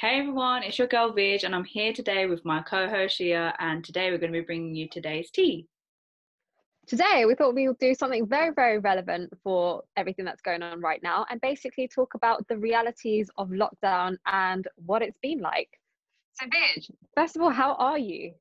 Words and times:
Hey 0.00 0.18
everyone, 0.18 0.62
it's 0.62 0.78
your 0.78 0.88
girl 0.88 1.12
Vij, 1.12 1.44
and 1.44 1.54
I'm 1.54 1.62
here 1.62 1.92
today 1.92 2.24
with 2.24 2.42
my 2.42 2.62
co-host 2.62 3.20
Shia, 3.20 3.52
and 3.58 3.84
today 3.84 4.10
we're 4.10 4.16
going 4.16 4.32
to 4.32 4.40
be 4.40 4.46
bringing 4.46 4.74
you 4.74 4.88
today's 4.88 5.30
tea. 5.30 5.66
Today, 6.86 7.26
we 7.26 7.34
thought 7.34 7.54
we 7.54 7.68
would 7.68 7.76
do 7.76 7.94
something 7.94 8.26
very, 8.26 8.54
very 8.54 8.78
relevant 8.78 9.30
for 9.44 9.82
everything 9.98 10.24
that's 10.24 10.40
going 10.40 10.62
on 10.62 10.80
right 10.80 11.02
now 11.02 11.26
and 11.28 11.38
basically 11.42 11.86
talk 11.86 12.14
about 12.14 12.48
the 12.48 12.56
realities 12.56 13.28
of 13.36 13.50
lockdown 13.50 14.16
and 14.24 14.66
what 14.76 15.02
it's 15.02 15.18
been 15.18 15.40
like. 15.40 15.68
So, 16.32 16.46
Vij, 16.46 16.90
first 17.14 17.36
of 17.36 17.42
all, 17.42 17.50
how 17.50 17.74
are 17.74 17.98
you? 17.98 18.32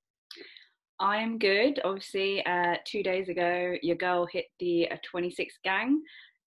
I 1.02 1.18
am 1.18 1.39
good. 1.39 1.82
Obviously, 1.84 2.46
uh, 2.46 2.76
two 2.86 3.04
days 3.04 3.28
ago, 3.28 3.76
your 3.82 3.98
girl 3.98 4.26
hit 4.26 4.46
the 4.62 4.89
uh, 4.91 4.96
26 5.04 5.55
gang 5.66 6.02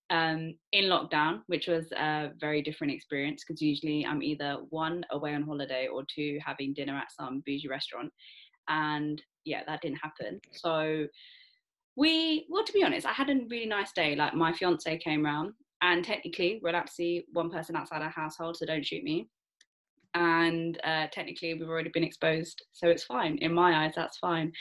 um, 0.09 0.55
in 0.71 0.85
lockdown, 0.85 1.41
which 1.47 1.67
was 1.67 1.91
a 1.93 2.29
very 2.39 2.61
different 2.61 2.93
experience 2.93 3.43
because 3.45 3.61
usually 3.61 4.05
I'm 4.05 4.21
either 4.21 4.57
one 4.69 5.03
away 5.11 5.33
on 5.33 5.43
holiday 5.43 5.87
or 5.87 6.03
two 6.13 6.39
having 6.45 6.73
dinner 6.73 6.95
at 6.97 7.11
some 7.11 7.41
bougie 7.45 7.67
restaurant. 7.67 8.11
And 8.67 9.21
yeah, 9.45 9.61
that 9.67 9.81
didn't 9.81 9.97
happen. 9.97 10.39
So 10.51 11.07
we, 11.95 12.45
well, 12.49 12.63
to 12.63 12.73
be 12.73 12.83
honest, 12.83 13.05
I 13.05 13.13
had 13.13 13.29
a 13.29 13.39
really 13.49 13.65
nice 13.65 13.91
day. 13.93 14.15
Like 14.15 14.33
my 14.33 14.53
fiance 14.53 14.97
came 14.99 15.23
round, 15.23 15.53
and 15.81 16.03
technically 16.03 16.59
we're 16.63 16.69
allowed 16.69 16.87
to 16.87 16.93
see 16.93 17.25
one 17.33 17.49
person 17.49 17.75
outside 17.75 18.01
our 18.01 18.09
household, 18.09 18.57
so 18.57 18.65
don't 18.65 18.85
shoot 18.85 19.03
me. 19.03 19.29
And 20.15 20.79
uh, 20.83 21.07
technically 21.11 21.53
we've 21.53 21.67
already 21.67 21.89
been 21.89 22.03
exposed, 22.03 22.61
so 22.71 22.87
it's 22.87 23.03
fine. 23.03 23.37
In 23.39 23.53
my 23.53 23.85
eyes, 23.85 23.93
that's 23.95 24.19
fine. 24.19 24.51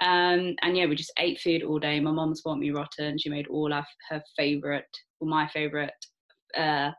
Um, 0.00 0.54
and 0.62 0.76
yeah, 0.76 0.86
we 0.86 0.94
just 0.94 1.12
ate 1.18 1.40
food 1.40 1.62
all 1.62 1.78
day. 1.78 1.98
My 2.00 2.12
mum 2.12 2.32
bought 2.44 2.58
me 2.58 2.70
rotten. 2.70 3.18
She 3.18 3.28
made 3.28 3.48
all 3.48 3.72
of 3.72 3.84
her 4.08 4.22
favorite, 4.36 4.84
or 5.18 5.28
my 5.28 5.48
favorite, 5.48 5.92
uh, 6.56 6.90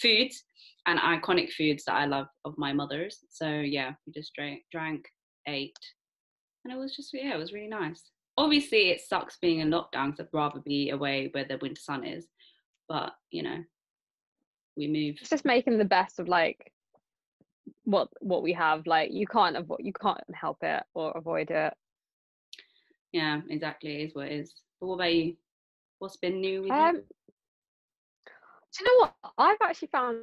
foods 0.00 0.44
and 0.86 0.98
iconic 0.98 1.52
foods 1.52 1.84
that 1.84 1.94
I 1.94 2.06
love 2.06 2.26
of 2.44 2.54
my 2.56 2.72
mother's. 2.72 3.18
So 3.30 3.48
yeah, 3.48 3.92
we 4.06 4.12
just 4.12 4.34
drank, 4.34 4.62
drank, 4.72 5.04
ate, 5.46 5.76
and 6.64 6.72
it 6.72 6.78
was 6.78 6.96
just 6.96 7.10
yeah, 7.12 7.34
it 7.34 7.38
was 7.38 7.52
really 7.52 7.68
nice. 7.68 8.02
Obviously, 8.36 8.90
it 8.90 9.00
sucks 9.00 9.36
being 9.40 9.60
in 9.60 9.70
lockdown 9.70 10.12
because 10.12 10.20
I'd 10.20 10.36
rather 10.36 10.60
be 10.60 10.90
away 10.90 11.28
where 11.32 11.44
the 11.44 11.58
winter 11.60 11.80
sun 11.80 12.04
is, 12.06 12.26
but 12.88 13.12
you 13.30 13.42
know, 13.42 13.58
we 14.76 14.86
move. 14.86 15.16
It's 15.20 15.30
just 15.30 15.44
making 15.44 15.78
the 15.78 15.84
best 15.84 16.18
of 16.18 16.28
like 16.28 16.72
what 17.88 18.08
what 18.20 18.42
we 18.42 18.52
have. 18.52 18.86
Like 18.86 19.10
you 19.12 19.26
can't 19.26 19.56
avoid, 19.56 19.80
you 19.80 19.92
can't 19.92 20.20
help 20.34 20.58
it 20.62 20.82
or 20.94 21.12
avoid 21.16 21.50
it 21.50 21.72
yeah, 23.12 23.40
exactly. 23.48 24.02
is 24.02 24.14
what 24.14 24.26
it 24.26 24.32
is. 24.32 24.54
But 24.80 24.86
what 24.86 24.94
about 24.96 25.14
you? 25.14 25.36
What's 25.98 26.16
been 26.16 26.40
new 26.40 26.62
with 26.62 26.70
um, 26.70 26.96
you? 26.96 27.02
Do 28.76 28.84
you 28.84 28.86
know 28.86 29.10
what? 29.22 29.32
I've 29.38 29.56
actually 29.62 29.88
found 29.88 30.18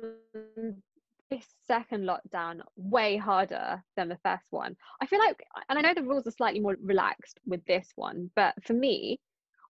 this 1.31 1.45
second 1.65 2.07
lockdown 2.07 2.59
way 2.77 3.17
harder 3.17 3.83
than 3.97 4.09
the 4.09 4.19
first 4.23 4.45
one. 4.51 4.75
I 5.01 5.07
feel 5.07 5.19
like, 5.19 5.43
and 5.69 5.79
I 5.79 5.81
know 5.81 5.93
the 5.93 6.07
rules 6.07 6.27
are 6.27 6.31
slightly 6.31 6.59
more 6.59 6.77
relaxed 6.81 7.39
with 7.45 7.65
this 7.65 7.89
one, 7.95 8.29
but 8.35 8.53
for 8.63 8.73
me, 8.73 9.19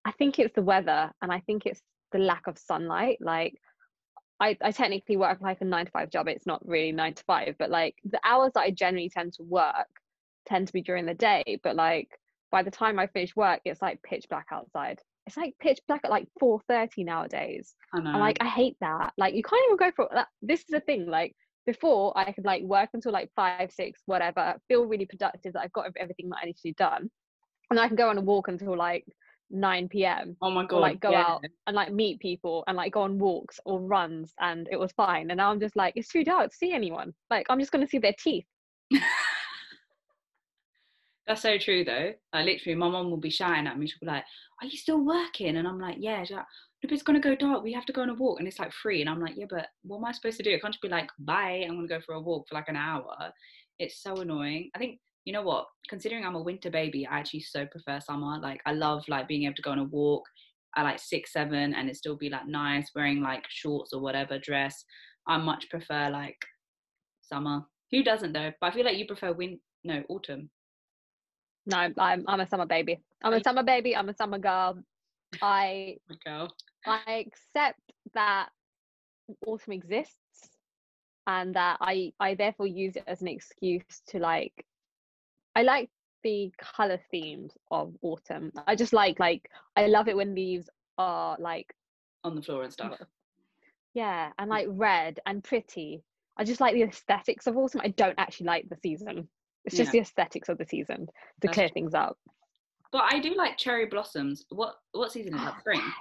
I 0.05 0.11
think 0.11 0.37
it's 0.37 0.53
the 0.53 0.61
weather 0.61 1.11
and 1.21 1.31
I 1.31 1.39
think 1.39 1.65
it's 1.65 1.81
the 2.11 2.19
lack 2.19 2.47
of 2.47 2.57
sunlight. 2.57 3.17
Like, 3.21 3.55
I, 4.39 4.57
I 4.61 4.71
technically 4.71 5.17
work 5.17 5.39
like 5.41 5.61
a 5.61 5.65
nine 5.65 5.85
to 5.85 5.91
five 5.91 6.09
job. 6.09 6.27
It's 6.27 6.45
not 6.45 6.67
really 6.67 6.91
nine 6.91 7.13
to 7.13 7.23
five, 7.23 7.55
but 7.57 7.69
like 7.69 7.95
the 8.03 8.19
hours 8.23 8.51
that 8.55 8.61
I 8.61 8.71
generally 8.71 9.09
tend 9.09 9.33
to 9.33 9.43
work 9.43 9.87
tend 10.45 10.67
to 10.67 10.73
be 10.73 10.81
during 10.81 11.05
the 11.05 11.13
day. 11.13 11.59
But 11.63 11.75
like 11.75 12.09
by 12.51 12.63
the 12.63 12.71
time 12.71 12.99
I 12.99 13.07
finish 13.07 13.35
work, 13.35 13.61
it's 13.65 13.81
like 13.81 14.01
pitch 14.03 14.25
black 14.29 14.47
outside. 14.51 14.99
It's 15.25 15.37
like 15.37 15.55
pitch 15.59 15.79
black 15.87 16.01
at 16.03 16.11
like 16.11 16.27
4:30 16.41 17.05
nowadays. 17.05 17.73
I 17.93 17.99
know. 17.99 18.11
And 18.11 18.19
like 18.19 18.37
I 18.41 18.47
hate 18.47 18.77
that. 18.81 19.13
Like 19.17 19.35
you 19.35 19.43
can't 19.43 19.61
even 19.67 19.77
go 19.77 19.91
for 19.95 20.09
that. 20.13 20.27
This 20.41 20.59
is 20.61 20.67
the 20.69 20.81
thing. 20.81 21.07
Like 21.07 21.33
before, 21.65 22.15
I 22.15 22.31
could 22.31 22.45
like 22.45 22.63
work 22.63 22.89
until 22.93 23.11
like 23.11 23.31
five, 23.35 23.71
six, 23.71 24.01
whatever. 24.05 24.55
Feel 24.67 24.85
really 24.85 25.05
productive 25.05 25.53
that 25.53 25.61
I've 25.61 25.73
got 25.73 25.91
everything 25.97 26.29
that 26.29 26.39
I 26.41 26.45
need 26.45 26.57
to 26.57 26.69
do 26.69 26.73
done, 26.73 27.09
and 27.71 27.79
I 27.79 27.87
can 27.87 27.95
go 27.95 28.09
on 28.09 28.17
a 28.17 28.21
walk 28.21 28.49
until 28.49 28.77
like 28.77 29.05
9 29.51 29.89
p.m. 29.89 30.35
Oh 30.41 30.49
my 30.49 30.65
god! 30.65 30.77
Or, 30.77 30.81
like 30.81 30.99
go 30.99 31.11
yeah. 31.11 31.21
out 31.21 31.43
and 31.67 31.75
like 31.75 31.91
meet 31.91 32.19
people 32.19 32.63
and 32.67 32.77
like 32.77 32.93
go 32.93 33.01
on 33.01 33.17
walks 33.19 33.59
or 33.65 33.79
runs, 33.79 34.33
and 34.39 34.67
it 34.71 34.77
was 34.77 34.91
fine. 34.93 35.31
And 35.31 35.37
now 35.37 35.51
I'm 35.51 35.59
just 35.59 35.75
like, 35.75 35.93
it's 35.95 36.09
too 36.09 36.23
dark 36.23 36.51
to 36.51 36.55
see 36.55 36.73
anyone. 36.73 37.13
Like 37.29 37.45
I'm 37.49 37.59
just 37.59 37.71
gonna 37.71 37.87
see 37.87 37.99
their 37.99 38.15
teeth. 38.17 38.45
That's 41.27 41.41
so 41.41 41.57
true 41.57 41.83
though. 41.83 42.13
Like 42.33 42.45
literally, 42.45 42.75
my 42.75 42.89
mom 42.89 43.09
will 43.09 43.17
be 43.17 43.31
shouting 43.31 43.67
at 43.67 43.79
me. 43.79 43.87
She'll 43.87 43.99
be 43.99 44.07
like, 44.07 44.23
"Are 44.61 44.67
you 44.67 44.77
still 44.77 45.03
working?" 45.03 45.57
And 45.57 45.67
I'm 45.67 45.79
like, 45.79 45.97
"Yeah." 45.99 46.23
She's 46.23 46.37
like, 46.37 46.45
"If 46.83 46.91
it's 46.91 47.03
gonna 47.03 47.19
go 47.19 47.35
dark, 47.35 47.63
we 47.63 47.73
have 47.73 47.85
to 47.87 47.93
go 47.93 48.03
on 48.03 48.09
a 48.09 48.13
walk." 48.13 48.39
And 48.39 48.47
it's 48.47 48.59
like 48.59 48.71
free. 48.71 49.01
And 49.01 49.09
I'm 49.09 49.21
like, 49.21 49.35
"Yeah, 49.35 49.47
but 49.49 49.67
what 49.83 49.97
am 49.97 50.05
I 50.05 50.11
supposed 50.11 50.37
to 50.37 50.43
do? 50.43 50.53
I 50.53 50.59
can't 50.59 50.73
just 50.73 50.83
be 50.83 50.89
like, 50.89 51.09
bye. 51.19 51.65
I'm 51.67 51.75
gonna 51.75 51.87
go 51.87 51.99
for 51.99 52.13
a 52.13 52.21
walk 52.21 52.47
for 52.47 52.55
like 52.55 52.69
an 52.69 52.75
hour." 52.75 53.15
It's 53.79 54.01
so 54.01 54.17
annoying. 54.17 54.69
I 54.75 54.79
think 54.79 54.99
you 55.25 55.33
know 55.33 55.41
what? 55.41 55.65
Considering 55.89 56.23
I'm 56.23 56.35
a 56.35 56.41
winter 56.41 56.69
baby, 56.69 57.05
I 57.05 57.19
actually 57.19 57.41
so 57.41 57.65
prefer 57.65 57.99
summer. 57.99 58.39
Like 58.39 58.61
I 58.65 58.73
love 58.73 59.03
like 59.07 59.27
being 59.27 59.43
able 59.43 59.55
to 59.55 59.61
go 59.61 59.71
on 59.71 59.79
a 59.79 59.83
walk 59.83 60.23
at 60.77 60.83
like 60.83 60.99
six, 60.99 61.33
seven, 61.33 61.73
and 61.73 61.89
it 61.89 61.95
still 61.95 62.15
be 62.15 62.29
like 62.29 62.47
nice, 62.47 62.91
wearing 62.95 63.21
like 63.21 63.43
shorts 63.49 63.91
or 63.91 64.01
whatever 64.01 64.37
dress. 64.37 64.85
I 65.27 65.37
much 65.37 65.67
prefer 65.69 66.09
like 66.11 66.37
summer. 67.21 67.63
Who 67.91 68.03
doesn't 68.03 68.33
though? 68.33 68.51
But 68.61 68.67
I 68.67 68.75
feel 68.75 68.85
like 68.85 68.97
you 68.97 69.07
prefer 69.07 69.33
win 69.33 69.59
no 69.83 70.03
autumn. 70.09 70.49
No, 71.65 71.89
I'm 71.97 72.23
I'm 72.27 72.39
a 72.39 72.47
summer 72.47 72.67
baby. 72.67 73.01
I'm 73.23 73.33
a 73.33 73.43
summer 73.43 73.63
baby. 73.63 73.95
I'm 73.95 74.09
a 74.09 74.15
summer 74.15 74.37
girl. 74.37 74.77
I 75.41 75.97
girl. 76.25 76.53
I 76.85 77.25
accept 77.25 77.79
that 78.13 78.49
autumn 79.47 79.73
exists 79.73 80.15
and 81.25 81.55
that 81.55 81.77
I 81.81 82.13
I 82.19 82.35
therefore 82.35 82.67
use 82.67 82.95
it 82.95 83.03
as 83.07 83.23
an 83.23 83.27
excuse 83.27 84.01
to 84.09 84.19
like 84.19 84.53
I 85.55 85.61
like 85.63 85.89
the 86.23 86.51
color 86.59 86.99
themes 87.11 87.53
of 87.71 87.93
autumn. 88.01 88.51
I 88.67 88.75
just 88.75 88.93
like 88.93 89.19
like 89.19 89.49
I 89.75 89.87
love 89.87 90.07
it 90.07 90.15
when 90.17 90.35
leaves 90.35 90.69
are 90.97 91.37
like 91.39 91.73
on 92.23 92.35
the 92.35 92.41
floor 92.41 92.63
and 92.63 92.73
stuff. 92.73 92.99
Yeah, 93.93 94.31
and 94.39 94.49
like 94.49 94.67
red 94.69 95.19
and 95.25 95.43
pretty. 95.43 96.03
I 96.37 96.43
just 96.43 96.59
like 96.59 96.73
the 96.73 96.83
aesthetics 96.83 97.47
of 97.47 97.55
autumn. 97.57 97.81
I 97.83 97.89
don't 97.89 98.17
actually 98.17 98.47
like 98.47 98.67
the 98.69 98.77
season. 98.83 99.29
It's 99.63 99.77
just 99.77 99.87
Yeah. 99.87 99.99
the 99.99 99.99
aesthetics 99.99 100.49
of 100.49 100.57
the 100.57 100.65
season 100.65 101.05
to 101.07 101.11
That's 101.41 101.53
clear 101.55 101.67
true. 101.69 101.73
things 101.73 101.93
up. 101.93 102.17
But 102.91 103.03
I 103.11 103.19
do 103.19 103.33
like 103.35 103.57
cherry 103.57 103.85
blossoms. 103.85 104.45
What 104.49 104.75
what 104.91 105.11
season 105.11 105.33
is 105.35 105.41
that? 105.41 105.53
Ah, 105.55 105.59
spring. 105.59 105.79
Yes. 105.79 105.93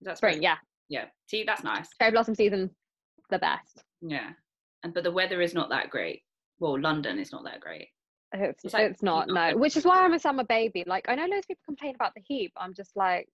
Is 0.00 0.06
that 0.06 0.16
Spring, 0.16 0.42
yeah. 0.42 0.56
Yeah. 0.88 1.04
See, 1.26 1.44
that's 1.44 1.62
nice. 1.62 1.88
Cherry 2.00 2.10
blossom 2.12 2.34
season, 2.34 2.70
the 3.30 3.38
best. 3.38 3.84
Yeah. 4.00 4.30
And 4.82 4.92
but 4.94 5.04
the 5.04 5.10
weather 5.12 5.40
is 5.40 5.54
not 5.54 5.68
that 5.70 5.90
great. 5.90 6.22
Well, 6.58 6.78
London 6.80 7.18
is 7.18 7.32
not 7.32 7.44
that 7.44 7.60
great. 7.60 7.88
It's, 8.32 8.64
It's 8.64 8.74
like 8.74 8.90
it's 8.92 9.02
not, 9.02 9.28
no. 9.28 9.56
Which 9.56 9.76
is 9.76 9.84
why 9.84 10.04
I'm 10.04 10.12
a 10.12 10.18
summer 10.18 10.44
baby. 10.44 10.84
Like, 10.86 11.06
I 11.08 11.14
know 11.14 11.22
loads 11.26 11.44
of 11.44 11.48
people 11.48 11.62
complain 11.66 11.94
about 11.94 12.14
the 12.14 12.22
heat, 12.26 12.52
but 12.54 12.62
I'm 12.62 12.74
just 12.74 12.96
like, 12.96 13.28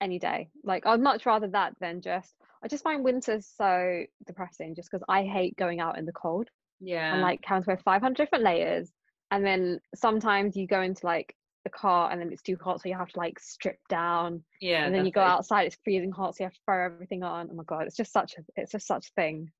any 0.00 0.18
day. 0.18 0.48
Like, 0.64 0.86
I'd 0.86 1.00
much 1.00 1.26
rather 1.26 1.48
that 1.48 1.74
than 1.80 2.00
just, 2.00 2.34
I 2.62 2.68
just 2.68 2.84
find 2.84 3.04
winter 3.04 3.40
so 3.40 4.04
depressing 4.26 4.74
just 4.74 4.90
because 4.90 5.04
I 5.08 5.24
hate 5.24 5.56
going 5.56 5.80
out 5.80 5.98
in 5.98 6.06
the 6.06 6.12
cold 6.12 6.48
Yeah. 6.80 7.12
and 7.12 7.22
like 7.22 7.40
having 7.44 7.64
to 7.64 7.68
wear 7.70 7.76
500 7.78 8.16
different 8.16 8.44
layers. 8.44 8.90
And 9.30 9.44
then 9.44 9.80
sometimes 9.94 10.56
you 10.56 10.66
go 10.66 10.80
into 10.80 11.04
like 11.04 11.34
the 11.64 11.70
car 11.70 12.10
and 12.10 12.20
then 12.20 12.32
it's 12.32 12.42
too 12.42 12.56
hot, 12.62 12.80
so 12.80 12.88
you 12.88 12.96
have 12.96 13.08
to 13.10 13.18
like 13.18 13.38
strip 13.40 13.78
down. 13.88 14.42
yeah. 14.60 14.84
and 14.84 14.94
then 14.94 15.04
you 15.04 15.12
go 15.12 15.20
outside, 15.20 15.66
it's 15.66 15.76
freezing 15.84 16.12
hot, 16.12 16.36
so 16.36 16.44
you 16.44 16.46
have 16.46 16.54
to 16.54 16.60
throw 16.64 16.84
everything 16.86 17.22
on. 17.22 17.48
Oh 17.50 17.54
my 17.54 17.64
god, 17.64 17.86
it's 17.86 17.96
just 17.96 18.12
such 18.12 18.34
a, 18.38 18.42
it's 18.56 18.72
just 18.72 18.86
such 18.86 19.08
a 19.08 19.12
thing. 19.20 19.50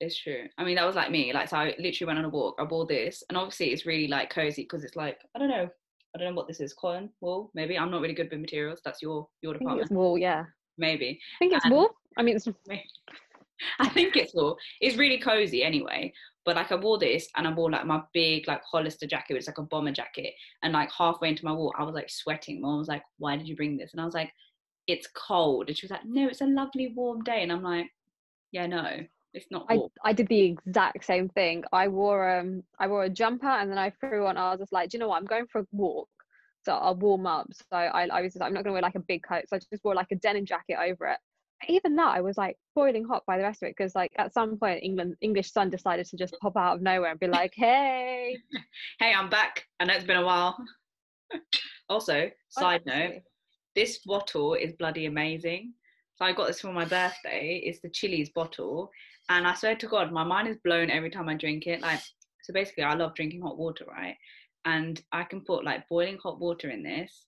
It's 0.00 0.18
true. 0.18 0.48
I 0.56 0.64
mean, 0.64 0.76
that 0.76 0.86
was 0.86 0.96
like 0.96 1.10
me. 1.10 1.32
Like, 1.32 1.48
so 1.48 1.58
I 1.58 1.74
literally 1.78 2.06
went 2.06 2.18
on 2.18 2.24
a 2.24 2.28
walk. 2.30 2.56
I 2.58 2.64
wore 2.64 2.86
this, 2.86 3.22
and 3.28 3.36
obviously 3.36 3.66
it's 3.72 3.84
really 3.86 4.08
like 4.08 4.30
cozy 4.30 4.62
because 4.62 4.82
it's 4.84 4.96
like 4.96 5.18
I 5.34 5.38
don't 5.38 5.48
know. 5.50 5.68
I 6.14 6.18
don't 6.18 6.28
know 6.30 6.34
what 6.34 6.48
this 6.48 6.58
is. 6.60 6.72
Cotton 6.74 7.10
wool, 7.20 7.50
maybe. 7.54 7.78
I'm 7.78 7.90
not 7.90 8.00
really 8.00 8.14
good 8.14 8.30
with 8.30 8.40
materials. 8.40 8.80
That's 8.84 9.02
your 9.02 9.28
your 9.42 9.54
I 9.54 9.58
think 9.58 9.70
it's 9.70 9.74
department. 9.88 9.98
wool, 10.00 10.18
yeah. 10.18 10.44
Maybe. 10.78 11.20
I 11.36 11.38
think 11.38 11.52
it's 11.52 11.64
And- 11.64 11.74
wool. 11.74 11.90
I 12.18 12.22
mean, 12.22 12.34
it's 12.36 12.48
I 13.78 13.88
think 13.90 14.16
it's 14.16 14.34
wool. 14.34 14.56
It's 14.80 14.96
really 14.96 15.18
cozy 15.18 15.62
anyway. 15.62 16.12
But 16.46 16.56
like 16.56 16.72
I 16.72 16.76
wore 16.76 16.98
this 16.98 17.28
and 17.36 17.46
I 17.46 17.52
wore 17.52 17.70
like 17.70 17.84
my 17.84 18.00
big 18.14 18.48
like 18.48 18.62
Hollister 18.64 19.06
jacket, 19.06 19.34
which 19.34 19.42
is 19.42 19.46
like 19.48 19.58
a 19.58 19.62
bomber 19.62 19.92
jacket. 19.92 20.32
And 20.62 20.72
like 20.72 20.90
halfway 20.90 21.28
into 21.28 21.44
my 21.44 21.52
walk, 21.52 21.74
I 21.78 21.84
was 21.84 21.94
like 21.94 22.08
sweating. 22.08 22.62
Mom 22.62 22.78
was 22.78 22.88
like, 22.88 23.02
"Why 23.18 23.36
did 23.36 23.46
you 23.46 23.54
bring 23.54 23.76
this?" 23.76 23.92
And 23.92 24.00
I 24.00 24.06
was 24.06 24.14
like, 24.14 24.32
"It's 24.86 25.06
cold." 25.14 25.68
And 25.68 25.76
she 25.76 25.84
was 25.84 25.90
like, 25.90 26.06
"No, 26.06 26.26
it's 26.28 26.40
a 26.40 26.46
lovely 26.46 26.88
warm 26.96 27.22
day." 27.22 27.42
And 27.42 27.52
I'm 27.52 27.62
like, 27.62 27.86
"Yeah, 28.52 28.66
no, 28.66 29.00
it's 29.32 29.46
not 29.50 29.66
I. 29.68 29.78
I 30.04 30.12
did 30.12 30.28
the 30.28 30.40
exact 30.40 31.04
same 31.04 31.28
thing. 31.28 31.64
I 31.72 31.88
wore 31.88 32.38
um 32.38 32.62
I 32.78 32.88
wore 32.88 33.04
a 33.04 33.10
jumper 33.10 33.46
and 33.46 33.70
then 33.70 33.78
I 33.78 33.90
threw 33.90 34.26
on. 34.26 34.36
I 34.36 34.50
was 34.50 34.60
just 34.60 34.72
like, 34.72 34.90
do 34.90 34.96
you 34.96 35.00
know 35.00 35.08
what? 35.08 35.18
I'm 35.18 35.26
going 35.26 35.46
for 35.46 35.60
a 35.60 35.66
walk, 35.72 36.08
so 36.64 36.74
I'll 36.74 36.96
warm 36.96 37.26
up. 37.26 37.48
So 37.52 37.76
I, 37.76 38.06
I 38.06 38.22
was 38.22 38.32
just, 38.32 38.42
I'm 38.42 38.52
not 38.52 38.64
gonna 38.64 38.72
wear 38.72 38.82
like 38.82 38.96
a 38.96 39.00
big 39.00 39.22
coat, 39.22 39.44
so 39.48 39.56
I 39.56 39.58
just 39.58 39.84
wore 39.84 39.94
like 39.94 40.10
a 40.10 40.16
denim 40.16 40.46
jacket 40.46 40.76
over 40.80 41.06
it. 41.06 41.18
Even 41.68 41.94
that, 41.96 42.16
I 42.16 42.22
was 42.22 42.38
like 42.38 42.56
boiling 42.74 43.04
hot 43.04 43.22
by 43.26 43.36
the 43.36 43.44
rest 43.44 43.62
of 43.62 43.68
it 43.68 43.76
because 43.76 43.94
like 43.94 44.12
at 44.16 44.32
some 44.32 44.56
point 44.56 44.82
England 44.82 45.16
English 45.20 45.52
sun 45.52 45.70
decided 45.70 46.06
to 46.06 46.16
just 46.16 46.34
pop 46.40 46.56
out 46.56 46.76
of 46.76 46.82
nowhere 46.82 47.10
and 47.10 47.20
be 47.20 47.28
like, 47.28 47.52
hey. 47.54 48.36
hey, 48.98 49.12
I'm 49.14 49.30
back. 49.30 49.64
I 49.78 49.84
know 49.84 49.94
it's 49.94 50.04
been 50.04 50.16
a 50.16 50.24
while. 50.24 50.56
also, 51.88 52.30
side 52.48 52.82
note, 52.86 53.22
this 53.76 53.98
bottle 53.98 54.54
is 54.54 54.72
bloody 54.72 55.06
amazing. 55.06 55.74
So 56.20 56.26
I 56.26 56.32
got 56.32 56.48
this 56.48 56.60
for 56.60 56.72
my 56.72 56.84
birthday. 56.84 57.62
It's 57.64 57.80
the 57.80 57.88
Chilly's 57.88 58.28
bottle, 58.28 58.90
and 59.30 59.46
I 59.46 59.54
swear 59.54 59.76
to 59.76 59.86
God, 59.86 60.12
my 60.12 60.24
mind 60.24 60.48
is 60.48 60.56
blown 60.64 60.90
every 60.90 61.08
time 61.08 61.28
I 61.28 61.34
drink 61.34 61.68
it. 61.68 61.80
Like, 61.80 62.00
so 62.42 62.52
basically, 62.52 62.82
I 62.82 62.94
love 62.94 63.14
drinking 63.14 63.42
hot 63.42 63.56
water, 63.56 63.84
right? 63.88 64.16
And 64.64 65.00
I 65.12 65.22
can 65.22 65.40
put 65.42 65.64
like 65.64 65.88
boiling 65.88 66.18
hot 66.20 66.40
water 66.40 66.68
in 66.68 66.82
this. 66.82 67.26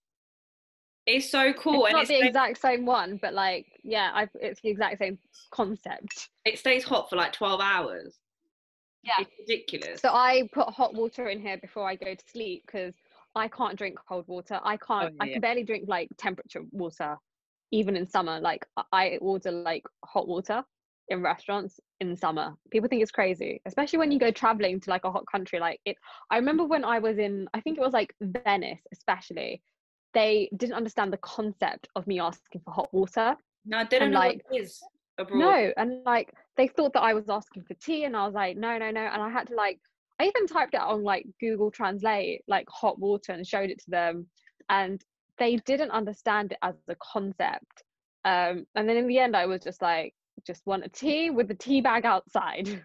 It's 1.07 1.31
so 1.31 1.53
cool, 1.53 1.87
it's 1.87 1.91
and 1.91 1.93
not 1.95 2.03
it's 2.03 2.11
the 2.11 2.27
exact 2.27 2.61
same 2.61 2.85
one, 2.87 3.19
but 3.23 3.35
like, 3.35 3.67
yeah, 3.85 4.11
I, 4.15 4.29
it's 4.35 4.61
the 4.61 4.71
exact 4.71 4.99
same 4.99 5.19
concept. 5.53 6.29
it 6.45 6.59
stays 6.59 6.85
hot 6.85 7.09
for 7.09 7.17
like 7.17 7.33
twelve 7.33 7.61
hours. 7.61 8.19
Yeah. 9.05 9.15
it's 9.21 9.31
ridiculous. 9.39 10.01
So 10.01 10.11
I 10.11 10.49
put 10.53 10.69
hot 10.69 10.95
water 10.95 11.29
in 11.29 11.41
here 11.41 11.57
before 11.59 11.89
I 11.89 11.97
go 11.97 12.15
to 12.15 12.25
sleep 12.31 12.65
because 12.67 12.95
I 13.35 13.49
can't 13.49 13.77
drink 13.77 13.99
cold 14.09 14.27
water. 14.29 14.61
I 14.63 14.77
can't. 14.77 15.15
Oh, 15.15 15.17
I 15.21 15.29
can 15.29 15.41
barely 15.41 15.65
drink 15.65 15.85
like 15.89 16.09
temperature 16.19 16.63
water, 16.73 17.17
even 17.71 17.97
in 17.97 18.07
summer. 18.07 18.41
Like 18.41 18.67
I 18.93 19.19
order 19.21 19.53
like 19.53 19.85
hot 20.05 20.27
water 20.27 20.65
in 21.13 21.23
restaurants 21.23 21.79
in 22.01 22.17
summer. 22.17 22.55
People 22.71 22.89
think 22.89 23.03
it's 23.03 23.11
crazy, 23.11 23.61
especially 23.67 23.99
when 23.99 24.11
you 24.11 24.19
go 24.19 24.31
traveling 24.31 24.81
to 24.81 24.91
like 24.91 25.05
a 25.05 25.11
hot 25.11 25.25
country. 25.31 25.61
Like 25.61 25.81
it. 25.85 25.97
I 26.31 26.37
remember 26.37 26.65
when 26.65 26.85
I 26.85 26.99
was 26.99 27.19
in. 27.19 27.47
I 27.55 27.61
think 27.61 27.79
it 27.79 27.83
was 27.83 27.93
like 27.93 28.15
Venice, 28.21 28.81
especially. 28.93 29.63
They 30.15 30.51
didn't 30.57 30.75
understand 30.75 31.13
the 31.13 31.19
concept 31.19 31.89
of 31.97 32.07
me 32.07 32.21
asking 32.21 32.61
for 32.65 32.73
hot 32.73 32.93
water. 32.93 33.37
no, 33.65 33.85
they 33.89 33.99
don't 33.99 34.07
and, 34.07 34.13
know 34.13 34.19
like, 34.19 34.43
what 34.49 34.59
it 34.59 34.65
is 34.65 34.81
abroad. 35.19 35.39
No, 35.39 35.73
and 35.77 36.05
like 36.05 36.33
they 36.57 36.69
thought 36.69 36.93
that 36.95 37.03
I 37.03 37.15
was 37.15 37.29
asking 37.29 37.65
for 37.65 37.75
tea, 37.75 38.05
and 38.05 38.17
I 38.17 38.27
was 38.27 38.35
like, 38.35 38.57
no, 38.57 38.77
no, 38.79 38.91
no, 38.91 39.01
and 39.01 39.23
I 39.23 39.31
had 39.31 39.49
to 39.49 39.55
like, 39.55 39.79
I 40.21 40.25
even 40.25 40.47
typed 40.47 40.75
it 40.75 40.81
on 40.81 41.03
like 41.03 41.27
Google 41.41 41.71
Translate, 41.71 42.43
like 42.49 42.67
hot 42.69 42.99
water, 42.99 43.33
and 43.33 43.47
showed 43.47 43.71
it 43.71 43.79
to 43.81 43.91
them, 43.91 44.27
and 44.69 45.03
they 45.39 45.57
didn't 45.57 45.91
understand 45.91 46.53
it 46.53 46.59
as 46.63 46.75
a 46.89 46.97
concept. 47.03 47.85
Um, 48.25 48.67
and 48.75 48.89
then 48.89 48.97
in 48.97 49.09
the 49.09 49.19
end, 49.19 49.37
I 49.37 49.47
was 49.47 49.63
just 49.63 49.83
like, 49.83 50.15
just 50.47 50.67
want 50.67 50.85
a 50.85 50.89
tea 50.89 51.31
with 51.31 51.49
the 51.49 51.55
tea 51.55 51.81
bag 51.81 52.05
outside. 52.05 52.85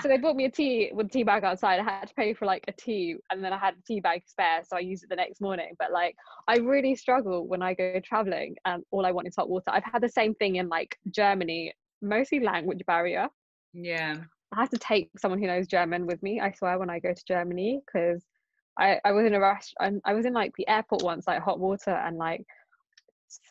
so 0.00 0.08
they 0.08 0.18
bought 0.18 0.36
me 0.36 0.44
a 0.44 0.50
tea 0.50 0.90
with 0.94 1.06
a 1.06 1.10
tea 1.10 1.22
bag 1.22 1.44
outside. 1.44 1.80
I 1.80 1.84
had 1.84 2.08
to 2.08 2.14
pay 2.14 2.34
for 2.34 2.46
like 2.46 2.64
a 2.68 2.72
tea, 2.72 3.16
and 3.30 3.42
then 3.44 3.52
I 3.52 3.58
had 3.58 3.74
a 3.74 3.82
tea 3.86 4.00
bag 4.00 4.22
spare, 4.26 4.62
so 4.66 4.76
I 4.76 4.80
used 4.80 5.02
it 5.04 5.10
the 5.10 5.16
next 5.16 5.40
morning. 5.40 5.74
But 5.78 5.92
like, 5.92 6.14
I 6.48 6.56
really 6.56 6.94
struggle 6.94 7.46
when 7.46 7.62
I 7.62 7.74
go 7.74 8.00
traveling, 8.04 8.56
and 8.64 8.82
all 8.90 9.06
I 9.06 9.12
want 9.12 9.28
is 9.28 9.36
hot 9.36 9.48
water. 9.48 9.70
I've 9.70 9.84
had 9.84 10.02
the 10.02 10.08
same 10.08 10.34
thing 10.34 10.56
in 10.56 10.68
like 10.68 10.96
Germany, 11.10 11.72
mostly 12.02 12.40
language 12.40 12.82
barrier. 12.86 13.28
Yeah, 13.72 14.16
I 14.54 14.60
have 14.60 14.70
to 14.70 14.78
take 14.78 15.10
someone 15.18 15.40
who 15.40 15.46
knows 15.46 15.66
German 15.66 16.06
with 16.06 16.22
me. 16.22 16.40
I 16.40 16.52
swear 16.52 16.78
when 16.78 16.90
I 16.90 16.98
go 16.98 17.12
to 17.12 17.24
Germany, 17.26 17.80
because 17.84 18.24
I 18.78 19.00
I 19.04 19.12
was 19.12 19.26
in 19.26 19.34
a 19.34 19.40
restaurant. 19.40 20.02
I 20.04 20.14
was 20.14 20.26
in 20.26 20.32
like 20.32 20.52
the 20.56 20.68
airport 20.68 21.02
once, 21.02 21.26
like 21.26 21.42
hot 21.42 21.58
water, 21.58 21.90
and 21.90 22.16
like 22.16 22.44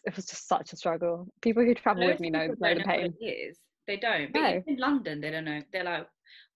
it 0.05 0.15
was 0.15 0.25
just 0.25 0.47
such 0.47 0.73
a 0.73 0.75
struggle. 0.75 1.27
People 1.41 1.63
who 1.63 1.73
travel 1.73 2.05
with 2.05 2.19
me 2.19 2.29
know 2.29 2.47
know 2.59 2.73
the 2.73 2.79
know 2.79 2.83
pain. 2.85 3.13
it 3.19 3.25
is. 3.25 3.59
They 3.87 3.97
don't. 3.97 4.31
But 4.33 4.41
No. 4.41 4.63
in 4.67 4.77
London, 4.77 5.21
they 5.21 5.31
don't 5.31 5.45
know. 5.45 5.61
They're 5.71 5.83
like, 5.83 6.07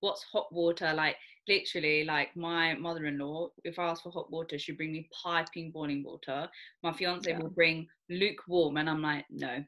"What's 0.01 0.23
hot 0.23 0.51
water?" 0.53 0.93
Like 0.93 1.15
literally, 1.47 2.03
like 2.03 2.35
my 2.35 2.75
mother-in-law, 2.75 3.49
if 3.63 3.79
I 3.79 3.85
ask 3.89 4.03
for 4.03 4.11
hot 4.11 4.31
water, 4.31 4.57
she'd 4.59 4.77
bring 4.77 4.91
me 4.93 5.09
piping 5.23 5.71
boiling 5.71 6.03
water. 6.03 6.49
My 6.83 6.93
fiance 6.93 7.29
Yeah. 7.29 7.39
will 7.39 7.49
bring 7.49 7.87
lukewarm, 8.09 8.77
and 8.77 8.89
I'm 8.89 9.01
like, 9.01 9.25
"No, 9.29 9.63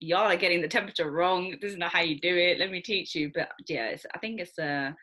y'all 0.00 0.30
are 0.32 0.36
getting 0.36 0.60
the 0.62 0.68
temperature 0.68 1.10
wrong. 1.10 1.56
This 1.60 1.72
is 1.72 1.78
not 1.78 1.92
how 1.92 2.02
you 2.02 2.20
do 2.20 2.36
it. 2.36 2.58
Let 2.58 2.70
me 2.70 2.80
teach 2.82 3.14
you." 3.14 3.30
But 3.34 3.50
yeah, 3.68 3.88
it's, 3.88 4.06
I 4.14 4.18
think 4.18 4.40
it's 4.40 4.58
a 4.58 4.94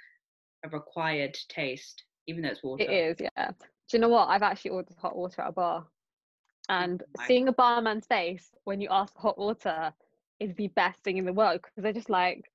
a 0.66 0.70
required 0.70 1.38
taste, 1.50 2.06
even 2.28 2.42
though 2.44 2.50
it's 2.50 2.64
water. 2.64 2.84
It 2.86 2.90
is, 2.92 3.18
yeah. 3.20 3.52
Do 3.52 3.98
you 3.98 4.00
know 4.00 4.08
what? 4.08 4.30
I've 4.30 4.42
actually 4.44 4.72
ordered 4.72 4.96
hot 4.98 5.18
water 5.18 5.42
at 5.42 5.50
a 5.50 5.52
bar, 5.52 5.86
Mm, 6.70 6.84
and 6.84 7.04
my 7.18 7.28
seeing 7.28 7.48
a 7.48 7.54
barman's 7.54 8.06
face 8.08 8.50
when 8.64 8.80
you 8.82 8.88
ask 8.92 9.14
for 9.14 9.20
hot 9.22 9.38
water 9.38 9.94
is 10.40 10.54
the 10.56 10.68
best 10.70 11.04
thing 11.04 11.18
in 11.18 11.26
the 11.26 11.34
world 11.34 11.62
because 11.62 11.72
they're 11.84 11.94
just 11.94 12.10
like, 12.10 12.50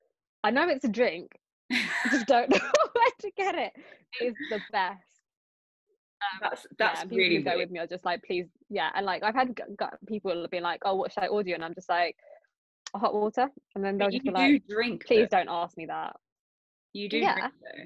I 0.44 0.50
know 0.50 0.68
it's 0.68 0.84
a 0.84 0.88
drink, 0.88 1.32
I 1.70 2.08
just 2.10 2.26
don't 2.34 2.50
know 2.50 2.58
where 2.92 3.10
to 3.20 3.30
get 3.36 3.54
it. 3.54 3.72
It's 4.20 4.38
the 4.50 4.60
best. 4.72 5.02
Um, 6.20 6.38
that's 6.42 6.66
that's 6.78 7.00
and 7.02 7.10
people 7.10 7.18
really 7.18 7.36
who 7.36 7.42
go 7.42 7.50
weird. 7.50 7.60
with 7.68 7.70
me 7.70 7.78
are 7.80 7.86
just 7.86 8.04
like, 8.04 8.22
please, 8.24 8.46
yeah. 8.68 8.90
And 8.94 9.06
like 9.06 9.22
I've 9.22 9.34
had 9.36 9.56
g- 9.56 9.62
g- 9.78 9.86
people 10.06 10.46
being 10.50 10.64
like, 10.64 10.82
oh, 10.84 10.96
what 10.96 11.12
should 11.12 11.22
I 11.22 11.28
order 11.28 11.50
you? 11.50 11.54
And 11.54 11.64
I'm 11.64 11.74
just 11.74 11.88
like, 11.88 12.16
hot 12.96 13.14
water, 13.14 13.48
and 13.76 13.84
then 13.84 13.98
they'll 13.98 14.08
But 14.08 14.14
just 14.14 14.24
you 14.24 14.32
be 14.32 14.36
like, 14.38 14.62
drink. 14.68 15.06
please 15.06 15.28
though. 15.30 15.36
don't 15.38 15.48
ask 15.48 15.76
me 15.76 15.86
that. 15.86 16.16
You 16.92 17.08
do 17.08 17.18
Yeah. 17.18 17.34
drink 17.34 17.52
though. 17.62 17.84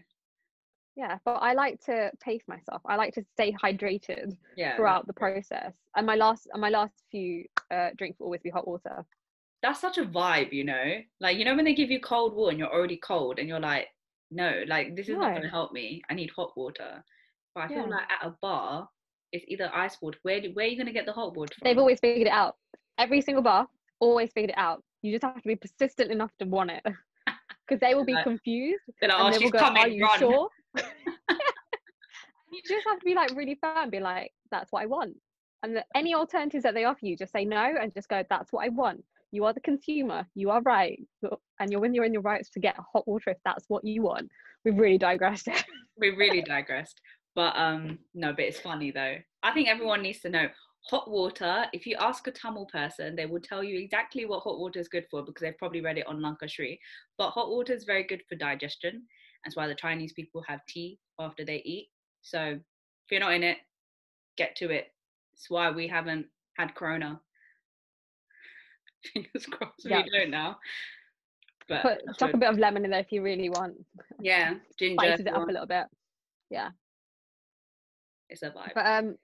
Yeah, 0.96 1.18
but 1.24 1.34
I 1.36 1.54
like 1.54 1.80
to 1.86 2.10
pace 2.22 2.42
myself. 2.48 2.82
I 2.86 2.96
like 2.96 3.14
to 3.14 3.24
stay 3.32 3.52
hydrated 3.62 4.36
Yeah. 4.56 4.76
throughout 4.76 5.06
the 5.06 5.14
process. 5.14 5.72
And 5.96 6.06
my 6.06 6.14
last 6.16 6.48
and 6.52 6.60
my 6.60 6.68
last 6.68 6.94
few 7.10 7.44
uh, 7.70 7.90
drinks 7.96 8.18
will 8.18 8.26
always 8.26 8.42
be 8.42 8.50
hot 8.50 8.66
water. 8.68 9.04
that's 9.62 9.80
such 9.80 9.96
a 9.98 10.04
vibe, 10.04 10.52
you 10.52 10.64
know. 10.64 11.00
Like 11.20 11.36
you 11.38 11.44
know 11.44 11.54
when 11.54 11.64
they 11.64 11.74
give 11.74 11.90
you 11.90 12.00
cold 12.00 12.34
water 12.34 12.50
and 12.50 12.58
you're 12.58 12.72
already 12.72 12.96
cold 12.98 13.38
and 13.38 13.48
you're 13.48 13.60
like, 13.60 13.86
no, 14.30 14.62
like 14.66 14.96
this 14.96 15.08
is 15.08 15.16
not 15.16 15.30
going 15.30 15.42
to 15.42 15.48
help 15.48 15.72
me. 15.72 16.02
I 16.10 16.14
need 16.14 16.30
hot 16.36 16.52
water. 16.56 17.02
But 17.54 17.60
I 17.64 17.68
feel 17.68 17.84
Yeah. 17.84 17.96
like 17.96 18.10
at 18.10 18.26
a 18.26 18.34
bar, 18.42 18.88
it's 19.32 19.44
either 19.48 19.70
ice 19.74 19.96
water. 20.02 20.18
Where 20.22 20.40
where 20.54 20.66
are 20.66 20.68
you 20.68 20.76
going 20.76 20.86
to 20.88 20.92
get 20.92 21.06
the 21.06 21.12
hot 21.12 21.34
water 21.36 21.54
from? 21.54 21.64
They've 21.66 21.78
always 21.78 22.00
figured 22.00 22.26
it 22.26 22.32
out. 22.32 22.56
Every 22.98 23.20
single 23.22 23.42
bar 23.42 23.66
always 24.00 24.30
figured 24.32 24.50
it 24.50 24.58
out. 24.58 24.82
You 25.02 25.12
just 25.12 25.22
have 25.24 25.36
to 25.42 25.48
be 25.48 25.56
persistent 25.56 26.10
enough 26.10 26.32
to 26.40 26.44
want 26.44 26.70
it. 26.70 26.82
Because 27.68 27.80
they 27.80 27.94
will 27.94 28.04
be 28.04 28.12
Like, 28.14 28.24
confused 28.24 28.82
like, 29.00 29.12
and 29.12 29.12
oh, 29.12 29.30
they 29.30 29.38
will 29.38 29.50
go, 29.52 29.58
coming. 29.58 29.82
Are 29.84 29.88
you 29.88 30.02
run. 30.04 30.18
sure? 30.18 30.48
you 32.52 32.62
just 32.66 32.86
have 32.88 32.98
to 32.98 33.04
be 33.04 33.14
like 33.14 33.34
really 33.36 33.58
firm, 33.60 33.90
be 33.90 34.00
like, 34.00 34.32
That's 34.50 34.70
what 34.70 34.82
I 34.82 34.86
want. 34.86 35.16
And 35.62 35.82
any 35.94 36.14
alternatives 36.14 36.64
that 36.64 36.74
they 36.74 36.84
offer 36.84 37.06
you, 37.06 37.16
just 37.16 37.32
say 37.32 37.44
no 37.44 37.74
and 37.80 37.92
just 37.92 38.08
go, 38.08 38.22
That's 38.28 38.52
what 38.52 38.64
I 38.64 38.68
want. 38.68 39.04
You 39.32 39.46
are 39.46 39.52
the 39.52 39.60
consumer. 39.60 40.26
You 40.34 40.50
are 40.50 40.60
right. 40.62 41.00
And 41.58 41.70
you're 41.70 41.80
when 41.80 41.94
you're 41.94 42.04
in 42.04 42.12
your 42.12 42.22
rights 42.22 42.50
to 42.50 42.60
get 42.60 42.76
hot 42.92 43.08
water 43.08 43.30
if 43.30 43.38
that's 43.44 43.64
what 43.68 43.84
you 43.84 44.02
want. 44.02 44.28
We've 44.64 44.76
really 44.76 44.98
digressed. 44.98 45.48
we 45.96 46.10
really 46.10 46.42
digressed. 46.42 47.00
But 47.34 47.56
um, 47.56 47.98
no, 48.14 48.32
but 48.32 48.44
it's 48.44 48.60
funny 48.60 48.90
though. 48.90 49.16
I 49.42 49.52
think 49.52 49.68
everyone 49.68 50.02
needs 50.02 50.20
to 50.20 50.28
know 50.28 50.48
hot 50.88 51.10
water. 51.10 51.64
If 51.72 51.86
you 51.86 51.96
ask 51.98 52.26
a 52.26 52.30
Tamil 52.30 52.66
person, 52.66 53.16
they 53.16 53.26
will 53.26 53.40
tell 53.40 53.64
you 53.64 53.78
exactly 53.78 54.26
what 54.26 54.42
hot 54.42 54.58
water 54.58 54.78
is 54.78 54.88
good 54.88 55.06
for 55.10 55.22
because 55.24 55.40
they've 55.40 55.58
probably 55.58 55.80
read 55.80 55.98
it 55.98 56.06
on 56.06 56.20
Lankasri. 56.20 56.78
But 57.18 57.30
hot 57.30 57.50
water 57.50 57.72
is 57.72 57.84
very 57.84 58.04
good 58.04 58.22
for 58.28 58.34
digestion. 58.34 59.04
That's 59.44 59.56
why 59.56 59.66
the 59.66 59.74
Chinese 59.74 60.12
people 60.12 60.42
have 60.48 60.60
tea 60.68 60.98
after 61.18 61.44
they 61.44 61.62
eat. 61.64 61.88
So 62.22 62.40
if 62.40 63.10
you're 63.10 63.20
not 63.20 63.34
in 63.34 63.42
it, 63.42 63.58
get 64.36 64.56
to 64.56 64.70
it. 64.70 64.86
It's 65.34 65.50
why 65.50 65.70
we 65.70 65.88
haven't 65.88 66.26
had 66.56 66.74
Corona. 66.74 67.20
Fingers 69.12 69.46
crossed 69.46 69.84
Yeah. 69.84 70.02
we 70.02 70.10
don't 70.10 70.30
now. 70.30 70.58
But 71.68 71.82
Put 71.82 72.18
chuck 72.18 72.34
a 72.34 72.36
bit 72.36 72.48
of 72.48 72.58
lemon 72.58 72.84
in 72.84 72.90
there 72.90 73.00
if 73.00 73.12
you 73.12 73.22
really 73.22 73.48
want. 73.48 73.74
yeah, 74.20 74.54
ginger. 74.78 74.96
Spices 75.00 75.26
it 75.26 75.34
up 75.34 75.48
a 75.48 75.52
little 75.52 75.66
bit. 75.66 75.84
Yeah. 76.50 76.70
It's 78.28 78.42
a 78.42 78.50
vibe. 78.50 78.74
But 78.74 78.86
um, 78.86 79.16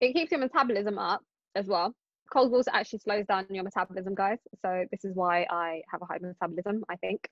it 0.00 0.12
keeps 0.12 0.30
your 0.30 0.40
metabolism 0.40 0.98
up 0.98 1.22
as 1.54 1.66
well. 1.66 1.94
Cold 2.32 2.50
water 2.50 2.70
actually 2.72 2.98
slows 3.00 3.24
down 3.26 3.46
your 3.50 3.64
metabolism, 3.64 4.14
guys. 4.14 4.38
So 4.60 4.84
this 4.90 5.04
is 5.04 5.14
why 5.14 5.46
I 5.48 5.82
have 5.90 6.02
a 6.02 6.06
high 6.06 6.18
metabolism. 6.20 6.84
I 6.88 6.96
think. 6.96 7.28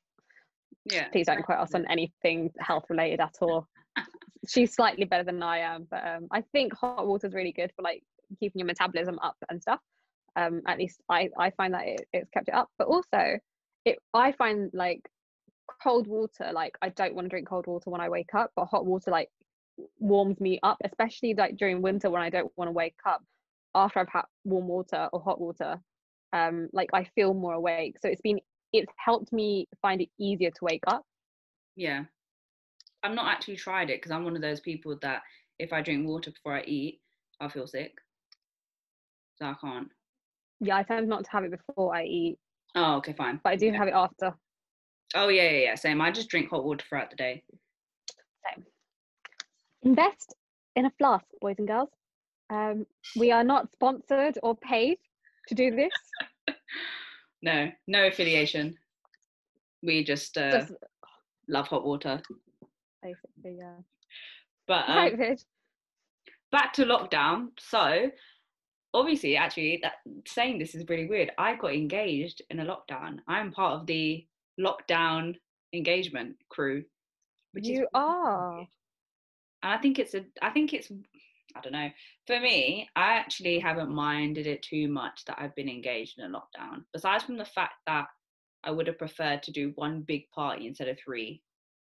Yeah. 0.85 1.09
Please 1.09 1.27
don't 1.27 1.43
quote 1.43 1.59
us 1.59 1.75
on 1.75 1.87
anything 1.91 2.51
health 2.59 2.85
related 2.89 3.21
at 3.21 3.37
all. 3.41 3.67
She's 4.49 4.75
slightly 4.75 5.05
better 5.05 5.25
than 5.25 5.43
I 5.43 5.59
am, 5.59 5.87
but 5.91 6.07
um, 6.07 6.29
I 6.31 6.43
think 6.53 6.75
hot 6.75 7.07
water 7.07 7.27
is 7.27 7.35
really 7.35 7.53
good 7.53 7.73
for 7.75 7.83
like 7.83 8.03
keeping 8.41 8.61
your 8.61 8.67
metabolism 8.67 9.19
up 9.21 9.37
and 9.49 9.61
stuff. 9.61 9.81
Um, 10.37 10.63
at 10.67 10.79
least 10.79 11.01
I 11.09 11.31
I 11.39 11.51
find 11.51 11.75
that 11.75 11.87
it, 11.87 12.09
it's 12.13 12.31
kept 12.31 12.49
it 12.49 12.55
up. 12.55 12.69
But 12.79 12.89
also, 12.89 13.39
it 13.85 13.99
I 14.13 14.33
find 14.33 14.71
like 14.75 15.09
cold 15.83 16.07
water 16.07 16.51
like 16.53 16.77
I 16.83 16.91
don't 16.91 17.15
want 17.15 17.27
to 17.27 17.31
drink 17.31 17.49
cold 17.49 17.67
water 17.67 17.91
when 17.91 18.01
I 18.01 18.09
wake 18.09 18.35
up, 18.35 18.51
but 18.57 18.67
hot 18.67 18.85
water 18.85 19.11
like 19.11 19.31
warms 19.99 20.41
me 20.41 20.59
up, 20.63 20.79
especially 20.85 21.35
like 21.35 21.57
during 21.57 21.83
winter 21.83 22.11
when 22.11 22.23
I 22.23 22.31
don't 22.31 22.53
want 22.57 22.69
to 22.69 22.73
wake 22.73 22.99
up 23.07 23.23
after 23.75 24.01
I've 24.01 24.09
had 24.09 24.25
warm 24.45 24.69
water 24.69 25.09
or 25.13 25.21
hot 25.21 25.41
water. 25.41 25.81
Um, 26.33 26.69
like 26.73 26.91
I 26.93 27.05
feel 27.15 27.33
more 27.33 27.55
awake. 27.55 27.97
So 28.01 28.09
it's 28.09 28.21
been 28.21 28.41
it's 28.75 28.93
helped 29.05 29.33
me 29.33 29.67
find 29.81 30.01
it 30.03 30.09
easier 30.19 30.51
to 30.51 30.65
wake 30.65 30.83
up. 30.89 31.05
Yeah. 31.77 32.05
I've 33.03 33.15
not 33.15 33.31
actually 33.31 33.57
tried 33.57 33.91
it 33.91 33.99
because 33.99 34.11
I'm 34.11 34.25
one 34.25 34.35
of 34.37 34.43
those 34.43 34.61
people 34.61 34.99
that 35.03 35.23
if 35.59 35.73
I 35.73 35.81
drink 35.83 36.07
water 36.07 36.31
before 36.31 36.55
I 36.57 36.63
eat, 36.63 37.01
I 37.41 37.49
feel 37.49 37.67
sick. 37.67 37.93
So 39.37 39.47
I 39.47 39.55
can't. 39.61 39.89
Yeah, 40.61 40.77
I 40.77 40.83
tend 40.83 41.09
not 41.09 41.25
to 41.25 41.31
have 41.31 41.45
it 41.45 41.51
before 41.53 41.95
I 41.95 42.05
eat, 42.05 42.39
Oh, 42.75 42.97
okay, 42.97 43.13
fine. 43.13 43.41
but 43.45 43.51
I 43.51 43.57
do 43.57 43.67
Yeah. 43.67 43.77
have 43.79 43.89
it 43.89 43.95
after. 43.95 44.35
Oh, 45.15 45.29
yeah, 45.29 45.51
yeah, 45.51 45.59
yeah. 45.59 45.75
Same. 45.75 46.01
I 46.01 46.11
just 46.11 46.29
drink 46.29 46.49
hot 46.51 46.65
water 46.65 46.85
throughout 46.89 47.11
the 47.11 47.17
day. 47.17 47.45
Same. 48.47 48.65
Invest 49.83 50.35
in 50.77 50.87
a 50.87 50.91
flask, 50.99 51.25
boys 51.41 51.57
and 51.59 51.69
girls. 51.69 51.91
Um, 52.51 52.87
we 53.17 53.31
are 53.31 53.45
not 53.45 53.71
sponsored 53.73 54.39
or 54.43 54.57
paid 54.57 54.99
to 55.49 55.55
do 55.55 55.71
this. 55.71 55.93
No, 57.45 57.71
no 57.87 58.07
affiliation. 58.07 58.75
We 59.83 60.03
just, 60.03 60.39
uh, 60.39 60.51
Just 60.61 60.73
love 61.47 61.69
hot 61.69 61.85
water. 61.85 62.21
basically, 63.03 63.59
yeah. 63.59 63.75
But 64.67 64.89
um, 64.89 64.97
Right, 64.97 65.17
Vid. 65.19 65.45
back 66.51 66.73
to 66.75 66.87
lockdown. 66.87 67.49
So, 67.61 68.11
obviously, 68.95 69.37
actually, 69.37 69.79
that 69.83 69.97
saying 70.27 70.59
this 70.59 70.75
is 70.75 70.89
really 70.89 71.07
weird. 71.07 71.33
I 71.37 71.55
got 71.57 71.75
engaged 71.75 72.41
in 72.49 72.61
a 72.61 72.65
lockdown. 72.65 73.19
I'm 73.29 73.53
part 73.53 73.79
of 73.79 73.87
the 73.87 74.27
lockdown 74.59 75.35
engagement 75.75 76.37
crew. 76.49 76.83
Which 77.53 77.67
You 77.67 77.83
is 77.83 77.89
are. 77.93 78.61
and 78.61 78.67
I 79.63 79.77
think 79.77 79.99
it's 79.99 80.15
a 80.15 80.25
I 80.41 80.49
think 80.51 80.73
it's 80.73 80.91
I 81.57 81.61
don't 81.61 81.73
know. 81.73 81.91
For 82.27 82.41
me, 82.41 82.89
I 82.97 83.15
actually 83.15 83.59
haven't 83.59 83.91
minded 83.91 84.47
it 84.47 84.63
too 84.63 84.89
much 84.89 85.25
that 85.27 85.39
I've 85.39 85.55
been 85.55 85.69
engaged 85.69 86.19
in 86.19 86.25
a 86.25 86.37
lockdown. 86.37 86.85
Besides 86.93 87.25
from 87.25 87.37
the 87.37 87.45
fact 87.45 87.75
that 87.87 88.07
I 88.65 88.71
would 88.71 88.87
have 88.87 88.99
preferred 88.99 89.43
to 89.45 89.53
do 89.53 89.73
one 89.77 90.03
big 90.03 90.29
party 90.31 90.67
instead 90.67 90.89
of 90.89 90.99
three 90.99 91.43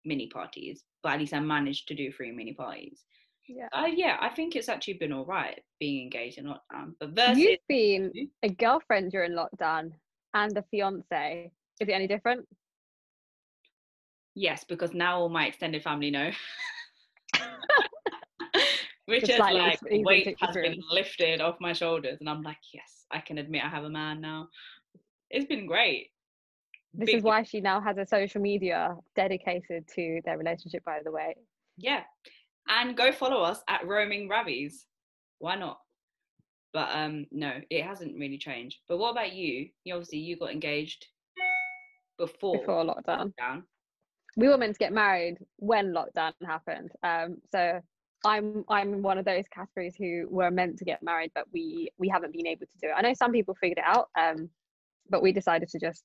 mini 0.05 0.27
parties, 0.27 0.83
but 1.01 1.13
at 1.13 1.19
least 1.19 1.33
I 1.33 1.39
managed 1.39 1.87
to 1.87 1.95
do 1.95 2.11
three 2.11 2.31
mini 2.31 2.53
parties. 2.53 3.03
Yeah. 3.47 3.67
Uh, 3.71 3.87
yeah, 3.87 4.17
I 4.19 4.29
think 4.29 4.55
it's 4.55 4.69
actually 4.69 4.95
been 4.95 5.13
all 5.13 5.25
right 5.25 5.59
being 5.79 6.03
engaged 6.03 6.37
in 6.37 6.45
lockdown. 6.45 6.93
But 6.99 7.11
versus 7.11 7.37
You've 7.37 7.59
been 7.67 8.11
a 8.43 8.49
girlfriend 8.49 9.11
during 9.11 9.31
lockdown 9.31 9.91
and 10.33 10.57
a 10.57 10.63
fiance. 10.69 11.51
Is 11.79 11.87
it 11.87 11.91
any 11.91 12.07
different? 12.07 12.45
yes, 14.37 14.63
because 14.63 14.93
now 14.93 15.19
all 15.19 15.29
my 15.29 15.47
extended 15.47 15.83
family 15.83 16.11
know. 16.11 16.31
Which 19.07 19.29
is 19.29 19.39
like 19.39 19.79
weight 19.89 20.35
has 20.41 20.53
been 20.53 20.81
lifted 20.91 21.39
off 21.39 21.55
my 21.61 21.71
shoulders, 21.73 22.17
and 22.19 22.29
I'm 22.29 22.41
like, 22.43 22.57
yes, 22.73 23.05
I 23.09 23.19
can 23.19 23.37
admit 23.37 23.63
I 23.63 23.69
have 23.69 23.85
a 23.85 23.89
man 23.89 24.19
now. 24.19 24.49
It's 25.29 25.45
been 25.45 25.65
great. 25.65 26.11
This 26.93 27.07
Big- 27.07 27.15
is 27.17 27.23
why 27.23 27.43
she 27.43 27.61
now 27.61 27.79
has 27.79 27.97
a 27.97 28.05
social 28.05 28.41
media 28.41 28.95
dedicated 29.15 29.87
to 29.95 30.21
their 30.25 30.37
relationship, 30.37 30.83
by 30.83 30.99
the 31.03 31.11
way. 31.11 31.35
yeah, 31.77 32.01
and 32.67 32.97
go 32.97 33.11
follow 33.13 33.41
us 33.43 33.61
at 33.69 33.87
Roaming 33.87 34.27
Ravies. 34.27 34.85
Why 35.39 35.55
not? 35.55 35.79
But 36.73 36.89
um, 36.91 37.27
no, 37.31 37.61
it 37.69 37.85
hasn't 37.85 38.17
really 38.19 38.37
changed. 38.37 38.79
But 38.89 38.97
what 38.97 39.11
about 39.11 39.31
you? 39.33 39.69
You 39.85 39.93
obviously 39.93 40.19
you 40.19 40.35
got 40.37 40.51
engaged 40.51 41.05
before, 42.17 42.57
Before 42.59 42.83
lockdown. 42.83 43.31
lockdown. 43.39 43.63
we 44.35 44.49
were 44.49 44.57
meant 44.57 44.73
to 44.73 44.79
get 44.79 44.91
married 44.91 45.37
when 45.57 45.93
lockdown 45.93 46.33
happened. 46.45 46.91
Um, 47.03 47.37
so 47.51 47.79
I'm 48.25 48.65
I'm 48.67 49.01
one 49.01 49.17
of 49.17 49.25
those 49.25 49.45
categories 49.53 49.95
who 49.97 50.27
were 50.29 50.51
meant 50.51 50.77
to 50.79 50.85
get 50.85 51.03
married, 51.03 51.31
but 51.35 51.45
we 51.53 51.89
we 51.97 52.09
haven't 52.09 52.33
been 52.33 52.47
able 52.47 52.65
to 52.65 52.77
do 52.81 52.87
it. 52.89 52.93
I 52.95 53.01
know 53.01 53.13
some 53.13 53.31
people 53.31 53.55
figured 53.55 53.77
it 53.77 53.83
out, 53.85 54.09
um, 54.19 54.49
but 55.09 55.21
we 55.21 55.31
decided 55.31 55.69
to 55.69 55.79
just 55.79 56.03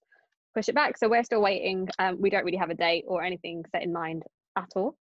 push 0.55 0.69
it 0.69 0.75
back. 0.75 0.99
So 0.99 1.09
we're 1.09 1.25
still 1.25 1.41
waiting. 1.41 1.89
Um, 1.99 2.21
we 2.21 2.31
don't 2.31 2.45
really 2.45 2.59
have 2.59 2.71
a 2.71 2.75
date 2.75 3.05
or 3.09 3.23
anything 3.23 3.65
set 3.73 3.83
in 3.83 3.93
mind 3.93 4.23
at 4.57 4.69
all. 4.77 4.97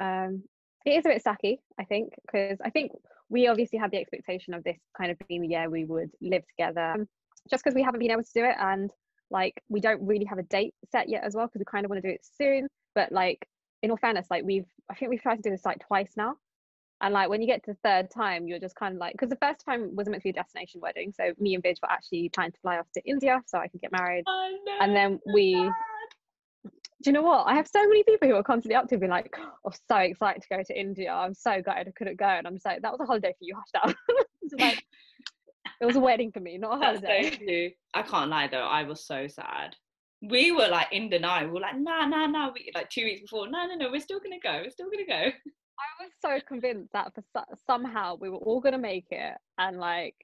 Um, 0.00 0.44
it 0.84 0.90
is 0.90 1.06
a 1.06 1.08
bit 1.08 1.24
sucky, 1.24 1.58
I 1.78 1.84
think, 1.84 2.12
because 2.26 2.58
I 2.64 2.70
think 2.70 2.92
we 3.30 3.48
obviously 3.48 3.78
had 3.78 3.90
the 3.90 3.98
expectation 3.98 4.54
of 4.54 4.64
this 4.64 4.78
kind 4.96 5.10
of 5.10 5.18
being 5.28 5.42
the 5.42 5.48
year 5.48 5.68
we 5.68 5.84
would 5.84 6.10
live 6.20 6.46
together. 6.46 6.92
Um, 6.92 7.08
just 7.50 7.64
because 7.64 7.74
we 7.74 7.82
haven't 7.82 8.00
been 8.00 8.10
able 8.10 8.22
to 8.22 8.30
do 8.34 8.44
it, 8.44 8.56
and 8.58 8.90
like 9.30 9.54
we 9.68 9.80
don't 9.80 10.06
really 10.06 10.24
have 10.26 10.38
a 10.38 10.42
date 10.44 10.74
set 10.90 11.08
yet 11.08 11.24
as 11.24 11.34
well, 11.34 11.46
because 11.46 11.60
we 11.60 11.64
kind 11.64 11.84
of 11.84 11.90
want 11.90 12.02
to 12.02 12.08
do 12.08 12.14
it 12.14 12.24
soon. 12.36 12.68
But 12.94 13.12
like 13.12 13.46
in 13.82 13.90
all 13.90 13.96
fairness, 13.96 14.26
like 14.30 14.44
we've 14.44 14.66
I 14.90 14.94
think 14.94 15.10
we've 15.10 15.22
tried 15.22 15.36
to 15.36 15.42
do 15.42 15.50
this 15.50 15.64
like 15.64 15.86
twice 15.86 16.12
now. 16.16 16.36
And 17.00 17.14
like 17.14 17.28
when 17.28 17.40
you 17.40 17.46
get 17.46 17.64
to 17.64 17.72
the 17.72 17.78
third 17.84 18.10
time, 18.10 18.48
you're 18.48 18.58
just 18.58 18.74
kind 18.74 18.94
of 18.94 19.00
like 19.00 19.12
because 19.12 19.30
the 19.30 19.36
first 19.36 19.64
time 19.64 19.94
was 19.94 20.08
meant 20.08 20.22
to 20.22 20.24
be 20.24 20.30
a 20.30 20.32
destination 20.32 20.80
wedding. 20.80 21.12
So 21.16 21.32
me 21.38 21.54
and 21.54 21.62
Vij 21.62 21.76
were 21.82 21.90
actually 21.90 22.28
planning 22.30 22.52
to 22.52 22.58
fly 22.60 22.78
off 22.78 22.90
to 22.94 23.02
India 23.04 23.40
so 23.46 23.58
I 23.58 23.68
could 23.68 23.80
get 23.80 23.92
married. 23.92 24.24
Oh, 24.26 24.32
I 24.32 24.50
know. 24.64 24.78
And 24.80 24.96
then 24.96 25.20
we 25.32 25.70
do 27.02 27.10
you 27.10 27.12
know 27.12 27.22
what? 27.22 27.46
I 27.46 27.54
have 27.54 27.68
so 27.68 27.80
many 27.86 28.02
people 28.02 28.28
who 28.28 28.34
are 28.34 28.42
constantly 28.42 28.74
up 28.74 28.88
to 28.88 28.98
being 28.98 29.10
like, 29.10 29.32
oh 29.64 29.70
so 29.88 29.96
excited 29.98 30.42
to 30.42 30.48
go 30.48 30.62
to 30.64 30.78
India. 30.78 31.12
I'm 31.12 31.34
so 31.34 31.62
gutted 31.62 31.86
I 31.86 31.92
couldn't 31.92 32.18
go. 32.18 32.26
And 32.26 32.46
I'm 32.46 32.54
just 32.54 32.66
like, 32.66 32.82
that 32.82 32.90
was 32.90 33.00
a 33.00 33.06
holiday 33.06 33.32
for 33.38 33.44
you, 33.44 33.56
hush. 33.56 33.94
It's 34.50 34.54
like 34.60 34.82
it 35.80 35.84
was 35.84 35.96
a 35.96 36.00
wedding 36.00 36.32
for 36.32 36.40
me, 36.40 36.56
not 36.56 36.80
a 36.80 36.84
holiday. 36.84 37.30
so. 37.94 38.00
I 38.00 38.02
can't 38.02 38.30
lie 38.30 38.48
though, 38.48 38.66
I 38.66 38.84
was 38.84 39.06
so 39.06 39.28
sad. 39.28 39.76
We 40.20 40.50
were 40.52 40.68
like 40.68 40.88
in 40.92 41.10
denial. 41.10 41.46
We 41.46 41.52
were 41.54 41.60
like, 41.60 41.78
nah, 41.78 42.06
nah, 42.06 42.26
nah. 42.26 42.50
We, 42.52 42.70
like 42.74 42.90
two 42.90 43.04
weeks 43.04 43.20
before, 43.22 43.48
no, 43.48 43.66
no, 43.66 43.74
no, 43.74 43.90
we're 43.90 44.00
still 44.00 44.20
gonna 44.20 44.40
go. 44.42 44.62
We're 44.64 44.70
still 44.70 44.90
gonna 44.90 45.06
go. 45.06 45.30
I 45.80 46.02
was 46.02 46.10
so 46.20 46.40
convinced 46.46 46.92
that 46.92 47.14
for 47.14 47.22
so- 47.32 47.54
somehow 47.66 48.16
we 48.20 48.28
were 48.30 48.38
all 48.38 48.60
gonna 48.60 48.78
make 48.78 49.06
it, 49.10 49.34
and 49.58 49.78
like 49.78 50.14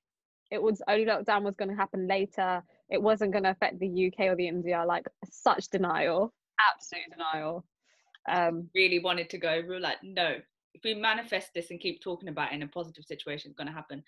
it 0.51 0.61
was 0.61 0.83
only 0.89 1.05
lockdown 1.07 1.43
was 1.43 1.55
gonna 1.57 1.77
happen 1.77 2.09
later. 2.09 2.63
It 2.91 3.01
wasn't 3.01 3.33
gonna 3.33 3.51
affect 3.51 3.79
the 3.79 4.07
UK 4.09 4.27
or 4.27 4.37
the 4.37 4.49
India. 4.49 4.85
Like 4.87 5.07
such 5.31 5.69
denial, 5.69 6.35
absolute 6.71 7.11
denial. 7.11 7.65
Um, 8.29 8.69
Really 8.75 8.99
wanted 8.99 9.31
to 9.31 9.39
go. 9.39 9.61
We 9.63 9.75
were 9.75 9.81
like, 9.81 9.99
no. 10.03 10.37
If 10.75 10.83
we 10.85 10.95
manifest 10.95 11.55
this 11.55 11.71
and 11.71 11.81
keep 11.81 12.03
talking 12.03 12.29
about 12.29 12.53
it 12.53 12.57
in 12.57 12.63
a 12.63 12.67
positive 12.67 13.05
situation, 13.05 13.51
it's 13.51 13.57
gonna 13.57 13.73
happen. 13.73 14.03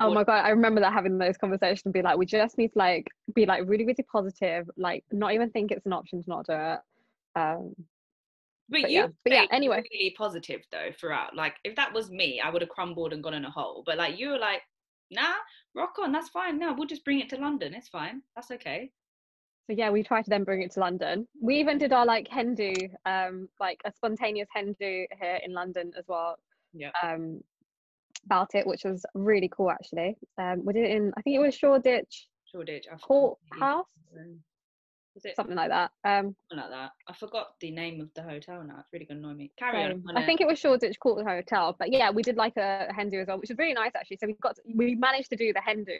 oh 0.00 0.12
my 0.12 0.24
god, 0.24 0.44
I 0.44 0.50
remember 0.50 0.80
that 0.80 0.92
having 0.92 1.18
those 1.18 1.36
conversations. 1.36 1.82
and 1.86 1.94
Be 1.94 2.02
like, 2.02 2.18
we 2.18 2.26
just 2.26 2.58
need 2.58 2.72
to 2.72 2.78
like 2.78 3.08
be 3.34 3.46
like 3.46 3.62
really, 3.66 3.84
really 3.84 4.04
positive. 4.10 4.68
Like 4.76 5.04
not 5.10 5.32
even 5.32 5.50
think 5.50 5.70
it's 5.70 5.86
an 5.86 5.92
option 5.92 6.22
to 6.22 6.28
not 6.28 6.46
do 6.46 6.52
it. 6.52 6.80
Um, 7.34 7.74
But, 8.68 8.82
but 8.82 8.90
you 8.90 8.98
yeah, 8.98 9.06
but 9.24 9.32
yeah, 9.32 9.46
anyway. 9.50 9.82
really 9.92 10.14
positive 10.16 10.62
though 10.70 10.90
throughout. 10.98 11.34
Like 11.34 11.54
if 11.64 11.74
that 11.76 11.92
was 11.92 12.10
me, 12.10 12.40
I 12.40 12.50
would 12.50 12.62
have 12.62 12.68
crumbled 12.68 13.12
and 13.12 13.22
gone 13.22 13.34
in 13.34 13.44
a 13.44 13.50
hole. 13.50 13.82
But 13.84 13.98
like 13.98 14.18
you 14.18 14.28
were 14.28 14.38
like, 14.38 14.62
nah, 15.10 15.34
rock 15.74 15.96
on, 16.00 16.12
that's 16.12 16.28
fine. 16.28 16.58
No, 16.58 16.72
we'll 16.74 16.86
just 16.86 17.04
bring 17.04 17.20
it 17.20 17.28
to 17.30 17.36
London. 17.36 17.74
It's 17.74 17.88
fine. 17.88 18.22
That's 18.36 18.50
okay. 18.50 18.90
So 19.66 19.74
yeah, 19.76 19.90
we 19.90 20.02
tried 20.02 20.22
to 20.24 20.30
then 20.30 20.44
bring 20.44 20.62
it 20.62 20.72
to 20.72 20.80
London. 20.80 21.26
We 21.40 21.60
even 21.60 21.78
did 21.78 21.92
our 21.92 22.04
like 22.04 22.28
hen 22.28 22.54
do, 22.54 22.74
um, 23.06 23.48
like 23.60 23.80
a 23.84 23.92
spontaneous 23.92 24.48
hen 24.52 24.74
do 24.78 25.06
here 25.20 25.38
in 25.44 25.52
London 25.52 25.92
as 25.96 26.04
well. 26.08 26.36
Yeah. 26.72 26.90
Um, 27.02 27.40
about 28.26 28.54
it, 28.54 28.66
which 28.66 28.84
was 28.84 29.04
really 29.14 29.48
cool 29.48 29.70
actually. 29.70 30.16
Um, 30.38 30.64
we 30.64 30.72
did 30.72 30.84
it 30.84 30.90
in 30.92 31.12
I 31.16 31.22
think 31.22 31.36
it 31.36 31.40
was 31.40 31.54
Shoreditch 31.54 32.28
Shoreditch. 32.52 32.86
I 32.92 32.96
Court 32.96 33.38
House, 33.58 33.86
Was 35.14 35.24
it 35.24 35.36
something 35.36 35.56
like 35.56 35.70
that. 35.70 35.90
Um, 36.04 36.34
something 36.48 36.70
like 36.70 36.70
that? 36.70 36.90
I 37.08 37.14
forgot 37.14 37.54
the 37.60 37.70
name 37.70 38.00
of 38.00 38.10
the 38.14 38.22
hotel 38.22 38.62
now. 38.64 38.76
It's 38.80 38.88
really 38.92 39.06
gonna 39.06 39.20
annoy 39.20 39.34
me. 39.34 39.52
Carry 39.58 39.90
same. 39.90 40.04
on. 40.08 40.16
I 40.16 40.26
think 40.26 40.40
it 40.40 40.46
was 40.46 40.58
Shoreditch 40.58 40.98
Court 41.00 41.24
Hotel, 41.24 41.76
but 41.78 41.92
yeah, 41.92 42.10
we 42.10 42.22
did 42.22 42.36
like 42.36 42.56
a 42.56 42.92
hen 42.94 43.10
do 43.10 43.20
as 43.20 43.28
well, 43.28 43.38
which 43.38 43.50
was 43.50 43.58
really 43.58 43.74
nice 43.74 43.92
actually. 43.94 44.18
So 44.18 44.26
we 44.26 44.34
got 44.42 44.56
we 44.74 44.94
managed 44.94 45.30
to 45.30 45.36
do 45.36 45.52
the 45.52 45.60
hen 45.60 45.84
do, 45.84 45.98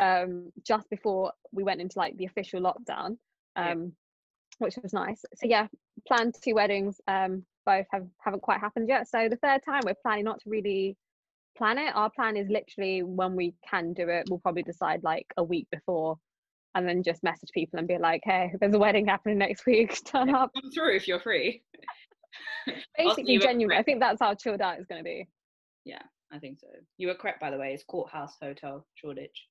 um, 0.00 0.52
just 0.66 0.88
before 0.90 1.32
we 1.52 1.62
went 1.62 1.80
into 1.80 1.98
like 1.98 2.16
the 2.16 2.26
official 2.26 2.60
lockdown. 2.60 3.16
Yeah. 3.56 3.72
Um, 3.72 3.92
which 4.58 4.76
was 4.82 4.92
nice. 4.92 5.24
So 5.34 5.46
yeah, 5.46 5.66
planned 6.06 6.36
two 6.42 6.54
weddings. 6.54 7.00
Um, 7.08 7.44
both 7.66 7.86
have 7.92 8.06
haven't 8.20 8.42
quite 8.42 8.60
happened 8.60 8.88
yet. 8.88 9.08
So 9.08 9.28
the 9.28 9.36
third 9.36 9.62
time 9.64 9.82
we're 9.84 9.94
planning 10.02 10.24
not 10.24 10.40
to 10.42 10.50
really 10.50 10.96
plan 11.56 11.78
it. 11.78 11.94
Our 11.94 12.10
plan 12.10 12.36
is 12.36 12.48
literally 12.48 13.02
when 13.02 13.36
we 13.36 13.54
can 13.68 13.92
do 13.92 14.08
it, 14.08 14.26
we'll 14.28 14.40
probably 14.40 14.62
decide 14.62 15.02
like 15.02 15.26
a 15.36 15.44
week 15.44 15.66
before, 15.70 16.18
and 16.74 16.88
then 16.88 17.02
just 17.02 17.22
message 17.22 17.50
people 17.52 17.78
and 17.78 17.88
be 17.88 17.98
like, 17.98 18.22
hey, 18.24 18.52
there's 18.60 18.74
a 18.74 18.78
wedding 18.78 19.06
happening 19.06 19.38
next 19.38 19.66
week. 19.66 19.98
Turn 20.04 20.34
up. 20.34 20.50
come 20.54 20.70
through 20.70 20.96
if 20.96 21.08
you're 21.08 21.20
free. 21.20 21.62
Basically, 22.98 23.38
genuine. 23.38 23.76
I 23.76 23.82
think 23.82 24.00
that's 24.00 24.20
how 24.20 24.34
chilled 24.34 24.60
out 24.60 24.78
it's 24.78 24.86
going 24.86 25.00
to 25.00 25.04
be. 25.04 25.28
Yeah, 25.84 26.02
I 26.32 26.38
think 26.38 26.58
so. 26.60 26.68
You 26.98 27.08
were 27.08 27.14
correct, 27.14 27.40
by 27.40 27.50
the 27.50 27.58
way. 27.58 27.72
It's 27.72 27.84
Courthouse 27.84 28.36
Hotel, 28.42 28.86
Shoreditch. 28.94 29.46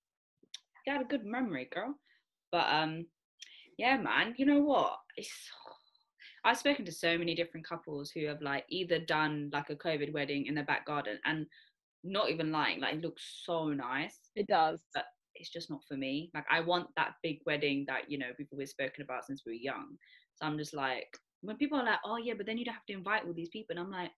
You 0.86 0.94
had 0.94 1.02
a 1.02 1.06
good 1.06 1.26
memory, 1.26 1.70
girl. 1.74 1.96
But 2.52 2.66
um, 2.70 3.06
yeah, 3.78 3.98
man. 3.98 4.36
You 4.38 4.46
know 4.46 4.62
what? 4.62 4.98
It's 5.18 5.32
I've 6.46 6.58
spoken 6.58 6.86
to 6.86 6.92
so 6.92 7.18
many 7.18 7.36
different 7.36 7.68
couples 7.68 8.12
who 8.12 8.26
have 8.26 8.42
like 8.42 8.66
either 8.70 9.00
done 9.00 9.50
like 9.54 9.70
a 9.70 9.76
COVID 9.76 10.14
wedding 10.14 10.46
in 10.46 10.56
their 10.56 10.66
back 10.66 10.86
garden 10.86 11.18
and 11.26 11.46
not 12.04 12.30
even 12.30 12.52
lying, 12.52 12.82
like 12.82 12.96
it 12.96 13.02
looks 13.02 13.42
so 13.46 13.70
nice. 13.70 14.18
It 14.36 14.48
does. 14.48 14.84
But 14.94 15.06
it's 15.36 15.50
just 15.50 15.70
not 15.70 15.82
for 15.88 15.96
me. 15.96 16.30
Like 16.34 16.46
I 16.52 16.60
want 16.60 16.88
that 16.96 17.14
big 17.24 17.40
wedding 17.46 17.86
that 17.88 18.10
you 18.10 18.18
know 18.18 18.28
people 18.38 18.58
we've 18.58 18.60
always 18.60 18.72
spoken 18.72 19.04
about 19.04 19.26
since 19.26 19.44
we 19.46 19.54
were 19.54 19.56
young. 19.56 19.98
So 20.36 20.46
I'm 20.46 20.58
just 20.58 20.74
like 20.74 21.08
when 21.42 21.58
people 21.58 21.78
are 21.80 21.86
like, 21.86 22.00
oh 22.06 22.18
yeah, 22.18 22.34
but 22.36 22.46
then 22.46 22.58
you'd 22.58 22.68
have 22.68 22.86
to 22.88 22.94
invite 22.94 23.26
all 23.26 23.34
these 23.34 23.50
people, 23.50 23.76
and 23.76 23.80
I'm 23.80 23.92
like, 23.92 24.12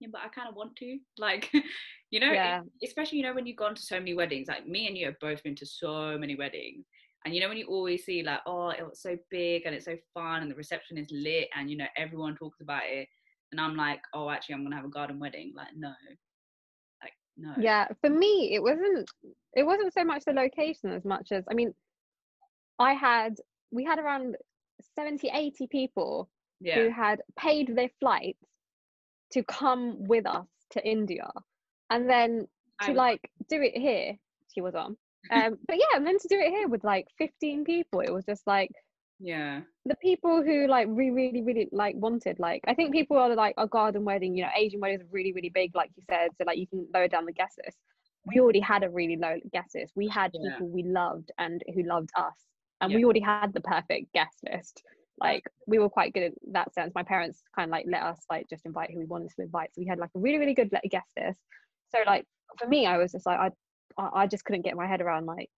yeah, 0.00 0.08
but 0.10 0.20
I 0.24 0.28
kind 0.28 0.48
of 0.48 0.56
want 0.56 0.76
to. 0.76 0.98
Like, 1.18 1.50
you 2.10 2.20
know, 2.20 2.32
Yeah. 2.32 2.60
especially 2.84 3.18
you 3.18 3.24
know 3.24 3.34
when 3.34 3.46
you've 3.46 3.56
gone 3.56 3.74
to 3.74 3.82
so 3.82 3.98
many 3.98 4.14
weddings. 4.14 4.48
Like 4.48 4.66
me 4.66 4.86
and 4.86 4.96
you 4.96 5.06
have 5.06 5.18
both 5.20 5.42
been 5.42 5.56
to 5.56 5.66
so 5.66 6.16
many 6.18 6.36
weddings, 6.36 6.86
and 7.24 7.34
you 7.34 7.40
know 7.40 7.48
when 7.48 7.58
you 7.58 7.66
always 7.66 8.04
see 8.04 8.22
like, 8.22 8.40
oh, 8.46 8.70
it 8.70 8.82
was 8.82 9.00
so 9.00 9.16
big 9.30 9.62
and 9.66 9.74
it's 9.74 9.86
so 9.86 9.96
fun, 10.12 10.42
and 10.42 10.50
the 10.50 10.56
reception 10.56 10.98
is 10.98 11.08
lit, 11.10 11.48
and 11.56 11.70
you 11.70 11.76
know 11.76 11.86
everyone 11.96 12.34
talks 12.36 12.60
about 12.60 12.82
it, 12.86 13.08
and 13.52 13.60
I'm 13.60 13.76
like, 13.76 14.00
oh, 14.14 14.30
actually, 14.30 14.56
I'm 14.56 14.64
gonna 14.64 14.76
have 14.76 14.84
a 14.84 14.88
garden 14.90 15.18
wedding. 15.18 15.52
Like, 15.56 15.68
no, 15.76 15.92
like 17.02 17.12
no. 17.36 17.52
yeah 17.58 17.86
for 18.00 18.10
me 18.10 18.54
it 18.54 18.62
wasn't 18.62 19.08
it 19.54 19.64
wasn't 19.64 19.92
so 19.92 20.04
much 20.04 20.24
the 20.24 20.32
location 20.32 20.92
as 20.92 21.04
much 21.04 21.28
as 21.32 21.44
i 21.50 21.54
mean 21.54 21.72
i 22.78 22.92
had 22.92 23.34
we 23.70 23.84
had 23.84 23.98
around 23.98 24.36
70 24.94 25.30
80 25.32 25.66
people 25.68 26.28
yeah, 26.60 26.76
who 26.76 26.90
had 26.90 27.20
paid 27.38 27.74
their 27.74 27.90
flights 28.00 28.38
to 29.34 29.42
come 29.44 29.96
with 30.06 30.26
us 30.26 30.46
to 30.70 30.84
india 30.86 31.30
and 31.90 32.08
then 32.08 32.46
to 32.82 32.92
like 32.92 33.20
do 33.48 33.60
it 33.62 33.76
here 33.76 34.14
she 34.52 34.60
was 34.60 34.74
on 34.74 34.96
um 35.30 35.56
but 35.68 35.76
yeah 35.76 35.96
and 35.96 36.06
then 36.06 36.18
to 36.18 36.28
do 36.28 36.38
it 36.38 36.50
here 36.50 36.68
with 36.68 36.82
like 36.84 37.06
15 37.18 37.64
people 37.64 38.00
it 38.00 38.12
was 38.12 38.24
just 38.24 38.46
like 38.46 38.70
yeah, 39.20 39.60
the 39.86 39.94
people 39.96 40.42
who 40.42 40.66
like 40.66 40.88
we 40.88 41.10
really 41.10 41.40
really 41.40 41.68
like 41.72 41.94
wanted 41.96 42.38
like 42.40 42.60
i 42.66 42.74
think 42.74 42.92
people 42.92 43.16
are 43.16 43.34
like 43.34 43.54
a 43.58 43.66
garden 43.66 44.04
wedding 44.04 44.36
you 44.36 44.42
know 44.42 44.50
asian 44.56 44.80
weddings 44.80 45.00
are 45.02 45.06
really 45.12 45.32
really 45.32 45.50
big 45.50 45.74
like 45.74 45.90
you 45.96 46.02
said 46.10 46.28
so 46.36 46.44
like 46.44 46.58
you 46.58 46.66
can 46.66 46.86
lower 46.92 47.08
down 47.08 47.24
the 47.24 47.32
guest 47.32 47.58
list 47.64 47.78
we 48.26 48.40
already 48.40 48.60
had 48.60 48.82
a 48.82 48.90
really 48.90 49.16
low 49.16 49.36
guest 49.52 49.74
list 49.76 49.92
we 49.94 50.08
had 50.08 50.32
Yeah. 50.34 50.50
people 50.50 50.68
we 50.68 50.82
loved 50.82 51.30
and 51.38 51.62
who 51.74 51.84
loved 51.84 52.10
us 52.16 52.34
and 52.80 52.90
Yeah. 52.90 52.96
we 52.98 53.04
already 53.04 53.20
had 53.20 53.52
the 53.52 53.60
perfect 53.60 54.12
guest 54.12 54.38
list. 54.50 54.82
Like 55.18 55.44
we 55.66 55.78
were 55.78 55.88
quite 55.88 56.12
good 56.12 56.32
in 56.44 56.52
that 56.52 56.74
sense. 56.74 56.92
My 56.94 57.02
parents 57.02 57.42
kind 57.54 57.68
of 57.68 57.72
like 57.72 57.86
let 57.88 58.02
us 58.02 58.20
like 58.30 58.48
just 58.48 58.66
invite 58.66 58.90
who 58.90 58.98
we 58.98 59.04
wanted 59.04 59.30
to 59.36 59.42
invite, 59.42 59.70
so 59.72 59.80
we 59.80 59.86
had 59.86 59.98
like 59.98 60.10
a 60.16 60.18
really 60.18 60.38
really 60.38 60.54
good 60.54 60.72
le- 60.72 60.88
guest 60.88 61.06
list. 61.16 61.40
So 61.94 61.98
like 62.06 62.26
for 62.58 62.68
me, 62.68 62.86
I 62.86 62.98
was 62.98 63.12
just 63.12 63.26
like 63.26 63.38
I 63.38 63.50
I 64.02 64.22
I 64.22 64.26
just 64.26 64.44
couldn't 64.44 64.62
get 64.62 64.76
my 64.76 64.86
head 64.86 65.00
around 65.00 65.26
like 65.26 65.50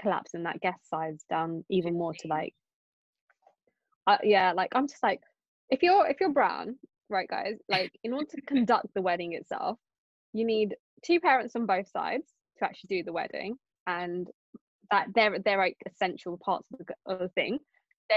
collapsing 0.00 0.44
that 0.44 0.60
guest 0.60 0.88
size 0.88 1.24
down 1.28 1.64
even 1.68 1.94
more 1.94 2.14
to 2.14 2.28
like 2.28 2.54
uh, 4.06 4.18
yeah 4.22 4.52
like 4.52 4.70
i'm 4.74 4.88
just 4.88 5.02
like 5.02 5.20
if 5.70 5.82
you're 5.82 6.06
if 6.06 6.20
you're 6.20 6.32
brown 6.32 6.76
right 7.08 7.28
guys 7.28 7.56
like 7.68 7.92
in 8.02 8.12
order 8.12 8.26
to 8.26 8.40
conduct 8.46 8.86
the 8.94 9.02
wedding 9.02 9.32
itself 9.34 9.78
you 10.32 10.44
need 10.44 10.74
two 11.04 11.20
parents 11.20 11.54
on 11.56 11.66
both 11.66 11.88
sides 11.88 12.24
to 12.58 12.64
actually 12.64 12.88
do 12.88 13.04
the 13.04 13.12
wedding 13.12 13.56
and 13.86 14.28
that 14.90 15.06
they're 15.14 15.38
they're 15.44 15.58
like 15.58 15.76
essential 15.86 16.38
parts 16.38 16.68
of 16.72 16.86
the, 16.86 17.12
of 17.12 17.18
the 17.20 17.28
thing 17.28 17.58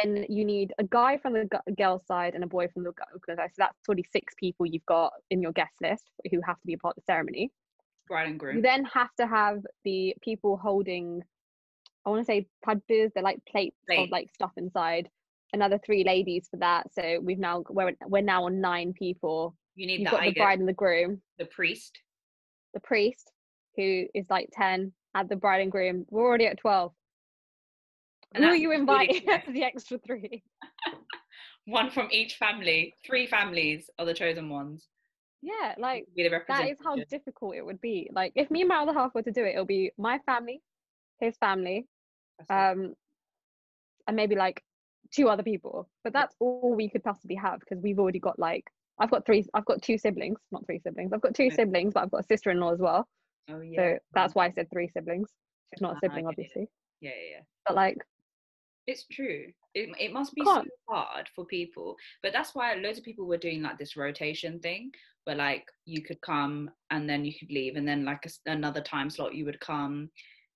then 0.04 0.26
you 0.30 0.44
need 0.46 0.74
a 0.78 0.84
guy 0.84 1.18
from 1.18 1.34
the 1.34 1.48
girl 1.78 2.02
side 2.08 2.36
and 2.36 2.44
a 2.44 2.48
boy 2.48 2.68
from 2.68 2.84
the 2.84 2.92
girl 2.92 3.08
side 3.38 3.50
so 3.52 3.56
that's 3.58 3.78
already 3.88 4.06
six 4.12 4.34
people 4.38 4.66
you've 4.66 4.86
got 4.86 5.12
in 5.30 5.42
your 5.42 5.52
guest 5.54 5.74
list 5.82 6.04
who 6.32 6.40
have 6.46 6.60
to 6.60 6.68
be 6.68 6.74
a 6.74 6.78
part 6.78 6.96
of 6.98 7.04
the 7.04 7.12
ceremony 7.12 7.52
Bride 8.08 8.28
and 8.28 8.40
groom. 8.40 8.58
you 8.58 8.62
then 8.62 8.86
have 8.86 9.10
to 9.20 9.26
have 9.26 9.66
the 9.84 10.14
people 10.22 10.58
holding, 10.58 11.24
I 12.06 12.10
want 12.12 12.22
to 12.22 12.26
say 12.26 12.48
padbis, 12.64 13.10
they're 13.14 13.24
like 13.24 13.40
plates 13.50 13.78
of 13.90 14.10
like 14.12 14.30
stuff 14.34 14.52
inside. 14.58 15.10
Another 15.54 15.80
three 15.84 16.04
ladies 16.04 16.48
for 16.52 16.58
that. 16.58 16.94
So 16.94 17.20
we've 17.24 17.40
now 17.40 17.64
we're 17.70 17.94
we're 18.06 18.22
now 18.22 18.46
on 18.46 18.62
nine 18.62 18.94
people. 18.94 19.56
you 19.76 19.88
need 19.88 20.02
You've 20.02 20.12
the, 20.12 20.18
got 20.18 20.24
the 20.24 20.34
bride 20.34 20.60
and 20.60 20.68
the 20.68 20.74
groom, 20.74 21.22
the 21.40 21.46
priest. 21.46 21.98
the 22.76 22.80
priest, 22.82 23.32
who 23.76 24.06
is 24.14 24.26
like 24.30 24.50
ten, 24.52 24.92
and 25.16 25.30
the 25.30 25.36
bride 25.36 25.62
and 25.62 25.72
groom. 25.72 26.06
We're 26.12 26.26
already 26.28 26.46
at 26.46 26.60
twelve. 26.60 26.92
And 28.36 28.44
Who 28.44 28.50
are 28.52 28.56
you 28.56 28.72
inviting 28.74 29.22
for 29.46 29.52
the 29.52 29.64
extra 29.64 29.98
three? 29.98 30.44
One 31.66 31.90
from 31.90 32.10
each 32.12 32.36
family. 32.36 32.94
Three 33.06 33.26
families 33.26 33.90
are 33.98 34.06
the 34.06 34.14
chosen 34.14 34.50
ones. 34.50 34.88
Yeah, 35.42 35.74
like 35.78 36.06
that 36.48 36.68
is 36.68 36.78
how 36.84 36.98
difficult 37.10 37.56
it 37.56 37.66
would 37.66 37.80
be. 37.80 38.10
Like 38.12 38.34
if 38.36 38.52
me 38.52 38.62
and 38.62 38.68
my 38.70 38.78
other 38.78 38.94
half 38.94 39.16
were 39.16 39.22
to 39.22 39.32
do 39.32 39.44
it, 39.46 39.52
it'll 39.54 39.66
be 39.66 39.92
my 39.98 40.20
family, 40.26 40.62
his 41.20 41.38
family, 41.38 41.88
um 42.50 42.94
and 44.08 44.16
maybe 44.16 44.36
like 44.36 44.62
two 45.12 45.30
other 45.30 45.44
people 45.44 45.88
but 46.04 46.12
that's 46.14 46.36
all 46.40 46.74
we 46.76 46.90
could 46.90 47.04
possibly 47.04 47.36
have 47.36 47.60
because 47.60 47.82
we've 47.82 48.00
already 48.00 48.20
got 48.20 48.38
like 48.38 48.66
i've 49.00 49.10
got 49.10 49.26
three 49.26 49.46
i've 49.54 49.66
got 49.66 49.82
two 49.82 49.98
siblings 49.98 50.38
not 50.52 50.66
three 50.66 50.80
siblings 50.80 51.14
i've 51.14 51.22
got 51.22 51.34
two 51.34 51.46
Yeah. 51.46 51.54
siblings 51.56 51.94
but 51.94 52.04
i've 52.04 52.12
got 52.12 52.22
a 52.22 52.28
sister-in-law 52.28 52.74
as 52.74 52.80
well 52.80 53.08
oh 53.50 53.62
yeah. 53.62 53.78
so 53.94 53.98
that's 54.14 54.36
why 54.36 54.46
i 54.48 54.52
said 54.52 54.68
three 54.72 54.90
siblings 54.90 55.30
she's 55.74 55.82
not 55.82 55.94
Ah, 55.94 55.98
a 55.98 56.00
sibling 56.06 56.26
okay. 56.26 56.32
obviously 56.34 56.68
Yeah, 57.02 57.12
yeah, 57.12 57.36
yeah. 57.38 57.42
but 57.66 57.76
like 57.76 57.98
It's 58.88 59.06
true. 59.12 59.48
It, 59.74 59.90
it 60.00 60.14
must 60.14 60.34
be 60.36 60.44
so 60.46 60.64
hard 60.88 61.28
for 61.36 61.46
people. 61.46 61.96
But 62.24 62.34
that's 62.34 62.54
why 62.56 62.74
loads 62.76 62.98
of 63.00 63.04
people 63.04 63.26
were 63.26 63.38
doing 63.38 63.62
like 63.62 63.78
this 63.78 63.96
rotation 63.98 64.60
thing 64.60 64.92
where 65.26 65.36
like 65.36 65.66
you 65.86 66.02
could 66.04 66.22
come 66.22 66.70
and 66.92 67.10
then 67.10 67.26
you 67.26 67.34
could 67.38 67.50
leave 67.52 67.76
and 67.78 67.88
then 67.88 68.06
like 68.06 68.26
a 68.26 68.52
another 68.52 68.82
time 68.82 69.10
slot 69.10 69.34
you 69.34 69.46
would 69.46 69.60
come. 69.60 70.10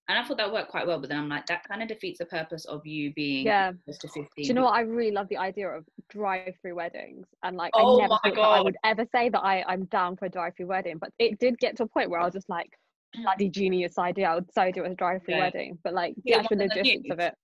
And 0.08 0.18
I 0.18 0.24
thought 0.24 0.38
that 0.38 0.52
worked 0.52 0.72
quite 0.72 0.88
well. 0.88 1.00
But 1.00 1.10
then 1.10 1.20
I'm 1.20 1.30
like, 1.30 1.46
that 1.48 1.68
kind 1.68 1.82
of 1.84 1.88
defeats 1.88 2.20
the 2.20 2.26
purpose 2.26 2.66
of 2.66 2.86
you 2.86 3.14
being 3.14 3.46
Yeah. 3.46 3.74
close 3.86 3.98
to 4.00 4.08
15. 4.08 4.30
do 4.36 4.44
you 4.44 4.54
know 4.54 4.64
what 4.64 4.74
i 4.76 4.82
really 4.82 5.12
love 5.12 5.28
the 5.30 5.38
idea 5.38 5.68
of 5.70 5.86
drive-through 6.10 6.76
weddings 6.76 7.28
and 7.44 7.58
like 7.58 7.72
Oh 7.76 7.96
i 8.00 8.08
never 8.08 8.36
thought 8.36 8.58
i 8.58 8.62
would 8.62 8.78
ever 8.84 9.06
say 9.12 9.30
that 9.30 9.42
i 9.44 9.64
i'm 9.68 9.86
down 9.86 10.16
for 10.18 10.26
a 10.26 10.30
drive-through 10.30 10.68
wedding 10.68 10.98
but 10.98 11.12
it 11.20 11.40
did 11.40 11.58
get 11.60 11.78
to 11.78 11.84
a 11.84 11.88
point 11.88 12.10
where 12.10 12.20
i 12.20 12.26
was 12.26 12.34
just 12.34 12.50
like 12.50 12.72
mm. 13.16 13.24
bloody 13.24 13.50
genius 13.50 13.98
idea 14.00 14.30
i 14.30 14.36
would 14.36 14.52
so 14.54 14.72
do 14.72 14.84
a 14.84 14.90
drive-through 14.96 15.36
Yeah. 15.36 15.42
wedding 15.42 15.78
but 15.84 15.94
like 15.94 16.16
the 16.16 16.32
Yeah, 16.32 16.38
actual 16.38 16.58
logistics 16.58 17.10
of 17.12 17.20
it 17.20 17.36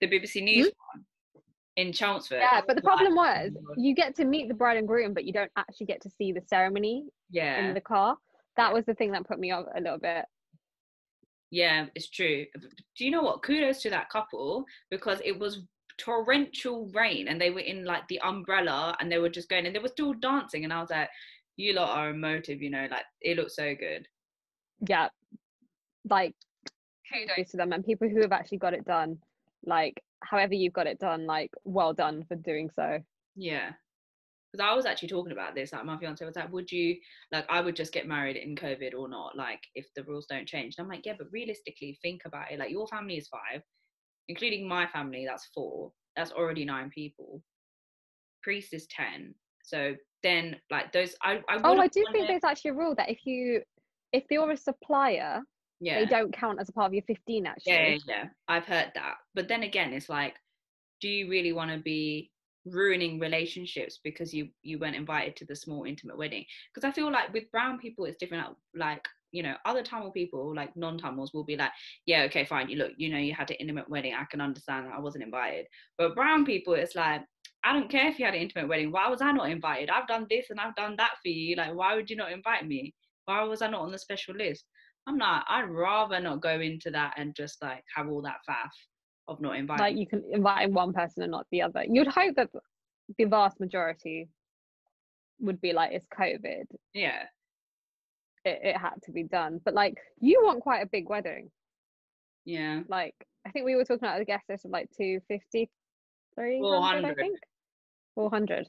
The 0.00 0.08
BBC 0.08 0.42
News 0.42 0.66
hmm? 0.66 0.98
one 0.98 1.04
in 1.78 1.92
Chelmsford. 1.92 2.40
Yeah, 2.40 2.60
but 2.66 2.74
the 2.74 2.82
problem 2.82 3.14
was 3.14 3.52
you 3.76 3.94
get 3.94 4.16
to 4.16 4.24
meet 4.24 4.48
the 4.48 4.54
bride 4.54 4.76
and 4.76 4.88
groom, 4.88 5.14
but 5.14 5.24
you 5.24 5.32
don't 5.32 5.50
actually 5.56 5.86
get 5.86 6.02
to 6.02 6.10
see 6.10 6.32
the 6.32 6.42
ceremony 6.46 7.04
yeah. 7.30 7.64
in 7.64 7.72
the 7.72 7.80
car. 7.80 8.16
That 8.56 8.74
was 8.74 8.84
the 8.84 8.94
thing 8.94 9.12
that 9.12 9.26
put 9.26 9.38
me 9.38 9.52
off 9.52 9.66
a 9.76 9.80
little 9.80 9.98
bit. 9.98 10.24
Yeah, 11.50 11.86
it's 11.94 12.10
true. 12.10 12.44
Do 12.96 13.04
you 13.04 13.12
know 13.12 13.22
what? 13.22 13.44
Kudos 13.44 13.80
to 13.82 13.90
that 13.90 14.10
couple 14.10 14.64
because 14.90 15.20
it 15.24 15.38
was 15.38 15.62
torrential 15.98 16.90
rain 16.92 17.28
and 17.28 17.40
they 17.40 17.50
were 17.50 17.60
in 17.60 17.84
like 17.84 18.06
the 18.08 18.20
umbrella 18.20 18.96
and 19.00 19.10
they 19.10 19.18
were 19.18 19.28
just 19.28 19.48
going 19.48 19.64
and 19.64 19.74
they 19.74 19.80
were 19.80 19.88
still 19.88 20.14
dancing 20.14 20.64
and 20.64 20.72
I 20.72 20.80
was 20.80 20.90
like, 20.90 21.08
you 21.56 21.74
lot 21.74 21.96
are 21.96 22.10
emotive, 22.10 22.60
you 22.60 22.70
know, 22.70 22.86
like 22.90 23.04
it 23.20 23.36
looks 23.36 23.54
so 23.54 23.74
good. 23.74 24.06
Yeah, 24.88 25.08
like 26.10 26.34
kudos 27.12 27.52
to 27.52 27.56
them 27.56 27.72
and 27.72 27.84
people 27.84 28.08
who 28.08 28.20
have 28.20 28.32
actually 28.32 28.58
got 28.58 28.74
it 28.74 28.84
done. 28.84 29.18
Like, 29.64 30.02
however 30.22 30.54
you've 30.54 30.72
got 30.72 30.86
it 30.86 30.98
done, 30.98 31.26
like, 31.26 31.50
well 31.64 31.92
done 31.92 32.24
for 32.28 32.36
doing 32.36 32.70
so. 32.74 32.98
Yeah. 33.36 33.72
Because 34.52 34.66
I 34.66 34.74
was 34.74 34.86
actually 34.86 35.08
talking 35.08 35.32
about 35.32 35.54
this, 35.54 35.72
like 35.72 35.84
my 35.84 35.98
fiance 35.98 36.24
was 36.24 36.36
like, 36.36 36.52
would 36.52 36.72
you, 36.72 36.96
like, 37.32 37.46
I 37.50 37.60
would 37.60 37.76
just 37.76 37.92
get 37.92 38.06
married 38.06 38.36
in 38.36 38.56
COVID 38.56 38.94
or 38.96 39.08
not, 39.08 39.36
like, 39.36 39.60
if 39.74 39.86
the 39.94 40.04
rules 40.04 40.26
don't 40.26 40.48
change. 40.48 40.76
And 40.78 40.84
I'm 40.84 40.90
like, 40.90 41.04
yeah, 41.04 41.14
but 41.18 41.28
realistically, 41.30 41.98
think 42.00 42.22
about 42.24 42.50
it. 42.50 42.58
Like, 42.58 42.70
your 42.70 42.86
family 42.86 43.16
is 43.18 43.28
five, 43.28 43.62
including 44.28 44.66
my 44.66 44.86
family, 44.86 45.26
that's 45.26 45.48
four. 45.54 45.92
That's 46.16 46.32
already 46.32 46.64
nine 46.64 46.90
people. 46.90 47.42
Priest 48.42 48.72
is 48.72 48.86
10. 48.86 49.34
So 49.62 49.94
then, 50.22 50.56
like, 50.70 50.92
those, 50.92 51.14
I, 51.22 51.42
I 51.48 51.60
Oh, 51.62 51.78
I 51.78 51.88
do 51.88 52.04
think 52.10 52.26
there's 52.26 52.44
actually 52.44 52.70
a 52.70 52.74
rule 52.74 52.94
that 52.96 53.10
if 53.10 53.26
you 53.26 53.62
if 54.12 54.24
you're 54.30 54.50
a 54.50 54.56
supplier, 54.56 55.42
yeah. 55.80 56.00
they 56.00 56.06
don't 56.06 56.32
count 56.32 56.60
as 56.60 56.68
a 56.68 56.72
part 56.72 56.86
of 56.86 56.94
your 56.94 57.02
15 57.04 57.46
actually. 57.46 57.72
Yeah, 57.72 57.88
yeah, 57.88 57.98
yeah. 58.06 58.24
I've 58.48 58.64
heard 58.64 58.92
that. 58.94 59.14
But 59.34 59.48
then 59.48 59.62
again, 59.62 59.92
it's 59.92 60.08
like, 60.08 60.34
do 61.00 61.08
you 61.08 61.28
really 61.28 61.52
want 61.52 61.70
to 61.70 61.78
be 61.78 62.30
ruining 62.64 63.18
relationships 63.18 64.00
because 64.02 64.34
you 64.34 64.48
you 64.62 64.78
weren't 64.78 64.96
invited 64.96 65.36
to 65.36 65.44
the 65.44 65.56
small 65.56 65.84
intimate 65.84 66.18
wedding? 66.18 66.44
Because 66.74 66.88
I 66.88 66.92
feel 66.92 67.10
like 67.10 67.32
with 67.32 67.50
brown 67.50 67.78
people, 67.78 68.04
it's 68.04 68.18
different. 68.18 68.56
Like 68.74 69.06
you 69.30 69.42
know, 69.42 69.54
other 69.66 69.82
Tamil 69.82 70.10
people, 70.10 70.54
like 70.54 70.74
non-Tamils, 70.74 71.34
will 71.34 71.44
be 71.44 71.56
like, 71.56 71.70
yeah, 72.06 72.22
okay, 72.22 72.46
fine. 72.46 72.70
You 72.70 72.76
look, 72.76 72.92
you 72.96 73.10
know, 73.10 73.18
you 73.18 73.34
had 73.34 73.50
an 73.50 73.58
intimate 73.60 73.88
wedding. 73.88 74.14
I 74.14 74.24
can 74.24 74.40
understand 74.40 74.86
that 74.86 74.94
I 74.94 75.00
wasn't 75.00 75.24
invited. 75.24 75.66
But 75.96 76.14
brown 76.14 76.44
people, 76.44 76.74
it's 76.74 76.96
like. 76.96 77.22
I 77.64 77.72
don't 77.72 77.90
care 77.90 78.06
if 78.06 78.20
you 78.20 78.24
had 78.24 78.34
an 78.34 78.40
intimate 78.40 78.68
wedding. 78.68 78.92
Why 78.92 79.08
was 79.08 79.20
I 79.20 79.32
not 79.32 79.50
invited? 79.50 79.90
I've 79.90 80.06
done 80.06 80.28
this 80.30 80.46
and 80.48 80.60
I've 80.60 80.76
done 80.76 80.94
that 80.96 81.14
for 81.20 81.28
you. 81.28 81.56
Like, 81.56 81.74
why 81.74 81.96
would 81.96 82.08
you 82.08 82.14
not 82.14 82.30
invite 82.30 82.64
me? 82.64 82.94
Why 83.24 83.42
was 83.42 83.62
I 83.62 83.68
not 83.68 83.80
on 83.80 83.90
the 83.90 83.98
special 83.98 84.36
list? 84.36 84.64
I'm 85.08 85.16
not. 85.18 85.44
I'd 85.48 85.70
rather 85.70 86.20
not 86.20 86.42
go 86.42 86.60
into 86.60 86.90
that 86.90 87.14
and 87.16 87.34
just 87.34 87.62
like 87.62 87.82
have 87.96 88.08
all 88.08 88.20
that 88.22 88.36
faff 88.48 88.68
of 89.26 89.40
not 89.40 89.56
inviting. 89.56 89.82
Like 89.84 89.96
you 89.96 90.06
can 90.06 90.22
invite 90.30 90.70
one 90.70 90.92
person 90.92 91.22
and 91.22 91.32
not 91.32 91.46
the 91.50 91.62
other. 91.62 91.82
You'd 91.88 92.08
hope 92.08 92.36
that 92.36 92.50
the 93.16 93.24
vast 93.24 93.58
majority 93.58 94.28
would 95.40 95.60
be 95.60 95.72
like, 95.72 95.92
it's 95.92 96.06
COVID. 96.08 96.64
yeah, 96.92 97.22
It, 98.44 98.60
it 98.62 98.76
had 98.76 98.94
to 99.04 99.12
be 99.12 99.22
done. 99.22 99.60
But 99.64 99.72
like, 99.74 99.96
you 100.20 100.40
want 100.44 100.60
quite 100.60 100.82
a 100.82 100.86
big 100.86 101.08
wedding. 101.08 101.50
yeah. 102.44 102.80
Like, 102.88 103.14
I 103.46 103.50
think 103.50 103.64
we 103.64 103.76
were 103.76 103.84
talking 103.84 104.06
about 104.06 104.18
the 104.18 104.24
guest 104.26 104.44
list 104.48 104.66
of 104.66 104.72
like 104.72 104.88
250, 104.96 105.70
300, 106.34 107.04
I 107.04 107.14
think. 107.14 107.38
400. 108.14 108.66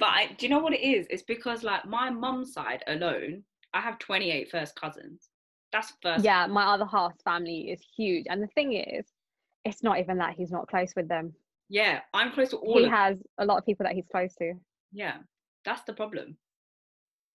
But 0.00 0.06
I, 0.06 0.26
do 0.36 0.46
you 0.46 0.50
know 0.50 0.58
what 0.58 0.72
it 0.74 0.80
is? 0.82 1.06
It's 1.08 1.22
because 1.22 1.62
like 1.62 1.84
my 1.86 2.10
mum's 2.10 2.52
side 2.52 2.82
alone, 2.88 3.44
I 3.74 3.80
have 3.80 3.98
28 3.98 4.50
first 4.50 4.76
cousins. 4.76 5.28
That's 5.72 5.92
first. 6.00 6.24
Yeah, 6.24 6.46
my 6.46 6.64
other 6.66 6.86
half's 6.86 7.20
family 7.22 7.72
is 7.72 7.80
huge. 7.96 8.26
And 8.30 8.42
the 8.42 8.46
thing 8.48 8.74
is, 8.74 9.06
it's 9.64 9.82
not 9.82 9.98
even 9.98 10.16
that 10.18 10.34
he's 10.34 10.52
not 10.52 10.68
close 10.68 10.94
with 10.94 11.08
them. 11.08 11.34
Yeah, 11.68 12.00
I'm 12.14 12.30
close 12.30 12.50
to 12.50 12.56
all 12.58 12.78
He 12.78 12.88
has 12.88 13.18
a 13.38 13.44
lot 13.44 13.58
of 13.58 13.66
people 13.66 13.84
that 13.84 13.94
he's 13.94 14.06
close 14.10 14.34
to. 14.36 14.54
Yeah, 14.92 15.16
that's 15.64 15.82
the 15.82 15.92
problem. 15.92 16.36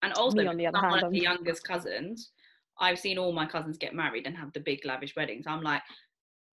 And 0.01 0.13
also, 0.13 0.37
Me, 0.37 0.47
on 0.47 0.55
the 0.55 0.67
other 0.67 0.79
hand, 0.79 1.13
the 1.13 1.19
youngest 1.19 1.63
cousins. 1.65 2.31
I've 2.79 2.99
seen 2.99 3.17
all 3.17 3.33
my 3.33 3.45
cousins 3.45 3.77
get 3.77 3.93
married 3.93 4.25
and 4.25 4.37
have 4.37 4.53
the 4.53 4.61
big 4.61 4.85
lavish 4.85 5.13
weddings. 5.17 5.45
I'm 5.45 5.61
like, 5.61 5.81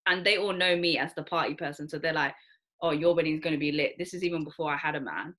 and 0.06 0.26
they 0.26 0.36
all 0.36 0.52
know 0.52 0.76
me 0.76 0.98
as 0.98 1.14
the 1.14 1.22
party 1.22 1.54
person, 1.54 1.88
so 1.88 1.98
they're 1.98 2.12
like, 2.12 2.34
"Oh, 2.82 2.90
your 2.90 3.14
wedding's 3.14 3.40
going 3.40 3.54
to 3.54 3.58
be 3.58 3.72
lit." 3.72 3.94
This 3.96 4.12
is 4.12 4.22
even 4.22 4.44
before 4.44 4.70
I 4.70 4.76
had 4.76 4.96
a 4.96 5.00
man. 5.00 5.34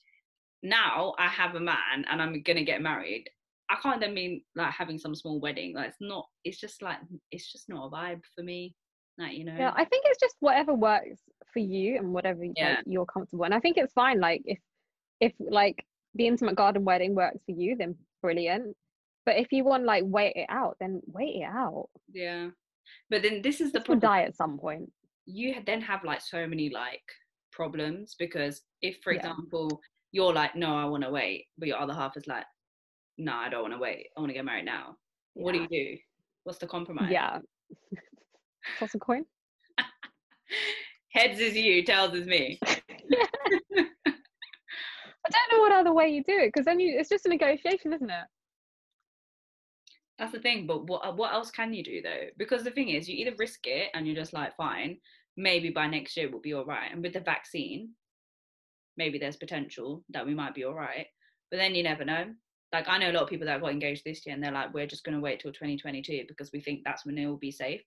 Now 0.64 1.14
I 1.20 1.28
have 1.28 1.54
a 1.54 1.60
man 1.60 2.06
and 2.10 2.20
I'm 2.20 2.42
going 2.42 2.58
to 2.58 2.64
get 2.64 2.82
married. 2.82 3.30
I 3.72 3.76
can't 3.82 4.02
then 4.02 4.14
mean 4.14 4.42
like 4.56 4.72
having 4.74 4.98
some 4.98 5.16
small 5.16 5.40
wedding. 5.40 5.74
Like 5.76 5.90
it's 5.90 5.98
not. 6.02 6.26
It's 6.44 6.60
just 6.60 6.82
like 6.82 6.98
it's 7.32 7.52
just 7.52 7.70
not 7.70 7.88
a 7.88 7.90
vibe 7.90 8.22
for 8.36 8.44
me. 8.44 8.76
Like 9.18 9.34
you 9.38 9.46
know. 9.46 9.56
Yeah, 9.58 9.74
I 9.76 9.86
think 9.86 10.04
it's 10.08 10.20
just 10.20 10.36
whatever 10.40 10.74
works 10.74 11.20
for 11.54 11.60
you 11.60 11.98
and 11.98 12.14
whatever 12.14 12.44
Yeah. 12.44 12.76
like, 12.76 12.84
you're 12.86 13.06
comfortable. 13.06 13.46
And 13.46 13.54
I 13.54 13.60
think 13.60 13.78
it's 13.78 13.94
fine. 13.94 14.20
Like 14.20 14.42
if 14.46 14.60
if 15.20 15.34
like 15.40 15.86
the 16.16 16.28
intimate 16.28 16.56
garden 16.56 16.84
wedding 16.84 17.16
works 17.16 17.40
for 17.46 17.52
you, 17.54 17.76
then 17.78 17.96
brilliant. 18.22 18.76
But 19.26 19.38
if 19.38 19.52
you 19.52 19.64
want 19.64 19.86
like 19.86 20.04
wait 20.06 20.34
it 20.36 20.48
out, 20.50 20.76
then 20.80 21.02
wait 21.08 21.36
it 21.38 21.50
out. 21.50 21.90
yeah. 22.12 22.50
But 23.10 23.22
then 23.24 23.42
this 23.42 23.62
is 23.62 23.72
the 23.72 23.80
problem. 23.80 24.00
die 24.00 24.24
at 24.24 24.36
some 24.36 24.58
point. 24.58 24.92
you 25.26 25.56
then 25.66 25.82
have 25.82 26.04
like 26.04 26.20
so 26.22 26.46
many 26.48 26.70
like 26.70 27.08
problems 27.52 28.16
because 28.18 28.62
if 28.82 28.98
for 29.04 29.14
Yeah. 29.14 29.20
example 29.20 29.80
you're 30.12 30.34
like 30.34 30.56
no 30.56 30.76
i 30.76 30.86
want 30.86 31.04
to 31.04 31.10
wait 31.12 31.46
but 31.58 31.68
your 31.68 31.78
other 31.78 31.94
half 31.94 32.18
is 32.18 32.28
like 32.28 32.46
no 33.22 33.34
i 33.34 33.50
don't 33.50 33.62
want 33.62 33.74
to 33.74 33.80
wait 33.80 34.08
i 34.16 34.20
want 34.20 34.30
to 34.30 34.34
get 34.34 34.46
married 34.46 34.66
now 34.66 34.96
what 35.34 35.54
do 35.54 35.60
you 35.60 35.68
do 35.68 35.98
what's 36.44 36.60
the 36.60 36.68
compromise 36.68 37.10
Yeah. 37.12 37.40
Toss 38.80 38.94
a 38.96 39.00
coin. 39.00 39.26
Heads 41.14 41.40
is 41.40 41.56
you, 41.56 41.84
tails 41.84 42.14
is 42.14 42.26
me. 42.26 42.60
I 45.24 45.30
don't 45.30 45.52
know 45.52 45.60
what 45.60 45.72
other 45.72 45.94
way 45.94 46.10
you 46.10 46.24
do 46.24 46.38
it 46.38 46.52
because 46.54 46.66
then 46.66 46.80
you, 46.80 46.98
it's 46.98 47.10
just 47.10 47.26
a 47.26 47.30
negotiation, 47.30 47.94
isn't 47.94 48.10
it? 48.10 48.26
That's 50.18 50.32
the 50.32 50.40
thing, 50.40 50.68
but 50.68 50.88
what 50.88 51.06
uh, 51.06 51.12
what 51.12 51.34
else 51.34 51.52
can 51.52 51.74
you 51.74 51.84
do 51.84 52.02
though? 52.02 52.28
Because 52.38 52.64
the 52.64 52.72
thing 52.72 52.90
is, 52.90 53.10
you 53.10 53.18
either 53.18 53.36
risk 53.38 53.66
it 53.66 53.90
and 53.94 54.06
you're 54.06 54.16
just 54.16 54.34
like, 54.34 54.56
fine, 54.56 54.98
maybe 55.36 55.70
by 55.70 55.88
next 55.88 56.16
year 56.16 56.30
we'll 56.30 56.42
be 56.42 56.54
all 56.54 56.66
right. 56.66 56.92
And 56.92 57.02
with 57.02 57.14
the 57.14 57.20
vaccine, 57.20 57.90
maybe 58.98 59.18
there's 59.18 59.38
potential 59.38 60.04
that 60.10 60.26
we 60.26 60.36
might 60.36 60.54
be 60.54 60.64
all 60.64 60.74
right. 60.74 61.08
But 61.50 61.58
then 61.58 61.76
you 61.76 61.84
never 61.84 62.06
know. 62.06 62.26
Like 62.74 62.88
I 62.88 62.98
know 62.98 63.12
a 63.12 63.14
lot 63.14 63.24
of 63.24 63.30
people 63.30 63.48
that 63.48 63.62
got 63.62 63.72
engaged 63.72 64.04
this 64.06 64.26
year 64.26 64.34
and 64.34 64.44
they're 64.44 64.52
like, 64.52 64.74
we're 64.74 64.88
just 64.88 65.04
gonna 65.04 65.20
wait 65.20 65.40
till 65.42 65.52
2022 65.52 66.26
because 66.28 66.52
we 66.52 66.62
think 66.62 66.82
that's 66.86 67.06
when 67.06 67.18
it 67.18 67.26
will 67.26 67.38
be 67.38 67.52
safe. 67.52 67.82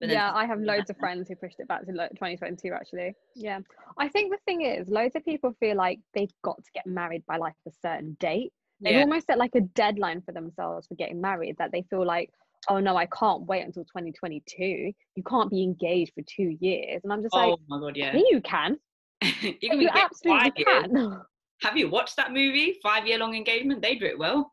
But 0.00 0.08
yeah, 0.08 0.32
I 0.32 0.46
have 0.46 0.60
loads 0.60 0.88
of 0.88 0.96
friends 0.96 1.28
who 1.28 1.36
pushed 1.36 1.60
it 1.60 1.68
back 1.68 1.80
to 1.80 1.92
2022 1.92 2.72
actually. 2.72 3.14
Yeah. 3.36 3.58
I 3.98 4.08
think 4.08 4.32
the 4.32 4.38
thing 4.46 4.62
is, 4.62 4.88
loads 4.88 5.14
of 5.14 5.24
people 5.24 5.54
feel 5.60 5.76
like 5.76 6.00
they've 6.14 6.32
got 6.42 6.56
to 6.56 6.70
get 6.74 6.86
married 6.86 7.22
by 7.26 7.36
like 7.36 7.54
a 7.68 7.70
certain 7.82 8.16
date. 8.18 8.52
They 8.80 8.94
yeah. 8.94 9.00
almost 9.00 9.26
set 9.26 9.36
like 9.36 9.54
a 9.54 9.60
deadline 9.60 10.22
for 10.22 10.32
themselves 10.32 10.86
for 10.86 10.94
getting 10.94 11.20
married 11.20 11.56
that 11.58 11.70
they 11.70 11.82
feel 11.90 12.06
like, 12.06 12.30
oh 12.70 12.80
no, 12.80 12.96
I 12.96 13.06
can't 13.06 13.42
wait 13.42 13.62
until 13.64 13.84
2022. 13.84 14.92
You 15.16 15.22
can't 15.22 15.50
be 15.50 15.62
engaged 15.62 16.12
for 16.14 16.22
two 16.22 16.56
years. 16.60 17.02
And 17.04 17.12
I'm 17.12 17.22
just 17.22 17.34
oh 17.34 17.38
like, 17.38 17.48
oh 17.52 17.60
my 17.68 17.80
God, 17.80 17.96
yeah. 17.96 18.16
you 18.16 18.40
can. 18.42 18.78
you, 19.42 19.54
can 19.60 19.80
you 19.82 19.90
absolutely 19.92 20.64
can. 20.64 21.22
Have 21.62 21.76
you 21.76 21.90
watched 21.90 22.16
that 22.16 22.32
movie, 22.32 22.78
Five 22.82 23.06
Year 23.06 23.18
Long 23.18 23.34
Engagement? 23.34 23.82
They 23.82 23.94
do 23.94 24.06
it 24.06 24.18
well. 24.18 24.52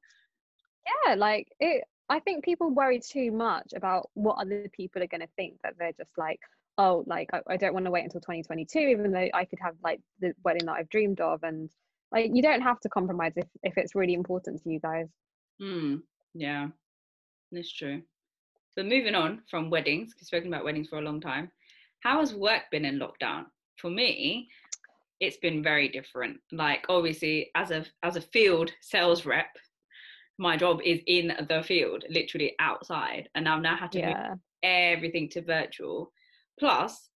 Yeah, 1.06 1.15
like 1.15 1.48
it 1.60 1.84
I 2.10 2.20
think 2.20 2.46
people 2.46 2.70
worry 2.70 3.00
too 3.00 3.32
much 3.32 3.74
about 3.76 4.10
what 4.13 4.38
other 4.39 4.70
people 4.72 5.04
are 5.04 5.08
going 5.08 5.22
to 5.22 5.30
think 5.36 5.56
that 5.63 5.76
they're 5.78 5.91
just 5.91 6.17
like, 6.17 6.39
oh, 6.78 7.04
like 7.06 7.30
I, 7.34 7.41
I 7.48 7.58
don't 7.58 7.74
want 7.74 7.86
to 7.86 7.91
wait 7.91 8.04
until 8.04 8.22
2022, 8.22 8.80
even 8.80 9.12
though 9.12 9.28
I 9.34 9.46
could 9.46 9.60
have 9.60 9.76
like 9.84 10.00
the 10.20 10.34
wedding 10.43 10.65
that 10.67 10.74
I've 10.74 10.89
dreamed 10.89 11.20
of. 11.20 11.43
And 11.43 11.70
like, 12.12 12.32
you 12.34 12.41
don't 12.41 12.62
have 12.62 12.80
to 12.82 12.89
compromise 12.89 13.34
if, 13.36 13.48
if 13.63 13.78
it's 13.78 13.96
really 13.96 14.13
important 14.13 14.63
to 14.63 14.70
you 14.70 14.80
guys. 14.80 15.08
Hmm. 15.60 15.98
Yeah, 16.34 16.67
that's 17.52 17.74
true. 17.74 18.02
But 18.76 18.86
moving 18.86 19.15
on 19.15 19.41
from 19.50 19.70
weddings, 19.70 20.13
because 20.13 20.30
we've 20.32 20.39
spoken 20.39 20.54
about 20.54 20.63
weddings 20.63 20.88
for 20.88 21.00
a 21.00 21.02
long 21.02 21.20
time, 21.20 21.52
how 22.02 22.20
has 22.20 22.34
work 22.34 22.63
been 22.72 22.86
in 22.86 23.00
lockdown? 23.00 23.46
For 23.78 23.89
me, 23.89 24.48
it's 25.19 25.38
been 25.38 25.63
very 25.63 25.89
different. 25.89 26.38
Like 26.51 26.86
obviously, 26.89 27.49
as 27.56 27.71
a 27.71 27.86
as 28.03 28.15
a 28.15 28.21
field 28.21 28.71
sales 28.82 29.25
rep, 29.25 29.56
my 30.38 30.58
job 30.58 30.82
is 30.84 30.99
in 31.08 31.34
the 31.49 31.63
field, 31.63 32.03
literally 32.10 32.56
outside, 32.60 33.30
and 33.36 33.47
I've 33.47 33.62
now 33.62 33.75
had 33.75 33.91
to 33.93 33.99
yeah. 33.99 34.27
move 34.30 34.39
everything 34.63 35.30
to 35.30 35.41
virtual. 35.41 36.12
Plus, 36.60 37.10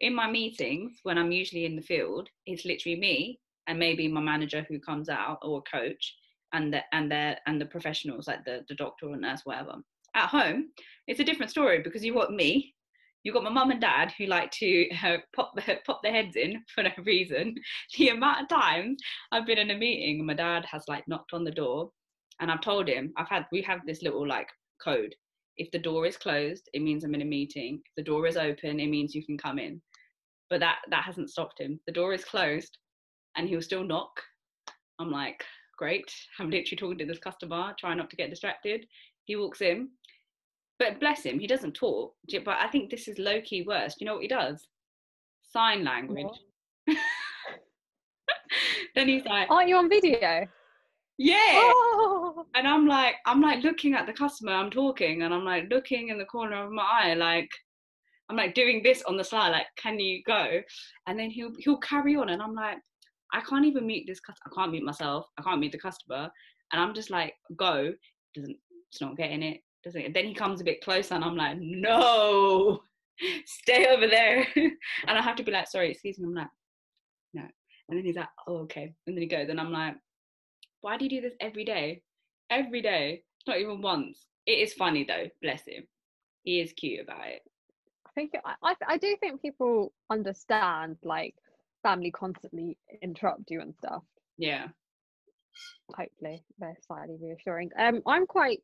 in 0.00 0.14
my 0.14 0.30
meetings, 0.30 1.00
when 1.02 1.18
I'm 1.18 1.32
usually 1.32 1.64
in 1.64 1.76
the 1.76 1.82
field, 1.82 2.28
it's 2.46 2.64
literally 2.64 2.98
me 2.98 3.40
and 3.66 3.78
maybe 3.78 4.08
my 4.08 4.20
manager 4.20 4.66
who 4.68 4.78
comes 4.78 5.08
out 5.08 5.38
or 5.42 5.62
coach 5.62 6.14
and 6.52 6.72
the 6.72 6.82
and 6.92 7.10
the 7.10 7.36
and 7.46 7.60
the 7.60 7.66
professionals 7.66 8.26
like 8.26 8.44
the, 8.44 8.64
the 8.68 8.74
doctor 8.74 9.08
or 9.08 9.16
nurse, 9.16 9.42
whatever. 9.44 9.76
At 10.16 10.28
home, 10.28 10.70
it's 11.08 11.20
a 11.20 11.24
different 11.24 11.50
story 11.50 11.82
because 11.82 12.04
you've 12.04 12.14
got 12.14 12.32
me, 12.32 12.73
you've 13.24 13.34
got 13.34 13.42
my 13.42 13.50
mum 13.50 13.70
and 13.70 13.80
dad 13.80 14.12
who 14.16 14.26
like 14.26 14.50
to 14.52 14.88
uh, 15.02 15.16
pop 15.34 15.58
pop 15.86 16.02
their 16.02 16.12
heads 16.12 16.36
in 16.36 16.62
for 16.74 16.84
no 16.84 16.90
reason. 17.04 17.54
The 17.98 18.10
amount 18.10 18.42
of 18.42 18.48
times 18.48 19.00
I've 19.32 19.46
been 19.46 19.58
in 19.58 19.70
a 19.70 19.76
meeting 19.76 20.24
my 20.24 20.34
dad 20.34 20.64
has 20.70 20.84
like 20.86 21.08
knocked 21.08 21.32
on 21.32 21.44
the 21.44 21.50
door 21.50 21.90
and 22.40 22.50
I've 22.50 22.60
told 22.60 22.88
him 22.88 23.12
I've 23.16 23.28
had 23.28 23.46
we 23.50 23.62
have 23.62 23.80
this 23.86 24.02
little 24.02 24.26
like 24.26 24.48
code. 24.82 25.14
If 25.56 25.70
the 25.70 25.78
door 25.78 26.04
is 26.04 26.16
closed, 26.16 26.68
it 26.72 26.82
means 26.82 27.04
I'm 27.04 27.14
in 27.14 27.22
a 27.22 27.26
meeting. 27.26 27.80
If 27.84 27.92
the 27.96 28.10
door 28.10 28.26
is 28.26 28.36
open, 28.36 28.80
it 28.80 28.88
means 28.88 29.14
you 29.14 29.24
can 29.24 29.38
come 29.38 29.58
in. 29.58 29.80
But 30.50 30.60
that 30.60 30.78
that 30.90 31.04
hasn't 31.04 31.30
stopped 31.30 31.60
him. 31.60 31.80
The 31.86 31.92
door 31.92 32.12
is 32.12 32.24
closed, 32.24 32.76
and 33.36 33.48
he'll 33.48 33.62
still 33.62 33.84
knock. 33.84 34.20
I'm 34.98 35.10
like, 35.10 35.44
great. 35.78 36.12
I'm 36.38 36.50
literally 36.50 36.76
talking 36.76 36.98
to 36.98 37.06
this 37.06 37.18
customer, 37.18 37.74
trying 37.78 37.98
not 37.98 38.10
to 38.10 38.16
get 38.16 38.30
distracted. 38.30 38.84
He 39.26 39.36
walks 39.36 39.60
in, 39.60 39.88
but 40.78 41.00
bless 41.00 41.22
him, 41.22 41.38
he 41.38 41.46
doesn't 41.46 41.74
talk. 41.74 42.14
But 42.44 42.58
I 42.60 42.68
think 42.68 42.90
this 42.90 43.08
is 43.08 43.18
low 43.18 43.40
key 43.42 43.62
worse. 43.66 43.96
You 43.98 44.06
know 44.06 44.14
what 44.14 44.22
he 44.22 44.28
does? 44.28 44.66
Sign 45.42 45.84
language. 45.84 46.26
then 48.94 49.08
he's 49.08 49.24
like, 49.24 49.50
Aren't 49.50 49.68
you 49.68 49.76
on 49.76 49.88
video? 49.88 50.46
Yeah. 51.16 51.36
Oh. 51.52 52.46
And 52.56 52.66
I'm 52.66 52.86
like, 52.86 53.14
I'm 53.26 53.40
like 53.40 53.62
looking 53.62 53.94
at 53.94 54.06
the 54.06 54.12
customer, 54.12 54.52
I'm 54.52 54.70
talking, 54.70 55.22
and 55.22 55.32
I'm 55.32 55.44
like 55.44 55.68
looking 55.70 56.08
in 56.08 56.18
the 56.18 56.24
corner 56.24 56.64
of 56.64 56.72
my 56.72 56.82
eye, 56.82 57.14
like 57.14 57.48
I'm 58.28 58.36
like 58.36 58.54
doing 58.54 58.82
this 58.82 59.02
on 59.02 59.16
the 59.16 59.24
side, 59.24 59.50
like, 59.50 59.66
can 59.76 60.00
you 60.00 60.22
go? 60.26 60.60
And 61.06 61.18
then 61.18 61.30
he'll 61.30 61.52
he'll 61.58 61.78
carry 61.78 62.16
on, 62.16 62.30
and 62.30 62.42
I'm 62.42 62.54
like, 62.54 62.78
I 63.32 63.40
can't 63.42 63.66
even 63.66 63.86
meet 63.86 64.06
this. 64.06 64.20
I 64.28 64.50
can't 64.54 64.72
meet 64.72 64.82
myself. 64.82 65.26
I 65.38 65.42
can't 65.42 65.60
meet 65.60 65.72
the 65.72 65.78
customer, 65.78 66.30
and 66.72 66.80
I'm 66.80 66.94
just 66.94 67.10
like, 67.10 67.34
go. 67.56 67.92
Doesn't. 68.34 68.56
It's 68.90 69.00
not 69.00 69.16
getting 69.16 69.42
it. 69.42 69.60
Doesn't. 69.84 70.00
It? 70.00 70.14
Then 70.14 70.26
he 70.26 70.34
comes 70.34 70.60
a 70.60 70.64
bit 70.64 70.82
closer, 70.82 71.14
and 71.14 71.24
I'm 71.24 71.36
like, 71.36 71.58
no, 71.60 72.80
stay 73.44 73.86
over 73.88 74.06
there. 74.06 74.46
and 74.56 74.78
I 75.06 75.22
have 75.22 75.36
to 75.36 75.42
be 75.42 75.52
like, 75.52 75.68
sorry, 75.68 75.90
excuse 75.90 76.18
me. 76.18 76.26
I'm 76.26 76.34
like, 76.34 76.48
no. 77.34 77.42
And 77.88 77.98
then 77.98 78.04
he's 78.04 78.16
like, 78.16 78.28
oh 78.46 78.58
okay. 78.60 78.94
And 79.06 79.16
then 79.16 79.22
he 79.22 79.28
goes, 79.28 79.48
and 79.48 79.60
I'm 79.60 79.72
like, 79.72 79.94
why 80.80 80.96
do 80.96 81.04
you 81.04 81.10
do 81.10 81.20
this 81.20 81.34
every 81.40 81.64
day? 81.64 82.02
Every 82.50 82.82
day, 82.82 83.22
not 83.46 83.58
even 83.58 83.82
once. 83.82 84.26
It 84.46 84.58
is 84.58 84.74
funny 84.74 85.04
though, 85.04 85.28
bless 85.42 85.66
him. 85.66 85.84
He 86.42 86.60
is 86.60 86.72
cute 86.72 87.00
about 87.00 87.26
it. 87.26 87.42
I 88.06 88.10
think 88.14 88.32
I 88.62 88.74
I 88.86 88.98
do 88.98 89.16
think 89.20 89.42
people 89.42 89.92
understand 90.10 90.98
like 91.02 91.34
family 91.82 92.10
constantly 92.10 92.76
interrupt 93.02 93.50
you 93.50 93.60
and 93.60 93.74
stuff. 93.76 94.02
Yeah. 94.36 94.68
Hopefully 95.94 96.44
they're 96.58 96.76
slightly 96.86 97.16
reassuring. 97.20 97.70
Um, 97.78 98.02
I'm 98.06 98.26
quite. 98.26 98.60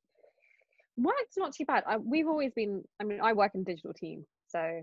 Work's 1.03 1.37
not 1.37 1.55
too 1.55 1.65
bad. 1.65 1.85
I, 1.87 1.97
we've 1.97 2.29
always 2.29 2.53
been. 2.55 2.83
I 3.01 3.05
mean, 3.05 3.21
I 3.23 3.33
work 3.33 3.53
in 3.55 3.65
digital 3.65 3.95
team, 3.95 4.27
so 4.49 4.83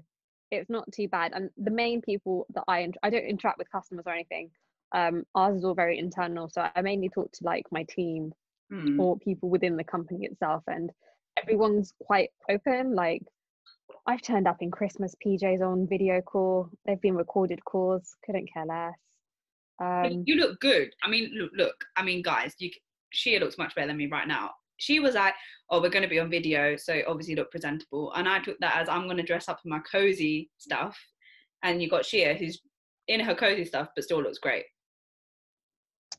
it's 0.52 0.70
not 0.70 0.92
too 0.92 1.08
bad. 1.08 1.34
And 1.34 1.50
the 1.58 1.72
main 1.72 2.02
people 2.02 2.48
that 2.54 2.64
I 2.68 2.90
I 3.04 3.10
don't 3.10 3.26
interact 3.26 3.58
with 3.58 3.72
customers 3.72 4.06
or 4.06 4.14
anything 4.14 4.50
um, 4.94 5.24
ours 5.36 5.58
is 5.58 5.66
all 5.66 5.76
very 5.76 5.98
internal. 5.98 6.50
So 6.50 6.68
I 6.76 6.82
mainly 6.82 7.10
talk 7.10 7.32
to 7.34 7.44
like 7.44 7.66
my 7.72 7.86
team 7.90 8.34
mm. 8.72 9.00
or 9.00 9.18
people 9.20 9.50
within 9.50 9.76
the 9.76 9.84
company 9.84 10.26
itself, 10.26 10.64
and 10.68 10.92
everyone's 11.42 11.94
quite 12.02 12.30
open. 12.50 12.96
Like 12.96 13.24
I've 14.06 14.22
turned 14.22 14.48
up 14.48 14.58
in 14.62 14.72
Christmas 14.72 15.16
PJs 15.26 15.62
on 15.62 15.88
video 15.88 16.22
call. 16.22 16.70
They've 16.86 17.02
been 17.02 17.16
recorded 17.16 17.64
calls. 17.66 18.16
Couldn't 18.26 18.50
care 18.52 18.66
less. 18.66 18.94
Um, 19.80 20.24
you 20.26 20.36
look 20.36 20.60
good. 20.60 20.90
I 21.04 21.10
mean, 21.10 21.32
look, 21.34 21.52
look. 21.56 21.86
I 21.96 22.04
mean, 22.04 22.22
guys, 22.22 22.56
you 22.60 22.72
she 23.10 23.38
looks 23.40 23.58
much 23.58 23.76
better 23.76 23.88
than 23.88 23.98
me 23.98 24.08
right 24.08 24.28
now. 24.28 24.52
She 24.78 25.00
was 25.00 25.16
like, 25.16 25.34
"Oh, 25.70 25.82
we're 25.82 25.90
going 25.90 26.04
to 26.04 26.10
be 26.10 26.20
on 26.20 26.30
video, 26.30 26.76
so 26.78 27.02
obviously 27.08 27.36
look 27.36 27.52
presentable." 27.52 28.14
And 28.14 28.28
I 28.28 28.40
took 28.40 28.58
that 28.60 28.78
as 28.78 28.90
I'm 28.90 29.06
going 29.06 29.18
to 29.18 29.24
dress 29.24 29.50
up 29.50 29.60
in 29.66 29.72
my 29.72 29.80
cozy 29.80 30.50
stuff. 30.58 30.98
And 31.64 31.82
you 31.82 31.90
got 31.90 32.04
Shia, 32.04 32.38
who's 32.38 32.62
in 33.08 33.20
her 33.20 33.36
cozy 33.36 33.66
stuff, 33.66 33.90
but 33.96 34.04
still 34.04 34.22
looks 34.22 34.38
great. 34.38 34.66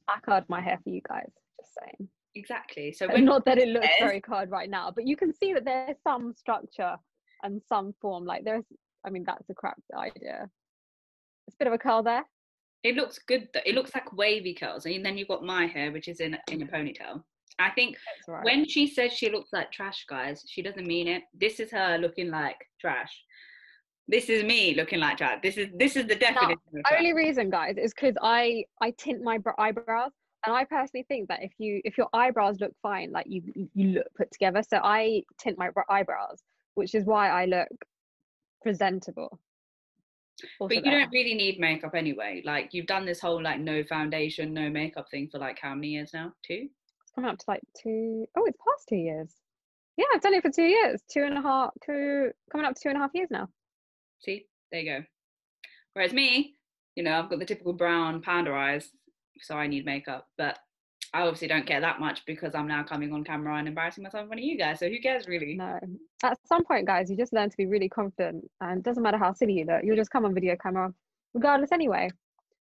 I 0.09 0.19
card 0.25 0.45
my 0.49 0.61
hair 0.61 0.79
for 0.83 0.91
you 0.91 1.01
guys. 1.09 1.31
Just 1.61 1.73
saying. 1.81 2.09
Exactly. 2.35 2.93
So 2.93 3.09
we're 3.09 3.19
not 3.19 3.45
that 3.47 3.59
it 3.59 3.69
looks 3.69 3.87
very 4.01 4.21
card 4.21 4.51
right 4.51 4.71
now, 4.71 4.93
but 4.95 5.07
you 5.07 5.17
can 5.17 5.35
see 5.35 5.53
that 5.55 5.65
there's 5.65 5.97
some 6.03 6.35
structure 6.35 6.97
and 7.43 7.61
some 7.69 7.95
form. 8.01 8.25
Like 8.25 8.45
there's, 8.45 8.65
I 9.07 9.11
mean, 9.11 9.25
that's 9.27 9.49
a 9.51 9.55
crap 9.55 9.79
idea. 9.97 10.49
It's 11.47 11.57
a 11.57 11.59
bit 11.59 11.69
of 11.69 11.75
a 11.75 11.79
curl 11.79 12.03
there. 12.03 12.25
It 12.85 12.95
looks 12.95 13.19
good. 13.19 13.49
Though. 13.53 13.61
It 13.67 13.75
looks 13.75 13.95
like 13.95 14.13
wavy 14.13 14.55
curls, 14.55 14.87
and 14.87 15.05
then 15.05 15.19
you've 15.19 15.29
got 15.29 15.43
my 15.43 15.67
hair, 15.67 15.91
which 15.91 16.09
is 16.09 16.21
in 16.21 16.37
in 16.51 16.63
a 16.63 16.67
ponytail. 16.67 17.23
I 17.59 17.71
think 17.71 17.97
right. 18.29 18.45
when 18.45 18.69
she 18.69 18.87
says 18.87 19.13
she 19.13 19.31
looks 19.31 19.53
like 19.53 19.73
trash, 19.73 20.05
guys, 20.09 20.45
she 20.47 20.63
doesn't 20.63 20.87
mean 20.87 21.09
it. 21.09 21.23
This 21.35 21.59
is 21.59 21.71
her 21.73 21.99
looking 21.99 22.31
like 22.31 22.57
trash. 22.81 23.13
This 24.07 24.29
is 24.29 24.45
me 24.45 24.75
looking 24.75 25.01
like 25.01 25.19
trash. 25.19 25.41
This 25.43 25.57
is 25.57 25.69
this 25.77 25.97
is 25.97 26.07
the 26.07 26.15
definition. 26.15 26.57
Now, 26.73 26.97
only 26.97 27.13
reason, 27.13 27.51
guys, 27.51 27.77
is 27.77 27.93
because 27.93 28.15
I 28.23 28.65
I 28.81 28.93
tint 28.93 29.23
my 29.23 29.39
eyebrows, 29.59 30.13
and 30.47 30.55
I 30.55 30.65
personally 30.65 31.05
think 31.09 31.29
that 31.29 31.43
if 31.43 31.53
you 31.59 31.81
if 31.85 31.99
your 31.99 32.09
eyebrows 32.13 32.61
look 32.61 32.73
fine, 32.81 33.11
like 33.11 33.27
you 33.29 33.43
you 33.75 33.89
look 33.91 34.07
put 34.17 34.31
together. 34.31 34.63
So 34.63 34.79
I 34.83 35.23
tint 35.39 35.59
my 35.59 35.71
eyebrows, 35.91 36.43
which 36.75 36.95
is 36.95 37.05
why 37.05 37.29
I 37.29 37.45
look 37.47 37.69
presentable. 38.63 39.39
Also 40.61 40.69
but 40.69 40.77
you 40.77 40.83
there. 40.83 41.01
don't 41.01 41.11
really 41.11 41.35
need 41.35 41.59
makeup 41.59 41.95
anyway. 41.95 42.43
Like 42.45 42.73
you've 42.73 42.87
done 42.87 43.05
this 43.05 43.21
whole 43.21 43.43
like 43.43 43.61
no 43.61 43.83
foundation, 43.83 44.55
no 44.55 44.71
makeup 44.71 45.11
thing 45.11 45.29
for 45.31 45.39
like 45.39 45.59
how 45.61 45.75
many 45.75 45.89
years 45.89 46.11
now? 46.15 46.33
Two. 46.47 46.69
Coming 47.19 47.33
up 47.33 47.39
to 47.39 47.45
like 47.49 47.63
two. 47.77 48.27
Oh, 48.37 48.45
it's 48.45 48.57
past 48.59 48.87
two 48.89 48.95
years. 48.95 49.29
Yeah, 49.97 50.05
I've 50.15 50.21
done 50.21 50.35
it 50.35 50.43
for 50.43 50.53
two 50.53 50.63
years. 50.63 51.03
Two 51.13 51.25
and 51.25 51.37
a 51.37 51.43
half. 51.43 51.71
Two 51.85 52.31
coming 52.53 52.65
up 52.65 52.77
to 52.77 52.81
two 52.81 52.91
and 52.91 52.97
a 52.97 53.01
half 53.01 53.11
years 53.13 53.27
now. 53.29 53.49
See, 54.21 54.47
there 54.71 54.81
you 54.81 54.93
go. 55.01 55.05
Whereas 55.95 56.13
me, 56.13 56.55
you 56.95 57.03
know, 57.03 57.19
I've 57.19 57.29
got 57.29 57.41
the 57.41 57.45
typical 57.45 57.73
brown 57.73 58.23
panda 58.23 58.53
eyes, 58.53 58.89
so 59.41 59.57
I 59.57 59.67
need 59.67 59.85
makeup. 59.85 60.29
But 60.39 60.61
I 61.13 61.23
obviously 61.23 61.49
don't 61.49 61.67
care 61.67 61.81
that 61.81 61.99
much 61.99 62.25
because 62.25 62.55
I'm 62.55 62.69
now 62.69 62.85
coming 62.85 63.13
on 63.13 63.25
camera 63.25 63.57
and 63.57 63.67
embarrassing 63.67 64.05
myself 64.05 64.23
in 64.23 64.29
front 64.29 64.39
of 64.39 64.45
you 64.45 64.57
guys. 64.57 64.79
So 64.79 64.89
who 64.89 65.01
cares 65.01 65.27
really? 65.27 65.57
No. 65.57 65.77
At 66.23 66.39
some 66.47 66.65
point, 66.65 66.87
guys, 66.87 67.11
you 67.11 67.17
just 67.17 67.33
learn 67.33 67.51
to 67.51 67.57
be 67.57 67.67
really 67.67 67.89
confident, 67.89 68.49
and 68.61 68.79
it 68.79 68.85
doesn't 68.85 69.03
matter 69.03 69.19
how 69.19 69.33
silly 69.33 69.55
you 69.55 69.65
look. 69.65 69.83
You'll 69.83 69.97
just 69.97 70.13
come 70.13 70.25
on 70.25 70.35
video 70.35 70.55
camera, 70.55 70.95
regardless 71.35 71.73
anyway. 71.73 72.11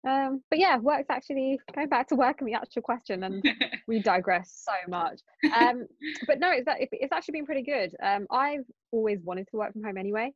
Um, 0.08 0.42
but 0.50 0.60
yeah, 0.60 0.78
work's 0.78 1.10
actually 1.10 1.60
going 1.74 1.88
back 1.88 2.10
to 2.10 2.16
work 2.16 2.38
and 2.40 2.48
the 2.48 2.56
actual 2.56 2.82
question, 2.82 3.24
and 3.24 3.44
we 3.88 4.02
digress 4.02 4.64
so 4.66 4.74
much. 4.90 5.22
Um, 5.56 5.86
but 6.28 6.40
no, 6.40 6.52
it's, 6.52 6.68
it's 6.92 7.14
actually 7.14 7.34
been 7.34 7.46
pretty 7.46 7.64
good. 7.64 7.96
Um, 8.02 8.28
I've 8.30 8.66
always 8.92 9.20
wanted 9.24 9.48
to 9.52 9.58
work 9.58 9.72
from 9.74 9.84
home 9.84 9.98
anyway. 9.98 10.32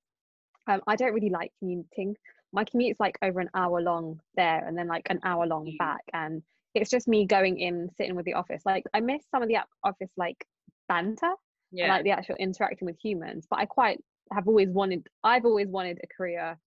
Um, 0.67 0.82
I 0.88 0.95
don't 0.95 1.13
really 1.13 1.30
like 1.30 1.51
commuting. 1.60 2.15
My 2.53 2.63
commute's 2.63 2.99
like 2.99 3.17
over 3.21 3.39
an 3.39 3.49
hour 3.53 3.82
long 3.82 4.19
there, 4.36 4.65
and 4.65 4.77
then 4.77 4.88
like 4.88 5.08
an 5.10 5.19
hour 5.23 5.45
long 5.45 5.65
mm. 5.65 5.77
back, 5.77 6.01
and 6.13 6.41
it's 6.73 6.89
just 6.89 7.08
me 7.08 7.25
going 7.25 7.60
in, 7.60 7.89
sitting 7.97 8.15
with 8.15 8.25
the 8.25 8.36
office. 8.36 8.62
Like 8.65 8.84
I 8.93 9.01
miss 9.01 9.23
some 9.32 9.41
of 9.41 9.49
the 9.49 9.58
office 9.84 10.12
like 10.15 10.45
banter, 10.88 11.32
yeah. 11.71 11.89
like 11.89 12.03
the 12.06 12.12
actual 12.12 12.36
interacting 12.39 12.86
with 12.86 12.97
humans. 13.03 13.45
But 13.49 13.60
I 13.60 13.65
quite 13.65 13.99
have 14.32 14.47
always 14.47 14.69
wanted. 14.69 15.08
I've 15.23 15.45
always 15.45 15.67
wanted 15.67 15.99
a 16.01 16.08
career 16.08 16.58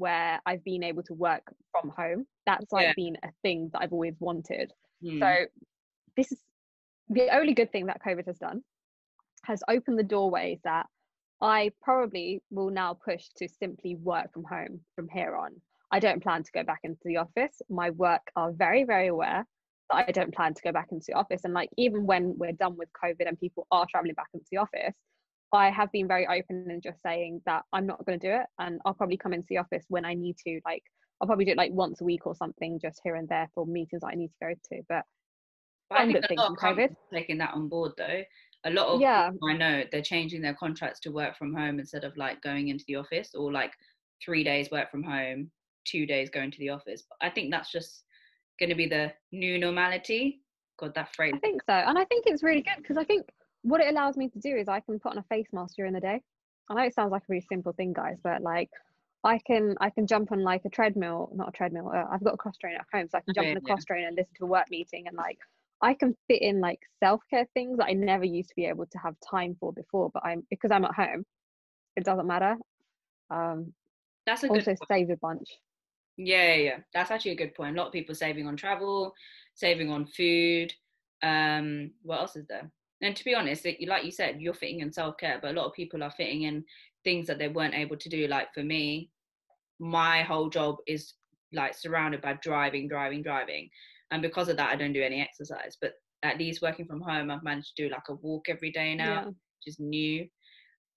where 0.00 0.40
I've 0.46 0.64
been 0.64 0.82
able 0.82 1.02
to 1.04 1.14
work 1.14 1.42
from 1.70 1.90
home. 1.90 2.26
That's 2.46 2.72
like 2.72 2.86
yeah. 2.86 2.92
been 2.96 3.16
a 3.22 3.28
thing 3.42 3.68
that 3.72 3.82
I've 3.82 3.92
always 3.92 4.14
wanted. 4.18 4.72
Mm. 5.04 5.20
So 5.20 5.46
this 6.16 6.32
is 6.32 6.38
the 7.10 7.28
only 7.36 7.52
good 7.52 7.70
thing 7.70 7.86
that 7.86 8.00
COVID 8.04 8.26
has 8.26 8.38
done 8.38 8.62
has 9.44 9.62
opened 9.68 9.98
the 9.98 10.04
doorways 10.04 10.58
that 10.64 10.86
I 11.40 11.70
probably 11.82 12.42
will 12.50 12.70
now 12.70 12.94
push 12.94 13.28
to 13.36 13.48
simply 13.48 13.94
work 13.96 14.32
from 14.32 14.44
home 14.44 14.80
from 14.96 15.08
here 15.08 15.36
on. 15.36 15.50
I 15.90 15.98
don't 15.98 16.22
plan 16.22 16.42
to 16.42 16.52
go 16.52 16.62
back 16.62 16.80
into 16.84 17.00
the 17.04 17.18
office. 17.18 17.60
My 17.68 17.90
work 17.90 18.22
are 18.36 18.52
very, 18.52 18.84
very 18.84 19.08
aware 19.08 19.46
that 19.90 20.04
I 20.08 20.12
don't 20.12 20.34
plan 20.34 20.54
to 20.54 20.62
go 20.62 20.72
back 20.72 20.88
into 20.92 21.06
the 21.08 21.14
office. 21.14 21.42
And 21.44 21.52
like 21.52 21.70
even 21.76 22.06
when 22.06 22.36
we're 22.38 22.52
done 22.52 22.76
with 22.76 22.88
COVID 23.02 23.26
and 23.26 23.38
people 23.38 23.66
are 23.70 23.86
traveling 23.90 24.14
back 24.14 24.28
into 24.34 24.46
the 24.50 24.58
office, 24.58 24.94
I 25.52 25.70
have 25.70 25.90
been 25.92 26.06
very 26.06 26.26
open 26.26 26.66
and 26.68 26.82
just 26.82 27.02
saying 27.02 27.42
that 27.46 27.64
I'm 27.72 27.86
not 27.86 28.04
going 28.06 28.18
to 28.20 28.28
do 28.28 28.34
it, 28.34 28.46
and 28.58 28.80
I'll 28.84 28.94
probably 28.94 29.16
come 29.16 29.32
into 29.32 29.46
the 29.48 29.58
office 29.58 29.84
when 29.88 30.04
I 30.04 30.14
need 30.14 30.36
to. 30.46 30.60
Like 30.64 30.82
I'll 31.20 31.26
probably 31.26 31.44
do 31.44 31.52
it 31.52 31.56
like 31.56 31.72
once 31.72 32.00
a 32.00 32.04
week 32.04 32.26
or 32.26 32.34
something, 32.34 32.78
just 32.80 33.00
here 33.02 33.16
and 33.16 33.28
there 33.28 33.48
for 33.54 33.66
meetings 33.66 34.02
that 34.02 34.08
I 34.12 34.14
need 34.14 34.28
to 34.28 34.34
go 34.40 34.50
to. 34.50 34.82
But, 34.88 35.04
but 35.90 36.00
I 36.00 36.06
think 36.06 36.24
a 36.30 36.34
lot 36.34 36.52
of 36.52 36.56
COVID 36.56 36.94
taking 37.12 37.38
that 37.38 37.54
on 37.54 37.68
board 37.68 37.92
though. 37.98 38.22
A 38.64 38.70
lot 38.70 38.88
of 38.88 39.00
yeah, 39.00 39.30
I 39.48 39.56
know 39.56 39.84
they're 39.90 40.02
changing 40.02 40.42
their 40.42 40.54
contracts 40.54 41.00
to 41.00 41.10
work 41.10 41.36
from 41.36 41.54
home 41.54 41.78
instead 41.78 42.04
of 42.04 42.16
like 42.16 42.42
going 42.42 42.68
into 42.68 42.84
the 42.86 42.96
office 42.96 43.30
or 43.34 43.50
like 43.50 43.72
three 44.22 44.44
days 44.44 44.70
work 44.70 44.90
from 44.90 45.02
home, 45.02 45.50
two 45.84 46.06
days 46.06 46.30
going 46.30 46.50
to 46.50 46.58
the 46.58 46.68
office. 46.68 47.04
But 47.08 47.26
I 47.26 47.30
think 47.30 47.50
that's 47.50 47.72
just 47.72 48.04
going 48.58 48.68
to 48.68 48.74
be 48.74 48.86
the 48.86 49.12
new 49.32 49.58
normality. 49.58 50.42
God, 50.78 50.94
that 50.94 51.14
phrase. 51.14 51.32
I 51.34 51.38
think 51.38 51.62
so, 51.62 51.72
and 51.72 51.98
I 51.98 52.04
think 52.04 52.24
it's 52.26 52.42
really 52.42 52.62
good 52.62 52.76
because 52.78 52.96
I 52.96 53.04
think 53.04 53.26
what 53.62 53.80
it 53.80 53.88
allows 53.88 54.16
me 54.16 54.28
to 54.28 54.38
do 54.38 54.56
is 54.56 54.68
I 54.68 54.80
can 54.80 54.98
put 54.98 55.12
on 55.12 55.18
a 55.18 55.22
face 55.24 55.48
mask 55.52 55.76
during 55.76 55.92
the 55.92 56.00
day. 56.00 56.20
I 56.68 56.74
know 56.74 56.82
it 56.82 56.94
sounds 56.94 57.12
like 57.12 57.22
a 57.22 57.26
really 57.28 57.46
simple 57.48 57.72
thing, 57.72 57.92
guys, 57.92 58.18
but 58.22 58.42
like 58.42 58.70
I 59.24 59.38
can 59.46 59.74
I 59.80 59.90
can 59.90 60.06
jump 60.06 60.32
on 60.32 60.42
like 60.42 60.62
a 60.64 60.70
treadmill, 60.70 61.30
not 61.34 61.48
a 61.48 61.52
treadmill. 61.52 61.90
Uh, 61.94 62.04
I've 62.10 62.24
got 62.24 62.34
a 62.34 62.38
cross 62.38 62.56
trainer 62.56 62.78
at 62.78 62.86
home, 62.92 63.08
so 63.10 63.18
I 63.18 63.20
can 63.20 63.34
jump 63.34 63.48
on 63.48 63.56
a 63.56 63.60
cross 63.60 63.84
trainer 63.84 64.08
and 64.08 64.16
listen 64.16 64.32
to 64.38 64.44
a 64.44 64.48
work 64.48 64.70
meeting, 64.70 65.06
and 65.06 65.16
like 65.16 65.38
I 65.82 65.94
can 65.94 66.16
fit 66.28 66.42
in 66.42 66.60
like 66.60 66.80
self 67.02 67.20
care 67.28 67.46
things 67.54 67.78
that 67.78 67.86
I 67.86 67.92
never 67.92 68.24
used 68.24 68.50
to 68.50 68.54
be 68.54 68.66
able 68.66 68.86
to 68.86 68.98
have 68.98 69.14
time 69.28 69.56
for 69.60 69.72
before. 69.72 70.10
But 70.12 70.24
I'm 70.24 70.46
because 70.48 70.70
I'm 70.70 70.84
at 70.84 70.94
home, 70.94 71.26
it 71.96 72.04
doesn't 72.04 72.26
matter. 72.26 72.56
Um, 73.30 73.72
That's 74.26 74.44
a 74.44 74.48
also 74.48 74.74
save 74.88 75.10
a 75.10 75.16
bunch. 75.16 75.48
Yeah, 76.16 76.54
yeah, 76.54 76.76
that's 76.92 77.10
actually 77.10 77.32
a 77.32 77.36
good 77.36 77.54
point. 77.54 77.76
A 77.76 77.80
lot 77.80 77.86
of 77.88 77.92
people 77.92 78.14
saving 78.14 78.46
on 78.46 78.56
travel, 78.56 79.14
saving 79.54 79.90
on 79.90 80.06
food. 80.06 80.72
Um, 81.22 81.92
what 82.02 82.20
else 82.20 82.36
is 82.36 82.46
there? 82.46 82.70
And 83.02 83.16
to 83.16 83.24
be 83.24 83.34
honest, 83.34 83.64
it, 83.66 83.76
like 83.88 84.04
you 84.04 84.10
said, 84.10 84.40
you're 84.40 84.54
fitting 84.54 84.80
in 84.80 84.92
self 84.92 85.16
care, 85.16 85.38
but 85.40 85.52
a 85.52 85.54
lot 85.58 85.66
of 85.66 85.72
people 85.72 86.02
are 86.02 86.10
fitting 86.10 86.42
in 86.42 86.64
things 87.04 87.26
that 87.26 87.38
they 87.38 87.48
weren't 87.48 87.74
able 87.74 87.96
to 87.96 88.08
do. 88.08 88.26
Like 88.26 88.52
for 88.52 88.62
me, 88.62 89.10
my 89.78 90.22
whole 90.22 90.50
job 90.50 90.76
is 90.86 91.14
like 91.52 91.74
surrounded 91.74 92.20
by 92.20 92.38
driving, 92.42 92.88
driving, 92.88 93.22
driving. 93.22 93.68
And 94.10 94.22
because 94.22 94.48
of 94.48 94.56
that, 94.58 94.70
I 94.70 94.76
don't 94.76 94.92
do 94.92 95.02
any 95.02 95.20
exercise. 95.20 95.76
But 95.80 95.94
at 96.22 96.38
least 96.38 96.62
working 96.62 96.86
from 96.86 97.00
home, 97.00 97.30
I've 97.30 97.42
managed 97.42 97.76
to 97.76 97.84
do 97.84 97.92
like 97.92 98.08
a 98.08 98.14
walk 98.14 98.48
every 98.48 98.70
day 98.70 98.94
now, 98.94 99.14
yeah. 99.14 99.24
which 99.24 99.66
is 99.66 99.76
new. 99.78 100.26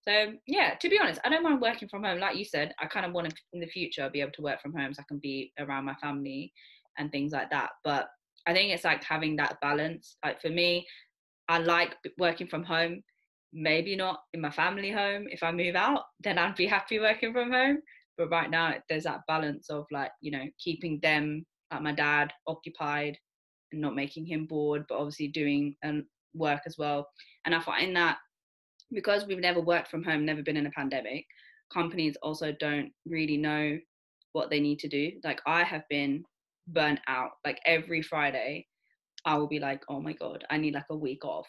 So 0.07 0.33
yeah, 0.47 0.75
to 0.75 0.89
be 0.89 0.99
honest, 0.99 1.21
I 1.23 1.29
don't 1.29 1.43
mind 1.43 1.61
working 1.61 1.87
from 1.87 2.03
home. 2.03 2.19
Like 2.19 2.35
you 2.35 2.43
said, 2.43 2.73
I 2.79 2.87
kind 2.87 3.05
of 3.05 3.13
want 3.13 3.29
to 3.29 3.35
in 3.53 3.61
the 3.61 3.67
future 3.67 4.09
be 4.11 4.19
able 4.19 4.33
to 4.33 4.41
work 4.41 4.61
from 4.61 4.73
home 4.73 4.93
so 4.93 5.01
I 5.01 5.05
can 5.07 5.19
be 5.19 5.53
around 5.59 5.85
my 5.85 5.95
family 5.95 6.51
and 6.97 7.09
things 7.11 7.31
like 7.31 7.49
that. 7.51 7.69
But 7.85 8.07
I 8.45 8.53
think 8.53 8.71
it's 8.71 8.83
like 8.83 9.03
having 9.03 9.37
that 9.37 9.57
balance. 9.61 10.17
Like 10.25 10.41
for 10.41 10.49
me, 10.49 10.85
I 11.47 11.59
like 11.59 11.95
working 12.17 12.47
from 12.47 12.63
home. 12.63 13.01
Maybe 13.53 13.95
not 13.95 14.21
in 14.33 14.41
my 14.41 14.49
family 14.49 14.91
home. 14.91 15.27
If 15.29 15.43
I 15.43 15.51
move 15.51 15.75
out, 15.75 16.03
then 16.19 16.37
I'd 16.37 16.55
be 16.55 16.65
happy 16.65 16.99
working 16.99 17.33
from 17.33 17.51
home. 17.51 17.79
But 18.17 18.29
right 18.29 18.49
now, 18.49 18.75
there's 18.89 19.03
that 19.03 19.21
balance 19.27 19.69
of 19.69 19.85
like, 19.91 20.11
you 20.21 20.31
know, 20.31 20.45
keeping 20.59 20.99
them, 21.01 21.45
like 21.71 21.81
my 21.81 21.93
dad, 21.93 22.31
occupied 22.47 23.17
and 23.71 23.81
not 23.81 23.95
making 23.95 24.25
him 24.25 24.45
bored, 24.45 24.85
but 24.87 24.97
obviously 24.97 25.27
doing 25.27 25.75
um, 25.83 26.05
work 26.33 26.61
as 26.65 26.77
well. 26.77 27.07
And 27.45 27.53
I 27.53 27.59
find 27.59 27.95
that 27.95 28.17
because 28.91 29.25
we've 29.25 29.39
never 29.39 29.59
worked 29.59 29.89
from 29.89 30.03
home, 30.03 30.25
never 30.25 30.43
been 30.43 30.57
in 30.57 30.67
a 30.67 30.71
pandemic, 30.71 31.25
companies 31.71 32.15
also 32.21 32.53
don't 32.59 32.91
really 33.05 33.37
know 33.37 33.77
what 34.33 34.49
they 34.49 34.59
need 34.59 34.79
to 34.79 34.87
do. 34.87 35.11
Like 35.23 35.41
I 35.45 35.63
have 35.63 35.83
been 35.89 36.23
burnt 36.67 36.99
out. 37.07 37.31
Like 37.45 37.59
every 37.65 38.01
Friday, 38.01 38.67
I 39.25 39.37
will 39.37 39.47
be 39.47 39.59
like, 39.59 39.83
oh 39.89 40.01
my 40.01 40.13
god, 40.13 40.43
I 40.49 40.57
need 40.57 40.73
like 40.73 40.85
a 40.89 40.95
week 40.95 41.25
off 41.25 41.47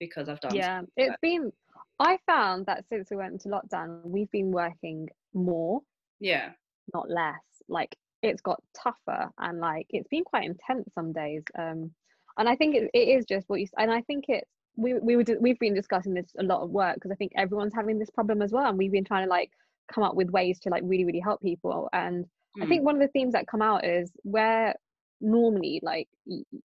because 0.00 0.28
I've 0.28 0.40
done. 0.40 0.54
Yeah, 0.54 0.82
it's 0.96 1.16
been. 1.20 1.52
I 1.98 2.18
found 2.26 2.66
that 2.66 2.84
since 2.88 3.10
we 3.10 3.16
went 3.16 3.32
into 3.32 3.48
lockdown, 3.48 4.00
we've 4.04 4.30
been 4.30 4.52
working 4.52 5.08
more. 5.34 5.80
Yeah. 6.20 6.50
Not 6.94 7.10
less. 7.10 7.34
Like 7.68 7.96
it's 8.22 8.40
got 8.40 8.62
tougher 8.74 9.30
and 9.38 9.60
like 9.60 9.86
it's 9.90 10.08
been 10.08 10.24
quite 10.24 10.44
intense 10.44 10.88
some 10.94 11.12
days. 11.12 11.42
Um, 11.58 11.92
and 12.36 12.48
I 12.48 12.54
think 12.54 12.76
it, 12.76 12.90
it 12.94 13.08
is 13.18 13.24
just 13.24 13.48
what 13.48 13.60
you. 13.60 13.66
And 13.76 13.90
I 13.90 14.02
think 14.02 14.26
it's 14.28 14.48
we 14.76 14.94
we 14.94 15.16
were 15.16 15.24
we've 15.40 15.58
been 15.58 15.74
discussing 15.74 16.14
this 16.14 16.30
a 16.38 16.42
lot 16.42 16.62
of 16.62 16.70
work 16.70 16.94
because 16.94 17.10
I 17.10 17.16
think 17.16 17.32
everyone's 17.36 17.74
having 17.74 17.98
this 17.98 18.10
problem 18.10 18.42
as 18.42 18.52
well, 18.52 18.66
and 18.66 18.78
we've 18.78 18.92
been 18.92 19.04
trying 19.04 19.26
to 19.26 19.30
like 19.30 19.50
come 19.92 20.04
up 20.04 20.14
with 20.14 20.30
ways 20.30 20.60
to 20.60 20.70
like 20.70 20.82
really 20.84 21.04
really 21.04 21.20
help 21.20 21.42
people. 21.42 21.88
And 21.92 22.24
mm. 22.56 22.62
I 22.62 22.66
think 22.66 22.84
one 22.84 22.94
of 22.94 23.00
the 23.00 23.08
themes 23.08 23.32
that 23.32 23.48
come 23.48 23.62
out 23.62 23.84
is 23.84 24.12
where 24.22 24.74
normally 25.20 25.80
like 25.82 26.08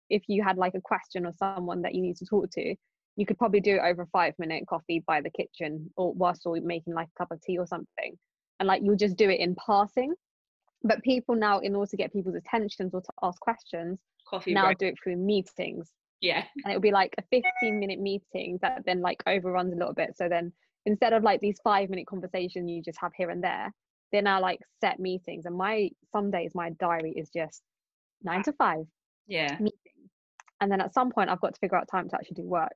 if 0.10 0.24
you 0.28 0.44
had 0.44 0.58
like 0.58 0.74
a 0.76 0.82
question 0.82 1.26
or 1.26 1.34
someone 1.38 1.82
that 1.82 1.94
you 1.94 2.02
need 2.02 2.16
to 2.18 2.26
talk 2.26 2.50
to 2.52 2.76
you 3.20 3.26
could 3.26 3.38
probably 3.38 3.60
do 3.60 3.76
it 3.76 3.82
over 3.84 4.04
a 4.04 4.08
five 4.08 4.34
minute 4.40 4.64
coffee 4.66 5.04
by 5.06 5.20
the 5.20 5.30
kitchen 5.30 5.92
or 5.98 6.14
whilst 6.14 6.44
you're 6.46 6.62
making 6.62 6.94
like 6.94 7.10
a 7.10 7.20
cup 7.20 7.32
of 7.32 7.42
tea 7.42 7.58
or 7.58 7.68
something. 7.68 8.18
And 8.60 8.68
like 8.68 8.82
you'll 8.82 8.96
just 8.96 9.18
do 9.18 9.30
it 9.30 9.42
in 9.42 9.56
passing. 9.56 10.14
But 10.84 11.04
people 11.04 11.36
now 11.36 11.60
in 11.60 11.76
order 11.76 11.90
to 11.90 11.98
get 11.98 12.14
people's 12.14 12.36
attentions 12.36 12.94
or 12.94 13.02
to 13.02 13.12
ask 13.22 13.38
questions 13.42 14.00
coffee 14.26 14.54
now 14.54 14.68
break. 14.68 14.78
do 14.78 14.86
it 14.88 14.96
through 15.04 15.18
meetings. 15.18 15.92
Yeah. 16.22 16.46
And 16.64 16.72
it'll 16.72 16.82
be 16.82 16.92
like 16.92 17.14
a 17.18 17.24
15 17.30 17.78
minute 17.78 18.00
meeting 18.00 18.58
that 18.62 18.84
then 18.86 19.02
like 19.02 19.22
overruns 19.28 19.74
a 19.74 19.76
little 19.76 19.94
bit. 19.94 20.16
So 20.16 20.30
then 20.30 20.54
instead 20.86 21.12
of 21.12 21.22
like 21.22 21.42
these 21.42 21.60
five 21.62 21.90
minute 21.90 22.08
conversations 22.08 22.70
you 22.70 22.82
just 22.82 23.00
have 23.02 23.12
here 23.18 23.32
and 23.32 23.44
there 23.44 23.74
they're 24.14 24.22
now 24.22 24.40
like 24.42 24.62
set 24.80 24.98
meetings. 24.98 25.46
And 25.46 25.58
my 25.58 25.90
some 26.14 26.32
days 26.32 26.54
my 26.56 26.70
diary 26.80 27.14
is 27.18 27.30
just 27.36 27.64
nine 28.24 28.44
to 28.44 28.54
five 28.54 28.86
yeah 29.28 29.56
meeting 29.60 30.10
and 30.62 30.72
then 30.72 30.82
at 30.82 30.94
some 30.94 31.12
point 31.12 31.30
i've 31.30 31.42
got 31.42 31.54
to 31.54 31.60
figure 31.60 31.78
out 31.78 31.88
time 31.90 32.10
to 32.10 32.16
actually 32.16 32.36
do 32.36 32.48
work 32.48 32.72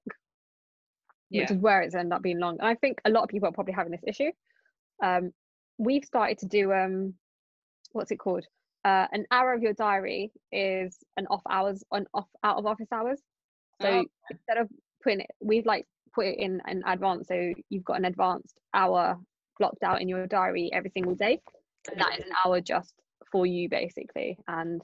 yeah. 1.30 1.42
which 1.42 1.52
is 1.52 1.58
where 1.58 1.82
it's 1.82 1.96
ended 1.96 2.14
up 2.14 2.22
being 2.22 2.40
long 2.40 2.58
and 2.60 2.68
i 2.68 2.76
think 2.76 3.00
a 3.06 3.10
lot 3.10 3.24
of 3.24 3.30
people 3.30 3.48
are 3.48 3.54
probably 3.54 3.74
having 3.74 3.92
this 3.92 4.04
issue 4.08 4.32
um, 5.04 5.32
we've 5.78 6.06
started 6.06 6.38
to 6.38 6.46
do 6.46 6.72
um 6.72 7.14
what's 7.92 8.12
it 8.12 8.18
called 8.18 8.46
uh, 8.86 9.08
an 9.14 9.26
hour 9.32 9.54
of 9.54 9.62
your 9.62 9.74
diary 9.74 10.32
is 10.52 10.98
an 11.18 11.26
off 11.28 11.42
hours 11.50 11.84
on 11.92 12.06
off 12.14 12.28
out 12.44 12.58
of 12.58 12.66
office 12.66 12.92
hours 12.92 13.20
so 13.82 13.88
oh. 13.88 14.06
instead 14.30 14.58
of 14.58 14.70
putting 15.02 15.22
it 15.22 15.28
we've 15.42 15.66
like 15.66 15.86
put 16.14 16.26
it 16.26 16.38
in 16.38 16.62
an 16.66 16.84
advance 16.86 17.28
so 17.28 17.54
you've 17.70 17.86
got 17.86 17.98
an 17.98 18.06
advanced 18.06 18.60
hour 18.74 19.18
blocked 19.58 19.84
out 19.84 20.02
in 20.02 20.10
your 20.10 20.28
diary 20.28 20.70
every 20.74 20.92
single 20.94 21.16
day 21.16 21.40
and 21.90 22.00
that 22.00 22.20
is 22.20 22.26
an 22.26 22.32
hour 22.46 22.60
just 22.62 22.94
for 23.32 23.46
you 23.46 23.70
basically 23.70 24.38
and 24.48 24.82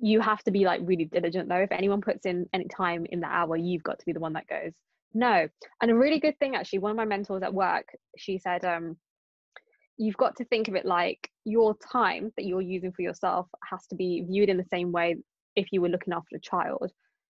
you 0.00 0.20
have 0.20 0.42
to 0.44 0.50
be 0.50 0.64
like 0.64 0.80
really 0.84 1.04
diligent 1.04 1.48
though. 1.48 1.56
If 1.56 1.72
anyone 1.72 2.00
puts 2.00 2.26
in 2.26 2.46
any 2.52 2.66
time 2.68 3.06
in 3.10 3.20
the 3.20 3.26
hour 3.26 3.56
you've 3.56 3.82
got 3.82 3.98
to 3.98 4.06
be 4.06 4.12
the 4.12 4.20
one 4.20 4.32
that 4.34 4.48
goes. 4.48 4.72
No. 5.12 5.48
And 5.82 5.90
a 5.90 5.94
really 5.94 6.20
good 6.20 6.38
thing 6.38 6.56
actually 6.56 6.80
one 6.80 6.90
of 6.90 6.96
my 6.96 7.04
mentors 7.04 7.42
at 7.42 7.54
work 7.54 7.88
she 8.16 8.38
said 8.38 8.64
um 8.64 8.96
you've 9.98 10.16
got 10.16 10.36
to 10.36 10.44
think 10.46 10.68
of 10.68 10.74
it 10.74 10.86
like 10.86 11.28
your 11.44 11.76
time 11.92 12.32
that 12.36 12.46
you're 12.46 12.62
using 12.62 12.92
for 12.92 13.02
yourself 13.02 13.46
has 13.68 13.86
to 13.88 13.96
be 13.96 14.24
viewed 14.26 14.48
in 14.48 14.56
the 14.56 14.64
same 14.64 14.92
way 14.92 15.16
if 15.56 15.68
you 15.72 15.80
were 15.80 15.88
looking 15.88 16.12
after 16.12 16.36
a 16.36 16.40
child. 16.40 16.90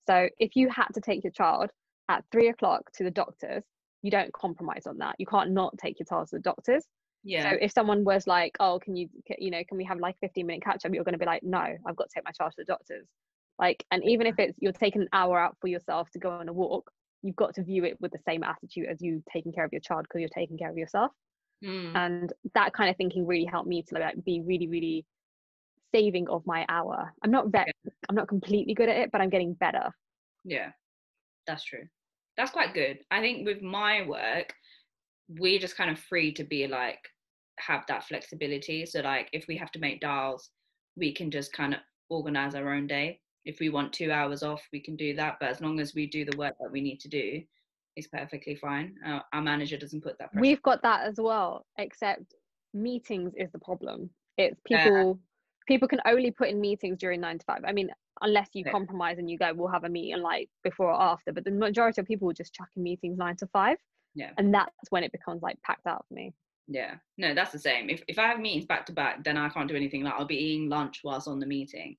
So 0.07 0.28
if 0.38 0.57
you 0.57 0.68
had 0.68 0.88
to 0.94 1.00
take 1.00 1.24
your 1.24 1.33
child 1.33 1.70
at 2.09 2.24
three 2.31 2.48
o'clock 2.48 2.90
to 2.94 3.05
the 3.05 3.11
doctors 3.11 3.64
you 4.02 4.11
don't 4.11 4.33
compromise 4.33 4.87
on 4.87 4.98
that. 4.98 5.14
You 5.18 5.26
can't 5.26 5.52
not 5.52 5.78
take 5.78 5.98
your 5.98 6.07
child 6.07 6.28
to 6.28 6.37
the 6.37 6.42
doctors 6.42 6.85
yeah 7.24 7.50
so 7.50 7.58
if 7.61 7.72
someone 7.72 8.04
was 8.04 8.26
like 8.26 8.56
oh 8.61 8.78
can 8.82 8.96
you 8.96 9.08
you 9.38 9.50
know 9.50 9.62
can 9.68 9.76
we 9.76 9.85
have 9.85 9.98
like 9.98 10.16
15 10.20 10.46
minute 10.46 10.62
catch 10.62 10.85
up 10.85 10.92
you're 10.92 11.04
going 11.04 11.12
to 11.12 11.18
be 11.18 11.26
like 11.26 11.42
no 11.42 11.58
i've 11.58 11.96
got 11.96 12.08
to 12.08 12.14
take 12.14 12.24
my 12.24 12.32
child 12.32 12.50
to 12.52 12.56
the 12.58 12.64
doctors 12.64 13.06
Like, 13.58 13.85
and 13.90 14.02
even 14.04 14.26
if 14.26 14.38
it's 14.38 14.58
you're 14.58 14.72
taking 14.72 15.02
an 15.02 15.08
hour 15.12 15.38
out 15.38 15.56
for 15.61 15.68
yourself 15.68 16.11
to 16.11 16.18
go 16.18 16.30
on 16.30 16.48
a 16.48 16.52
walk, 16.52 16.90
you've 17.22 17.37
got 17.37 17.54
to 17.54 17.62
view 17.62 17.85
it 17.85 17.96
with 18.00 18.11
the 18.12 18.18
same 18.26 18.42
attitude 18.42 18.87
as 18.90 19.00
you 19.00 19.22
taking 19.32 19.52
care 19.52 19.64
of 19.64 19.72
your 19.72 19.80
child 19.80 20.04
because 20.04 20.20
you're 20.20 20.28
taking 20.28 20.58
care 20.58 20.70
of 20.70 20.76
yourself. 20.76 21.12
Mm. 21.64 21.94
And 21.94 22.32
that 22.54 22.72
kind 22.72 22.90
of 22.90 22.96
thinking 22.96 23.26
really 23.26 23.44
helped 23.44 23.68
me 23.68 23.82
to 23.82 23.94
like 23.94 24.24
be 24.24 24.42
really, 24.44 24.66
really 24.66 25.06
saving 25.94 26.28
of 26.28 26.44
my 26.46 26.66
hour. 26.68 27.12
I'm 27.22 27.30
not 27.30 27.48
ve- 27.48 27.70
I'm 28.08 28.16
not 28.16 28.28
completely 28.28 28.74
good 28.74 28.88
at 28.88 28.96
it, 28.96 29.12
but 29.12 29.20
I'm 29.20 29.30
getting 29.30 29.54
better. 29.54 29.90
Yeah, 30.44 30.70
that's 31.46 31.62
true. 31.62 31.85
That's 32.37 32.50
quite 32.50 32.74
good. 32.74 32.98
I 33.11 33.20
think 33.20 33.46
with 33.46 33.62
my 33.62 34.06
work, 34.08 34.54
we're 35.38 35.59
just 35.59 35.77
kind 35.77 35.90
of 35.90 35.99
free 35.99 36.33
to 36.33 36.45
be 36.45 36.66
like 36.66 36.99
have 37.59 37.85
that 37.88 38.05
flexibility. 38.05 38.87
So 38.87 39.01
like 39.01 39.29
if 39.33 39.47
we 39.49 39.57
have 39.57 39.71
to 39.73 39.79
make 39.79 40.01
dials, 40.01 40.51
we 40.97 41.12
can 41.12 41.31
just 41.31 41.53
kind 41.53 41.75
of 41.75 41.81
organize 42.09 42.55
our 42.55 42.73
own 42.73 42.87
day. 42.87 43.21
If 43.45 43.59
we 43.61 43.71
want 43.71 43.92
two 43.92 44.12
hours 44.12 44.42
off, 44.42 44.62
we 44.73 44.81
can 44.81 44.97
do 44.97 45.14
that. 45.16 45.38
But 45.40 45.51
as 45.51 45.61
long 45.61 45.81
as 45.81 45.95
we 45.95 46.07
do 46.07 46.25
the 46.25 46.37
work 46.37 46.55
that 46.61 46.71
we 46.71 46.81
need 46.81 47.01
to 47.01 47.09
do, 47.09 47.42
it's 47.97 48.07
perfectly 48.07 48.55
fine. 48.55 48.95
Uh, 49.07 49.21
our 49.33 49.42
manager 49.42 49.77
doesn't 49.77 50.03
put 50.03 50.18
that 50.18 50.33
pressure. 50.33 50.40
We've 50.40 50.62
got 50.62 50.83
that 50.83 51.07
as 51.07 51.16
well, 51.18 51.66
except 51.79 52.35
meetings 52.73 53.33
is 53.37 53.51
the 53.53 53.59
problem. 53.59 54.11
It's 54.38 54.59
people 54.64 55.18
people 55.68 55.87
can 55.88 56.01
only 56.07 56.31
put 56.31 56.49
in 56.49 56.61
meetings 56.61 56.99
during 56.99 57.21
nine 57.21 57.38
to 57.38 57.45
five. 57.45 57.62
I 57.66 57.73
mean, 57.73 57.90
unless 58.21 58.49
you 58.53 58.64
Yeah. 58.64 58.73
compromise 58.73 59.18
and 59.18 59.31
you 59.31 59.38
go, 59.38 59.53
we'll 59.55 59.68
have 59.68 59.85
a 59.85 59.88
meeting 59.88 60.21
like 60.21 60.49
before 60.64 60.88
or 60.88 61.01
after. 61.01 61.33
But 61.33 61.45
the 61.45 61.51
majority 61.51 62.01
of 62.01 62.07
people 62.07 62.27
will 62.27 62.35
just 62.35 62.55
chuck 62.55 62.68
in 62.77 62.83
meetings 62.83 63.18
nine 63.18 63.37
to 63.37 63.47
five. 63.49 63.79
Yeah. 64.14 64.31
And 64.38 64.53
that's 64.53 64.70
when 64.90 65.05
it 65.05 65.12
becomes 65.12 65.42
like 65.42 65.61
packed 65.62 65.87
out 65.87 66.05
for 66.09 66.14
me. 66.14 66.33
Yeah, 66.68 66.94
no, 67.18 67.35
that's 67.35 67.53
the 67.53 67.59
same. 67.59 67.90
If 67.90 68.03
if 68.09 68.18
I 68.18 68.29
have 68.29 68.38
meetings 68.38 68.66
back 68.66 68.87
to 68.87 68.92
back, 68.92 69.25
then 69.25 69.37
I 69.37 69.48
can't 69.48 69.68
do 69.68 69.75
anything. 69.75 70.05
Like 70.05 70.14
I'll 70.14 70.25
be 70.25 70.37
eating 70.37 70.68
lunch 70.68 71.01
whilst 71.03 71.29
on 71.29 71.40
the 71.40 71.46
meeting, 71.46 71.96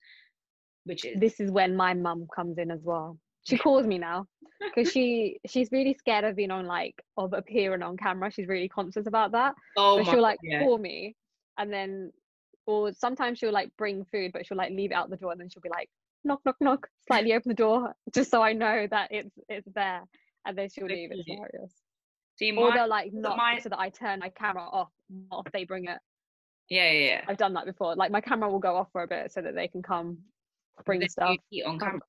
which 0.86 1.06
is 1.06 1.20
This 1.20 1.40
is 1.40 1.52
when 1.52 1.76
my 1.76 1.94
mum 1.94 2.28
comes 2.34 2.58
in 2.58 2.72
as 2.72 2.82
well. 2.84 3.18
She 3.46 3.58
calls 3.58 3.86
me 3.86 3.98
now 3.98 4.26
because 4.76 4.92
she 4.92 5.40
she's 5.46 5.70
really 5.72 5.94
scared 5.94 6.24
of 6.24 6.38
being 6.38 6.50
on 6.50 6.66
like 6.66 6.96
of 7.18 7.34
appearing 7.34 7.84
on 7.84 7.98
camera. 7.98 8.32
She's 8.32 8.48
really 8.48 8.70
conscious 8.70 9.06
about 9.06 9.34
that. 9.34 9.54
oh 9.78 10.02
my 10.02 10.10
she'll 10.10 10.22
like 10.22 10.40
yeah. 10.44 10.64
call 10.64 10.78
me 10.78 11.16
and 11.58 11.72
then 11.72 12.12
or 12.66 12.94
sometimes 12.94 13.40
she'll 13.40 13.52
like 13.52 13.70
bring 13.78 14.06
food 14.06 14.32
but 14.34 14.46
she'll 14.46 14.58
like 14.58 14.72
leave 14.72 14.92
it 14.92 14.96
out 14.96 15.10
the 15.10 15.18
door 15.18 15.32
and 15.32 15.42
then 15.42 15.50
she'll 15.50 15.62
be 15.62 15.70
like 15.70 15.90
knock 16.24 16.40
knock 16.46 16.56
knock 16.62 16.88
slightly 17.08 17.34
open 17.34 17.50
the 17.50 17.56
door 17.56 17.94
just 18.14 18.32
so 18.32 18.42
I 18.42 18.54
know 18.54 18.88
that 18.90 19.10
it's 19.12 19.36
it's 19.50 19.68
there 19.76 20.02
and 20.46 20.58
then 20.58 20.70
she'll 20.70 20.88
leave 20.88 21.10
it's 21.12 21.28
hilarious 21.28 21.74
See, 22.44 22.56
or 22.56 22.72
they'll 22.72 22.88
like 22.88 23.14
not 23.14 23.38
my- 23.38 23.60
so 23.60 23.70
that 23.70 23.80
I 23.80 23.90
turn 23.90 24.20
my 24.20 24.30
camera 24.30 24.64
off 24.64 24.90
if 25.46 25.52
they 25.52 25.64
bring 25.66 25.86
it 25.86 26.00
yeah, 26.70 26.92
yeah, 26.92 27.06
yeah. 27.08 27.22
I've 27.28 27.38
done 27.38 27.54
that 27.54 27.66
before 27.66 27.96
like 27.96 28.12
my 28.12 28.22
camera 28.22 28.50
will 28.50 28.60
go 28.60 28.76
off 28.76 28.88
for 28.92 29.04
a 29.04 29.08
bit 29.08 29.32
so 29.32 29.42
that 29.42 29.54
they 29.56 29.68
can 29.68 29.82
come 29.82 30.18
bring 30.86 31.00
Then 31.02 31.10
stuff 31.10 31.38
You 31.50 31.64
eat 31.64 31.66
on 31.66 31.80
camera. 31.80 32.02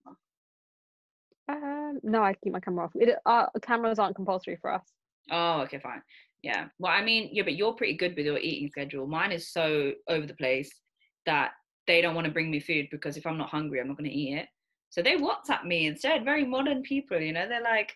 um 1.49 2.01
no 2.03 2.23
I 2.23 2.35
keep 2.35 2.53
my 2.53 2.61
camera 2.61 2.85
off 2.85 2.93
it, 2.95 3.19
uh, 3.27 3.47
cameras 3.63 3.99
aren't 3.99 4.17
compulsory 4.17 4.57
for 4.61 4.73
us 4.73 4.83
Oh, 5.31 5.61
okay, 5.63 5.79
fine. 5.79 6.03
Yeah. 6.43 6.67
Well, 6.79 6.93
I 6.93 7.03
mean, 7.03 7.31
yeah, 7.33 7.45
but 7.45 7.57
you're 7.57 7.73
pretty 7.73 7.97
good 7.97 8.15
with 8.15 8.27
your 8.27 8.39
eating 8.39 8.69
schedule. 8.69 9.07
Mine 9.07 9.33
is 9.33 9.51
so 9.51 9.93
over 10.09 10.27
the 10.27 10.35
place 10.35 10.71
that 11.25 11.53
they 11.87 12.03
don't 12.03 12.15
want 12.15 12.27
to 12.27 12.31
bring 12.33 12.51
me 12.51 12.61
food 12.61 12.89
because 12.91 13.17
if 13.17 13.27
I'm 13.27 13.39
not 13.39 13.49
hungry, 13.49 13.81
I'm 13.81 13.89
not 13.89 13.97
going 13.97 14.11
to 14.11 14.15
eat 14.15 14.37
it. 14.37 14.49
So 14.91 15.01
they 15.01 15.17
WhatsApp 15.17 15.65
me 15.65 15.87
instead. 15.87 16.25
Very 16.25 16.45
modern 16.45 16.83
people, 16.83 17.19
you 17.19 17.33
know. 17.33 17.49
They're 17.49 17.63
like, 17.63 17.95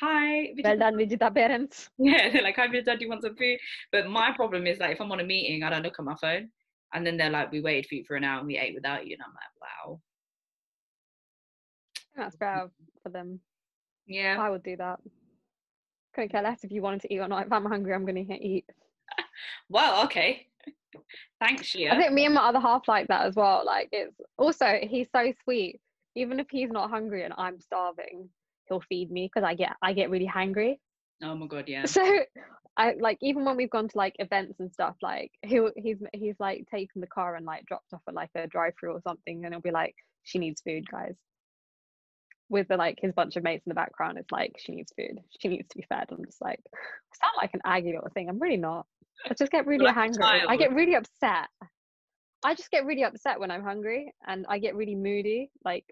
"Hi, 0.00 0.54
well 0.64 0.78
done 0.78 0.94
Vijita 0.94 1.34
parents 1.34 1.90
Yeah, 1.98 2.30
they're 2.30 2.42
like, 2.42 2.56
hi, 2.56 2.68
Vijay, 2.68 2.98
do 2.98 3.04
you 3.04 3.08
want 3.08 3.22
some 3.22 3.36
food? 3.36 3.58
But 3.92 4.08
my 4.08 4.32
problem 4.32 4.66
is 4.66 4.78
like, 4.78 4.92
if 4.92 5.00
I'm 5.00 5.12
on 5.12 5.20
a 5.20 5.24
meeting, 5.24 5.62
I 5.62 5.70
don't 5.70 5.82
look 5.82 5.96
at 5.98 6.04
my 6.04 6.16
phone. 6.20 6.48
And 6.94 7.06
then 7.06 7.16
they're 7.16 7.30
like, 7.30 7.52
we 7.52 7.60
waited 7.60 7.86
for 7.88 7.94
you 7.94 8.04
for 8.06 8.16
an 8.16 8.24
hour 8.24 8.38
and 8.38 8.46
we 8.46 8.58
ate 8.58 8.74
without 8.74 9.06
you. 9.06 9.14
And 9.14 9.22
I'm 9.22 9.32
like, 9.32 9.52
wow. 9.60 10.00
that's 12.16 12.36
fair 12.36 12.68
for 13.02 13.08
them 13.08 13.40
Yeah. 14.06 14.36
I 14.38 14.50
would 14.50 14.62
do 14.62 14.76
that 14.76 15.00
couldn't 16.14 16.30
care 16.30 16.42
less 16.42 16.62
if 16.62 16.70
you 16.70 16.82
wanted 16.82 17.00
to 17.02 17.12
eat 17.14 17.20
or 17.20 17.28
not 17.28 17.46
if 17.46 17.52
I'm 17.52 17.64
hungry 17.64 17.94
I'm 17.94 18.04
gonna 18.04 18.20
eat 18.20 18.64
Well, 19.68 20.04
okay. 20.04 20.46
Thanks, 21.40 21.74
I 21.74 21.96
think 21.96 22.12
me 22.12 22.26
and 22.26 22.34
my 22.34 22.42
other 22.42 22.60
half 22.60 22.86
like 22.86 23.08
that 23.08 23.26
as 23.26 23.34
well. 23.34 23.62
Like 23.64 23.88
it's 23.92 24.14
also 24.38 24.78
he's 24.82 25.08
so 25.14 25.32
sweet. 25.42 25.80
Even 26.14 26.38
if 26.38 26.46
he's 26.50 26.70
not 26.70 26.90
hungry 26.90 27.24
and 27.24 27.34
I'm 27.36 27.58
starving, 27.58 28.28
he'll 28.72 28.82
feed 28.88 29.10
me 29.10 29.30
because 29.32 29.46
I 29.46 29.54
get 29.54 29.72
I 29.82 29.92
get 29.92 30.10
really 30.10 30.26
hungry. 30.26 30.80
Oh 31.22 31.34
my 31.34 31.46
God, 31.46 31.64
yeah. 31.68 31.84
So 31.86 32.20
I 32.76 32.94
like 32.98 33.18
even 33.20 33.44
when 33.44 33.56
we've 33.56 33.70
gone 33.70 33.88
to 33.88 33.98
like 33.98 34.16
events 34.18 34.58
and 34.58 34.72
stuff, 34.72 34.96
like 35.02 35.30
he'll 35.42 35.70
he's 35.76 35.98
he's 36.14 36.36
like 36.40 36.64
taken 36.70 37.02
the 37.02 37.06
car 37.06 37.36
and 37.36 37.44
like 37.44 37.66
dropped 37.66 37.92
off 37.92 38.00
at 38.08 38.14
like 38.14 38.30
a 38.34 38.46
drive 38.46 38.72
through 38.80 38.92
or 38.92 39.02
something, 39.02 39.44
and 39.44 39.52
he'll 39.52 39.60
be 39.60 39.70
like, 39.70 39.94
"She 40.22 40.38
needs 40.38 40.62
food, 40.62 40.84
guys." 40.90 41.14
With 42.48 42.68
the 42.68 42.78
like 42.78 42.98
his 43.00 43.12
bunch 43.12 43.36
of 43.36 43.42
mates 43.42 43.66
in 43.66 43.70
the 43.70 43.74
background, 43.74 44.16
it's 44.16 44.32
like 44.32 44.52
she 44.58 44.72
needs 44.72 44.92
food. 44.96 45.18
She 45.38 45.48
needs 45.48 45.68
to 45.68 45.76
be 45.76 45.84
fed. 45.86 46.06
I'm 46.10 46.24
just 46.24 46.40
like, 46.40 46.60
I 46.74 47.26
sound 47.26 47.34
like 47.40 47.50
an 47.52 47.60
aggy 47.64 47.92
little 47.92 48.10
thing. 48.14 48.28
I'm 48.28 48.38
really 48.38 48.56
not. 48.56 48.86
I 49.28 49.34
just 49.34 49.52
get 49.52 49.66
really 49.66 49.84
like 49.84 49.94
a 49.94 50.00
hungry. 50.00 50.42
I 50.48 50.56
get 50.56 50.72
really 50.72 50.94
upset. 50.94 51.48
I 52.44 52.54
just 52.54 52.70
get 52.70 52.86
really 52.86 53.04
upset 53.04 53.38
when 53.38 53.50
I'm 53.50 53.62
hungry 53.62 54.12
and 54.26 54.46
I 54.48 54.58
get 54.58 54.74
really 54.74 54.96
moody. 54.96 55.50
Like 55.64 55.84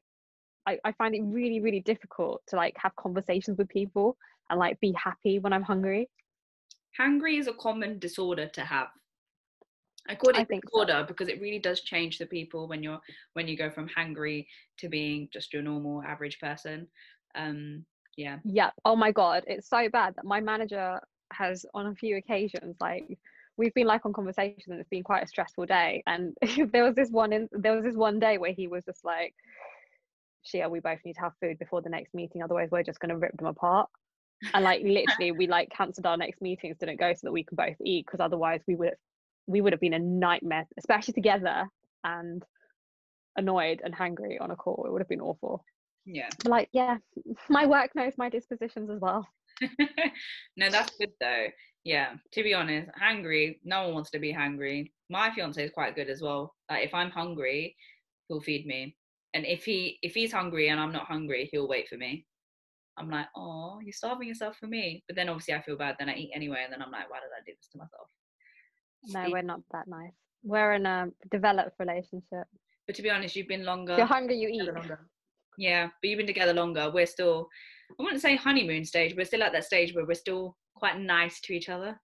I, 0.71 0.79
I 0.85 0.93
find 0.93 1.15
it 1.15 1.23
really, 1.23 1.61
really 1.61 1.81
difficult 1.81 2.43
to 2.49 2.57
like 2.57 2.77
have 2.79 2.95
conversations 2.97 3.59
with 3.59 3.69
people 3.69 4.17
and 4.49 4.59
like 4.59 4.79
be 4.81 4.93
happy 4.93 5.39
when 5.39 5.53
I'm 5.53 5.63
hungry. 5.63 6.09
Hungry 6.97 7.37
is 7.37 7.47
a 7.47 7.53
common 7.53 7.99
disorder 7.99 8.47
to 8.49 8.61
have. 8.63 8.89
I 10.09 10.15
call 10.15 10.35
I 10.35 10.43
it 10.43 10.49
so. 10.51 10.61
disorder 10.61 11.05
because 11.07 11.29
it 11.29 11.41
really 11.41 11.59
does 11.59 11.83
change 11.83 12.19
the 12.19 12.27
people 12.27 12.69
when 12.69 12.83
you're 12.83 13.01
when 13.35 13.47
you 13.49 13.57
go 13.57 13.71
from 13.71 13.89
hungry 13.89 14.49
to 14.79 14.89
being 14.89 15.29
just 15.33 15.53
your 15.53 15.63
normal 15.63 16.03
average 16.03 16.39
person. 16.41 16.87
Um, 17.35 17.85
yeah. 18.17 18.39
Yeah. 18.45 18.71
Oh 18.85 18.97
my 18.97 19.13
god, 19.13 19.45
it's 19.47 19.69
so 19.69 19.89
bad 19.89 20.15
that 20.17 20.25
my 20.25 20.41
manager 20.41 21.01
has 21.33 21.65
on 21.75 21.87
a 21.87 21.95
few 21.95 22.17
occasions 22.17 22.77
like 22.81 23.19
we've 23.57 23.75
been 23.75 23.87
like 23.87 24.05
on 24.05 24.13
conversations 24.13 24.65
and 24.67 24.81
it's 24.81 24.89
been 24.89 25.05
quite 25.05 25.23
a 25.23 25.29
stressful 25.29 25.67
day 25.67 26.03
and 26.07 26.37
there 26.73 26.83
was 26.83 26.95
this 26.97 27.11
one 27.11 27.33
in 27.33 27.49
there 27.53 27.75
was 27.75 27.85
this 27.85 27.95
one 27.95 28.19
day 28.19 28.39
where 28.39 28.53
he 28.53 28.67
was 28.67 28.85
just 28.85 29.05
like 29.05 29.35
Shia, 30.47 30.71
we 30.71 30.81
both 30.81 30.99
need 31.05 31.15
to 31.15 31.21
have 31.21 31.33
food 31.41 31.59
before 31.59 31.83
the 31.83 31.91
next 31.91 32.15
meeting 32.15 32.43
otherwise 32.43 32.69
we're 32.71 32.83
just 32.83 33.01
going 33.01 33.11
to 33.11 33.17
rip 33.17 33.37
them 33.37 33.47
apart 33.47 33.89
and 34.55 34.65
like 34.65 34.83
literally 34.83 35.33
we 35.33 35.47
like 35.47 35.71
cancelled 35.71 36.07
our 36.07 36.17
next 36.17 36.41
meetings 36.41 36.77
didn't 36.79 36.99
go 36.99 37.13
so 37.13 37.21
that 37.25 37.33
we 37.33 37.45
can 37.45 37.57
both 37.57 37.77
eat 37.85 38.07
because 38.07 38.21
otherwise 38.21 38.61
we 38.67 38.75
would 38.75 38.95
we 39.47 39.61
would 39.61 39.73
have 39.73 39.81
been 39.81 39.95
a 39.95 39.99
nightmare 39.99 40.67
especially 40.79 41.13
together 41.13 41.69
and 42.05 42.43
annoyed 43.37 43.81
and 43.85 43.95
hangry 43.95 44.41
on 44.41 44.51
a 44.51 44.57
call 44.57 44.85
it 44.87 44.93
would 44.93 45.01
have 45.01 45.09
been 45.09 45.21
awful 45.21 45.63
Yeah. 46.07 46.29
but 46.43 46.51
like 46.51 46.69
yeah 46.73 46.97
my 47.51 47.67
work 47.67 47.95
knows 47.95 48.15
my 48.17 48.31
dispositions 48.31 48.89
as 48.91 49.01
well 49.01 49.29
no, 50.57 50.71
that's 50.71 50.97
good 50.97 51.13
though. 51.21 51.47
Yeah, 51.85 52.15
to 52.33 52.43
be 52.43 52.55
honest, 52.55 52.91
hungry, 52.99 53.61
no 53.65 53.85
one 53.85 53.95
wants 53.95 54.11
to 54.11 54.19
be 54.19 54.33
hungry. 54.33 54.93
My 55.09 55.31
fiance 55.31 55.63
is 55.65 55.73
quite 55.73 55.95
good 55.95 56.11
as 56.11 56.21
well. 56.21 56.55
Like 56.71 56.85
if 56.85 56.95
I'm 56.95 57.11
hungry, 57.11 57.77
he'll 58.29 58.41
feed 58.41 58.67
me. 58.67 58.97
And 59.35 59.47
if 59.47 59.65
he 59.65 59.99
if 60.03 60.15
he's 60.15 60.33
hungry 60.33 60.69
and 60.69 60.81
I'm 60.81 60.93
not 60.93 61.07
hungry, 61.07 61.49
he'll 61.53 61.69
wait 61.69 61.89
for 61.89 61.97
me. 61.97 62.27
I'm 62.99 63.09
like, 63.11 63.27
oh, 63.37 63.79
you're 63.83 63.93
starving 63.93 64.29
yourself 64.29 64.57
for 64.57 64.67
me. 64.67 65.03
But 65.07 65.17
then 65.17 65.29
obviously 65.29 65.55
I 65.55 65.63
feel 65.63 65.77
bad, 65.77 65.97
then 65.99 66.09
I 66.09 66.15
eat 66.15 66.33
anyway, 66.35 66.63
and 66.65 66.73
then 66.73 66.83
I'm 66.83 66.91
like, 66.91 67.11
why 67.11 67.19
did 67.21 67.31
I 67.35 67.41
do 67.47 67.53
this 67.57 67.69
to 67.73 67.79
myself? 67.79 68.09
No, 69.05 69.25
See? 69.25 69.33
we're 69.33 69.43
not 69.43 69.61
that 69.73 69.89
nice. 69.89 70.13
We're 70.43 70.73
in 70.75 70.87
a 70.87 71.09
developed 71.31 71.77
relationship. 71.79 72.47
But 72.87 72.97
to 72.97 73.03
be 73.03 73.11
honest, 73.11 73.37
you've 73.37 73.49
been 73.49 73.65
longer. 73.65 73.93
If 73.93 73.99
you're 73.99 74.07
hungry, 74.07 74.37
you 74.37 74.49
eat. 74.49 74.63
longer. 74.63 75.07
Yeah, 75.57 75.87
but 75.87 76.09
you've 76.09 76.19
been 76.19 76.27
together 76.27 76.53
longer. 76.53 76.91
We're 76.91 77.07
still, 77.07 77.49
I 77.99 78.03
wouldn't 78.03 78.23
say 78.23 78.37
honeymoon 78.37 78.85
stage, 78.85 79.15
we're 79.17 79.25
still 79.25 79.43
at 79.43 79.53
that 79.53 79.65
stage 79.65 79.95
where 79.95 80.07
we're 80.07 80.15
still 80.15 80.57
quite 80.75 80.99
nice 80.99 81.41
to 81.43 81.53
each 81.53 81.69
other. 81.69 82.01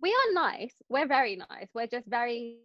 We 0.00 0.10
are 0.10 0.32
nice. 0.32 0.74
We're 0.88 1.06
very 1.06 1.36
nice. 1.36 1.68
We're 1.74 1.86
just 1.86 2.08
very 2.08 2.58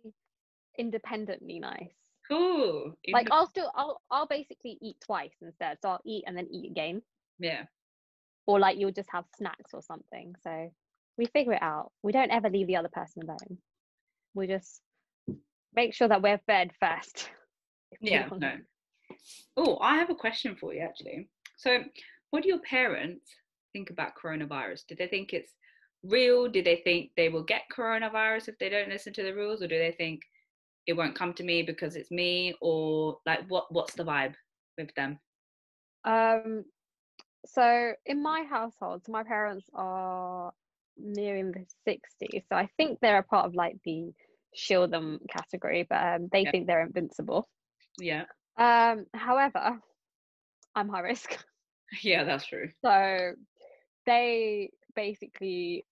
independently 0.78 1.60
nice. 1.60 1.94
Cool. 2.30 2.94
Like 3.12 3.28
I'll 3.32 3.48
still 3.48 3.72
I'll 3.76 4.02
I'll 4.12 4.28
basically 4.28 4.78
eat 4.82 4.98
twice 5.04 5.34
instead. 5.42 5.78
So 5.82 5.90
I'll 5.90 6.02
eat 6.06 6.24
and 6.28 6.36
then 6.38 6.48
eat 6.52 6.70
again. 6.70 7.02
yeah. 7.40 7.64
Or 8.46 8.60
like 8.60 8.78
you'll 8.78 8.92
just 8.92 9.10
have 9.12 9.26
snacks 9.38 9.72
or 9.74 9.82
something. 9.82 10.34
So 10.44 10.72
we 11.18 11.26
figure 11.26 11.54
it 11.54 11.62
out. 11.62 11.92
We 12.02 12.12
don't 12.12 12.32
ever 12.32 12.50
leave 12.50 12.68
the 12.68 12.78
other 12.78 12.90
person 12.90 13.24
alone. 13.24 13.58
We 14.34 14.48
just 14.48 14.82
make 15.76 15.94
sure 15.94 16.08
that 16.08 16.22
we're 16.22 16.42
fed 16.48 16.72
first. 16.80 17.30
Yeah, 18.02 18.28
no. 18.38 18.52
Oh, 19.56 19.78
I 19.82 19.96
have 19.96 20.10
a 20.10 20.16
question 20.16 20.58
for 20.60 20.74
you 20.74 20.82
actually. 20.82 21.30
So, 21.56 21.80
what 22.32 22.44
do 22.44 22.50
your 22.50 22.60
parents 22.60 23.26
think 23.72 23.90
about 23.90 24.12
coronavirus? 24.22 24.86
Do 24.88 24.96
they 24.96 25.08
think 25.08 25.32
it's 25.32 25.54
real? 26.04 26.50
Do 26.50 26.62
they 26.62 26.82
think 26.84 27.12
they 27.16 27.30
will 27.30 27.44
get 27.44 27.62
coronavirus 27.76 28.50
if 28.50 28.60
they 28.60 28.68
don't 28.68 28.90
listen 28.90 29.14
to 29.14 29.24
the 29.24 29.34
rules, 29.34 29.62
or 29.62 29.68
do 29.68 29.78
they 29.78 29.94
think 29.98 30.22
it 30.88 30.94
won't 30.98 31.16
come 31.16 31.34
to 31.36 31.44
me 31.44 31.64
because 31.64 31.96
it's 31.96 32.12
me, 32.12 32.56
or 32.62 33.20
like 33.26 33.48
what? 33.50 33.72
What's 33.72 33.96
the 33.96 34.06
vibe 34.06 34.36
with 34.78 34.94
them? 34.96 35.20
Um, 36.06 36.66
so 37.46 37.94
in 38.06 38.22
my 38.22 38.44
household, 38.44 39.04
so 39.06 39.12
my 39.12 39.24
parents 39.24 39.70
are 39.74 40.54
nearing 40.98 41.52
the 41.52 41.66
60s, 41.86 42.46
so 42.50 42.56
I 42.56 42.68
think 42.78 43.00
they're 43.00 43.20
a 43.20 43.24
part 43.24 43.46
of 43.46 43.56
like 43.56 43.78
the 43.84 44.14
shield 44.56 44.92
them 44.92 45.20
category, 45.30 45.86
but 45.90 46.02
um, 46.02 46.30
they 46.32 46.46
Yeah. 46.46 46.52
think 46.52 46.68
they're 46.68 46.82
invincible. 46.86 47.50
Yeah, 48.00 48.26
Um, 48.58 49.06
however, 49.14 49.82
I'm 50.76 50.90
high 50.90 51.02
risk. 51.02 51.38
Yeah, 52.04 52.24
that's 52.24 52.46
true. 52.46 52.72
So 52.84 53.34
they 54.06 54.72
basically 54.96 55.86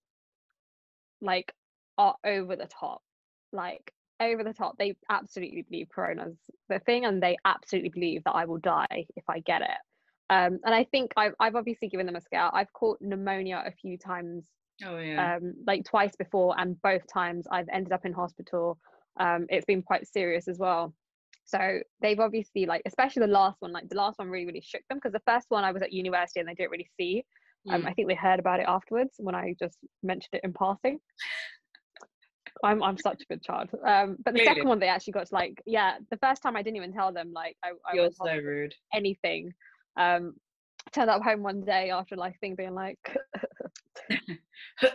like 1.21 1.53
are 1.97 2.15
over 2.25 2.55
the 2.55 2.67
top. 2.67 3.01
Like 3.51 3.93
over 4.19 4.43
the 4.43 4.53
top. 4.53 4.77
They 4.77 4.95
absolutely 5.09 5.63
believe 5.63 5.87
corona's 5.93 6.37
the 6.69 6.79
thing 6.79 7.05
and 7.05 7.21
they 7.21 7.37
absolutely 7.45 7.89
believe 7.89 8.23
that 8.25 8.31
I 8.31 8.45
will 8.45 8.57
die 8.57 9.05
if 9.15 9.23
I 9.29 9.39
get 9.39 9.61
it. 9.61 9.77
Um, 10.29 10.59
and 10.65 10.73
I 10.73 10.85
think 10.85 11.11
I've 11.17 11.33
I've 11.39 11.55
obviously 11.55 11.87
given 11.87 12.05
them 12.05 12.15
a 12.15 12.21
scare. 12.21 12.49
I've 12.53 12.73
caught 12.73 12.99
pneumonia 13.01 13.63
a 13.65 13.71
few 13.71 13.97
times 13.97 14.45
Oh 14.85 14.97
yeah. 14.97 15.35
um, 15.35 15.53
like 15.65 15.85
twice 15.85 16.15
before, 16.15 16.59
and 16.59 16.81
both 16.81 17.03
times 17.11 17.45
I've 17.51 17.69
ended 17.71 17.93
up 17.93 18.05
in 18.05 18.13
hospital. 18.13 18.79
Um, 19.19 19.45
it's 19.49 19.65
been 19.65 19.81
quite 19.81 20.07
serious 20.07 20.47
as 20.47 20.57
well. 20.57 20.93
So 21.45 21.79
they've 22.01 22.19
obviously 22.19 22.65
like, 22.65 22.81
especially 22.85 23.21
the 23.21 23.27
last 23.31 23.61
one, 23.61 23.71
like 23.71 23.87
the 23.87 23.95
last 23.95 24.17
one 24.17 24.29
really 24.29 24.47
really 24.47 24.61
shook 24.61 24.81
them 24.89 24.97
because 24.97 25.13
the 25.13 25.21
first 25.31 25.45
one 25.49 25.63
I 25.63 25.71
was 25.71 25.83
at 25.83 25.93
university 25.93 26.39
and 26.39 26.49
they 26.49 26.55
didn't 26.55 26.71
really 26.71 26.89
see. 26.97 27.23
Um, 27.69 27.81
Mm. 27.81 27.87
I 27.87 27.93
think 27.93 28.07
they 28.07 28.15
heard 28.15 28.39
about 28.39 28.59
it 28.59 28.67
afterwards 28.67 29.15
when 29.17 29.33
I 29.33 29.55
just 29.57 29.77
mentioned 30.03 30.33
it 30.33 30.41
in 30.43 30.53
passing. 30.53 30.99
I'm 32.63 32.81
I'm 32.81 32.97
such 32.97 33.21
a 33.21 33.25
good 33.25 33.43
child. 33.43 33.69
Um, 33.85 34.17
but 34.23 34.33
the 34.33 34.43
second 34.43 34.67
one 34.67 34.79
they 34.79 34.87
actually 34.87 35.13
got 35.13 35.27
to 35.27 35.35
like, 35.35 35.61
yeah, 35.65 35.97
the 36.09 36.17
first 36.17 36.41
time 36.41 36.55
I 36.55 36.61
didn't 36.61 36.77
even 36.77 36.93
tell 36.93 37.11
them 37.11 37.31
like 37.33 37.57
I, 37.63 37.71
I 37.89 37.95
You're 37.95 38.05
was 38.05 38.17
so 38.17 38.35
rude. 38.37 38.73
anything. 38.93 39.53
Um, 39.97 40.33
turned 40.91 41.09
up 41.09 41.21
home 41.23 41.43
one 41.43 41.61
day 41.61 41.89
after 41.89 42.15
like 42.15 42.39
thing 42.39 42.55
being 42.55 42.75
like 42.75 42.99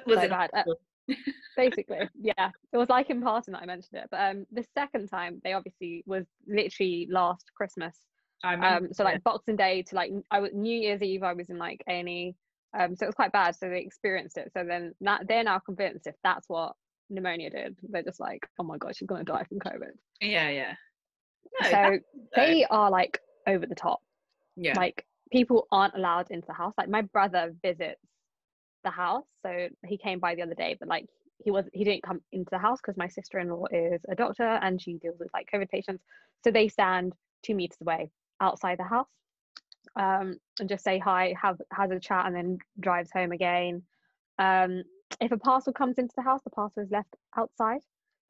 Was 0.06 0.18
so 0.18 0.22
it? 0.22 0.30
bad. 0.30 0.50
Uh, 0.54 1.14
basically 1.56 1.98
yeah 2.20 2.50
it 2.72 2.76
was 2.76 2.88
like 2.88 3.10
in 3.10 3.20
passing 3.20 3.52
that 3.52 3.62
i 3.62 3.66
mentioned 3.66 4.00
it 4.00 4.06
but 4.10 4.20
um 4.20 4.46
the 4.52 4.64
second 4.78 5.08
time 5.08 5.40
they 5.42 5.52
obviously 5.52 6.04
was 6.06 6.24
literally 6.46 7.08
last 7.10 7.50
christmas 7.56 7.96
I 8.44 8.54
um 8.54 8.92
so 8.92 9.02
like 9.02 9.22
boxing 9.24 9.56
day 9.56 9.82
to 9.82 9.94
like 9.96 10.12
i 10.30 10.38
was 10.38 10.52
new 10.54 10.78
year's 10.78 11.02
eve 11.02 11.24
i 11.24 11.32
was 11.32 11.50
in 11.50 11.58
like 11.58 11.82
a 11.88 12.34
um 12.78 12.94
so 12.94 13.04
it 13.04 13.08
was 13.08 13.14
quite 13.14 13.32
bad 13.32 13.56
so 13.56 13.68
they 13.68 13.80
experienced 13.80 14.36
it 14.36 14.52
so 14.56 14.64
then 14.64 14.94
that 15.00 15.26
they're 15.26 15.42
now 15.42 15.58
convinced 15.58 16.06
if 16.06 16.14
that's 16.22 16.48
what 16.48 16.74
pneumonia 17.10 17.50
did. 17.50 17.76
They're 17.82 18.02
just 18.02 18.20
like 18.20 18.46
oh 18.58 18.64
my 18.64 18.78
god 18.78 18.96
she's 18.96 19.08
gonna 19.08 19.24
die 19.24 19.44
from 19.44 19.58
covid. 19.58 19.92
Yeah, 20.20 20.48
yeah. 20.48 20.74
No, 21.62 21.70
so 21.70 21.98
they 22.36 22.64
are 22.70 22.90
like 22.90 23.20
over 23.46 23.66
the 23.66 23.74
top. 23.74 24.00
Yeah. 24.56 24.74
like 24.76 25.04
people 25.32 25.66
aren't 25.70 25.94
allowed 25.94 26.30
into 26.30 26.46
the 26.46 26.54
house. 26.54 26.74
Like 26.78 26.88
my 26.88 27.02
brother 27.02 27.54
visits 27.62 28.00
the 28.84 28.90
house. 28.90 29.24
So 29.44 29.68
he 29.86 29.98
came 29.98 30.18
by 30.20 30.34
the 30.34 30.42
other 30.42 30.54
day 30.54 30.76
but 30.78 30.88
like 30.88 31.06
he 31.42 31.50
was 31.50 31.66
he 31.72 31.84
didn't 31.84 32.02
come 32.02 32.20
into 32.32 32.48
the 32.50 32.58
house 32.58 32.78
because 32.82 32.96
my 32.96 33.08
sister-in-law 33.08 33.64
is 33.72 34.00
a 34.08 34.14
doctor 34.14 34.58
and 34.62 34.80
she 34.80 34.94
deals 34.94 35.16
with 35.18 35.28
like 35.34 35.48
covid 35.52 35.68
patients. 35.70 36.02
So 36.44 36.50
they 36.50 36.68
stand 36.68 37.14
two 37.44 37.54
meters 37.54 37.78
away 37.80 38.10
outside 38.40 38.78
the 38.78 38.84
house 38.84 39.08
um 39.96 40.36
and 40.58 40.68
just 40.68 40.84
say 40.84 40.98
hi 40.98 41.34
have 41.40 41.58
has 41.72 41.90
a 41.90 41.98
chat 41.98 42.26
and 42.26 42.34
then 42.34 42.58
drives 42.78 43.10
home 43.12 43.32
again. 43.32 43.82
Um 44.38 44.82
if 45.20 45.32
a 45.32 45.38
parcel 45.38 45.72
comes 45.72 45.98
into 45.98 46.14
the 46.16 46.22
house 46.22 46.40
the 46.44 46.50
parcel 46.50 46.82
is 46.82 46.90
left 46.90 47.14
outside. 47.36 47.80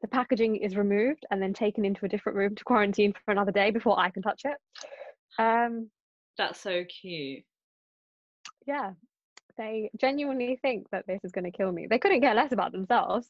The 0.02 0.08
packaging 0.08 0.56
is 0.56 0.76
removed 0.76 1.26
and 1.30 1.42
then 1.42 1.52
taken 1.52 1.84
into 1.84 2.06
a 2.06 2.08
different 2.08 2.38
room 2.38 2.54
to 2.54 2.64
quarantine 2.64 3.12
for 3.12 3.32
another 3.32 3.52
day 3.52 3.70
before 3.70 3.98
i 3.98 4.10
can 4.10 4.22
touch 4.22 4.42
it. 4.44 4.56
Um 5.38 5.90
That's 6.38 6.60
so 6.60 6.84
cute. 6.84 7.44
yeah. 8.66 8.92
They 9.58 9.90
genuinely 10.00 10.58
think 10.62 10.86
that 10.90 11.06
this 11.06 11.20
is 11.22 11.32
going 11.32 11.44
to 11.44 11.50
kill 11.50 11.70
me. 11.70 11.86
They 11.86 11.98
couldn't 11.98 12.22
care 12.22 12.34
less 12.34 12.52
about 12.52 12.72
themselves. 12.72 13.28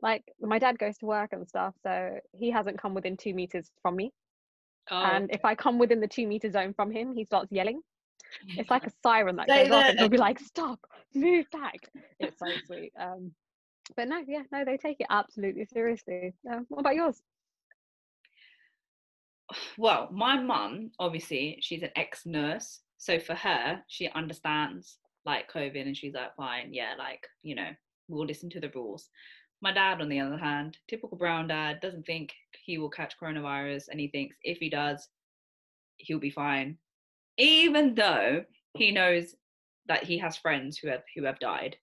Like 0.00 0.24
my 0.40 0.58
dad 0.58 0.78
goes 0.78 0.96
to 0.98 1.06
work 1.06 1.32
and 1.32 1.46
stuff 1.46 1.74
so 1.82 2.18
he 2.32 2.50
hasn't 2.50 2.80
come 2.80 2.94
within 2.94 3.16
two 3.16 3.34
meters 3.34 3.70
from 3.82 3.96
me. 3.96 4.12
Oh, 4.90 4.96
and 4.96 5.30
if 5.30 5.44
i 5.44 5.54
come 5.54 5.78
within 5.78 6.00
the 6.00 6.08
two 6.08 6.26
meter 6.26 6.50
zone 6.50 6.72
from 6.72 6.90
him 6.90 7.12
he 7.12 7.24
starts 7.26 7.52
yelling 7.52 7.82
it's 8.48 8.70
like 8.70 8.86
a 8.86 8.92
siren 9.02 9.36
that 9.36 9.46
goes 9.46 9.70
off 9.70 9.84
and 9.86 9.98
he'll 9.98 10.08
be 10.08 10.18
like 10.18 10.38
stop 10.38 10.78
move 11.14 11.46
back 11.50 11.76
it's 12.20 12.38
so 12.38 12.46
sweet 12.66 12.92
um 13.00 13.32
but 13.96 14.08
no 14.08 14.22
yeah 14.26 14.42
no 14.52 14.64
they 14.64 14.76
take 14.76 15.00
it 15.00 15.06
absolutely 15.10 15.64
seriously 15.64 16.34
uh, 16.50 16.60
what 16.68 16.80
about 16.80 16.94
yours 16.94 17.22
well, 19.76 20.08
my 20.12 20.40
mum, 20.40 20.90
obviously, 20.98 21.58
she's 21.60 21.82
an 21.82 21.90
ex 21.96 22.26
nurse. 22.26 22.80
So 22.98 23.18
for 23.18 23.34
her, 23.34 23.82
she 23.86 24.08
understands 24.08 24.98
like 25.24 25.50
COVID 25.50 25.82
and 25.82 25.96
she's 25.96 26.14
like, 26.14 26.34
fine, 26.36 26.72
yeah, 26.72 26.94
like, 26.98 27.26
you 27.42 27.54
know, 27.54 27.70
we'll 28.08 28.26
listen 28.26 28.50
to 28.50 28.60
the 28.60 28.70
rules. 28.74 29.08
My 29.60 29.72
dad, 29.72 30.00
on 30.00 30.08
the 30.08 30.20
other 30.20 30.36
hand, 30.36 30.78
typical 30.88 31.16
brown 31.16 31.48
dad, 31.48 31.80
doesn't 31.80 32.06
think 32.06 32.32
he 32.64 32.78
will 32.78 32.90
catch 32.90 33.14
coronavirus 33.20 33.88
and 33.90 33.98
he 33.98 34.08
thinks 34.08 34.36
if 34.42 34.58
he 34.58 34.70
does, 34.70 35.08
he'll 35.96 36.20
be 36.20 36.30
fine. 36.30 36.78
Even 37.38 37.94
though 37.94 38.44
he 38.74 38.92
knows 38.92 39.34
that 39.86 40.04
he 40.04 40.18
has 40.18 40.36
friends 40.36 40.78
who 40.78 40.88
have 40.88 41.02
who 41.16 41.24
have 41.24 41.38
died 41.38 41.76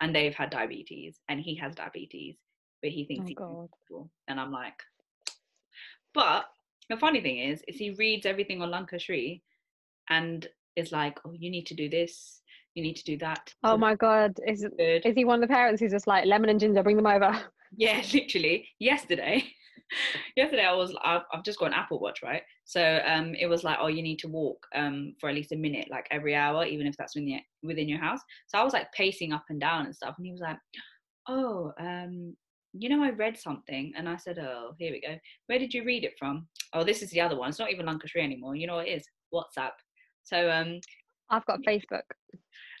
and 0.00 0.14
they've 0.14 0.34
had 0.34 0.50
diabetes 0.50 1.18
and 1.28 1.40
he 1.40 1.54
has 1.56 1.74
diabetes, 1.74 2.36
but 2.82 2.90
he 2.90 3.04
thinks 3.04 3.24
oh 3.24 3.28
he's 3.28 3.36
invincible. 3.38 4.10
And 4.28 4.38
I'm 4.40 4.52
like, 4.52 4.80
but 6.14 6.44
the 6.88 6.96
funny 6.96 7.20
thing 7.20 7.38
is, 7.38 7.62
is 7.68 7.76
he 7.76 7.90
reads 7.90 8.26
everything 8.26 8.62
on 8.62 8.70
Lankasri 8.70 9.42
and 10.08 10.46
is 10.76 10.92
like, 10.92 11.18
oh, 11.24 11.32
you 11.32 11.50
need 11.50 11.66
to 11.66 11.74
do 11.74 11.88
this, 11.88 12.40
you 12.74 12.82
need 12.82 12.96
to 12.96 13.04
do 13.04 13.16
that. 13.18 13.52
oh 13.64 13.76
my 13.76 13.94
god 13.94 14.38
is 14.46 14.64
Good. 14.78 15.04
is 15.04 15.14
he 15.14 15.24
one 15.24 15.42
of 15.42 15.48
the 15.48 15.52
parents 15.52 15.80
who's 15.80 15.90
just 15.90 16.06
like 16.06 16.24
lemon 16.26 16.50
and 16.50 16.60
ginger 16.60 16.82
bring 16.82 16.96
them 16.96 17.06
over 17.06 17.36
Yeah, 17.76 18.02
literally. 18.12 18.68
Yesterday, 18.78 19.44
yesterday 20.36 20.64
I 20.64 20.74
was 20.74 20.94
I've, 21.04 21.22
I've 21.32 21.44
just 21.44 21.58
got 21.58 21.66
an 21.66 21.74
Apple 21.74 22.00
Watch, 22.00 22.22
right? 22.22 22.42
So 22.70 23.00
um, 23.04 23.34
it 23.34 23.48
was 23.48 23.64
like, 23.64 23.78
oh, 23.80 23.88
you 23.88 24.00
need 24.00 24.20
to 24.20 24.28
walk 24.28 24.64
um 24.76 25.14
for 25.18 25.28
at 25.28 25.34
least 25.34 25.50
a 25.50 25.56
minute, 25.56 25.88
like 25.90 26.06
every 26.12 26.36
hour, 26.36 26.64
even 26.64 26.86
if 26.86 26.96
that's 26.96 27.16
within 27.16 27.40
within 27.64 27.88
your 27.88 27.98
house. 27.98 28.20
So 28.46 28.58
I 28.58 28.62
was 28.62 28.72
like 28.72 28.92
pacing 28.92 29.32
up 29.32 29.42
and 29.48 29.60
down 29.60 29.86
and 29.86 29.96
stuff, 29.96 30.14
and 30.16 30.24
he 30.24 30.30
was 30.30 30.40
like, 30.40 30.56
oh, 31.28 31.72
um, 31.80 32.36
you 32.72 32.88
know, 32.88 33.02
I 33.02 33.10
read 33.10 33.36
something, 33.36 33.92
and 33.96 34.08
I 34.08 34.14
said, 34.14 34.38
oh, 34.38 34.76
here 34.78 34.92
we 34.92 35.00
go. 35.00 35.16
Where 35.48 35.58
did 35.58 35.74
you 35.74 35.84
read 35.84 36.04
it 36.04 36.14
from? 36.16 36.46
Oh, 36.72 36.84
this 36.84 37.02
is 37.02 37.10
the 37.10 37.20
other 37.20 37.36
one. 37.36 37.48
It's 37.48 37.58
not 37.58 37.72
even 37.72 37.86
Lankasri 37.86 38.22
anymore. 38.22 38.54
You 38.54 38.68
know 38.68 38.76
what 38.76 38.86
it 38.86 38.92
is? 38.92 39.04
WhatsApp. 39.34 39.72
So 40.22 40.48
um, 40.48 40.78
i've 41.30 41.46
got 41.46 41.60
facebook 41.66 42.02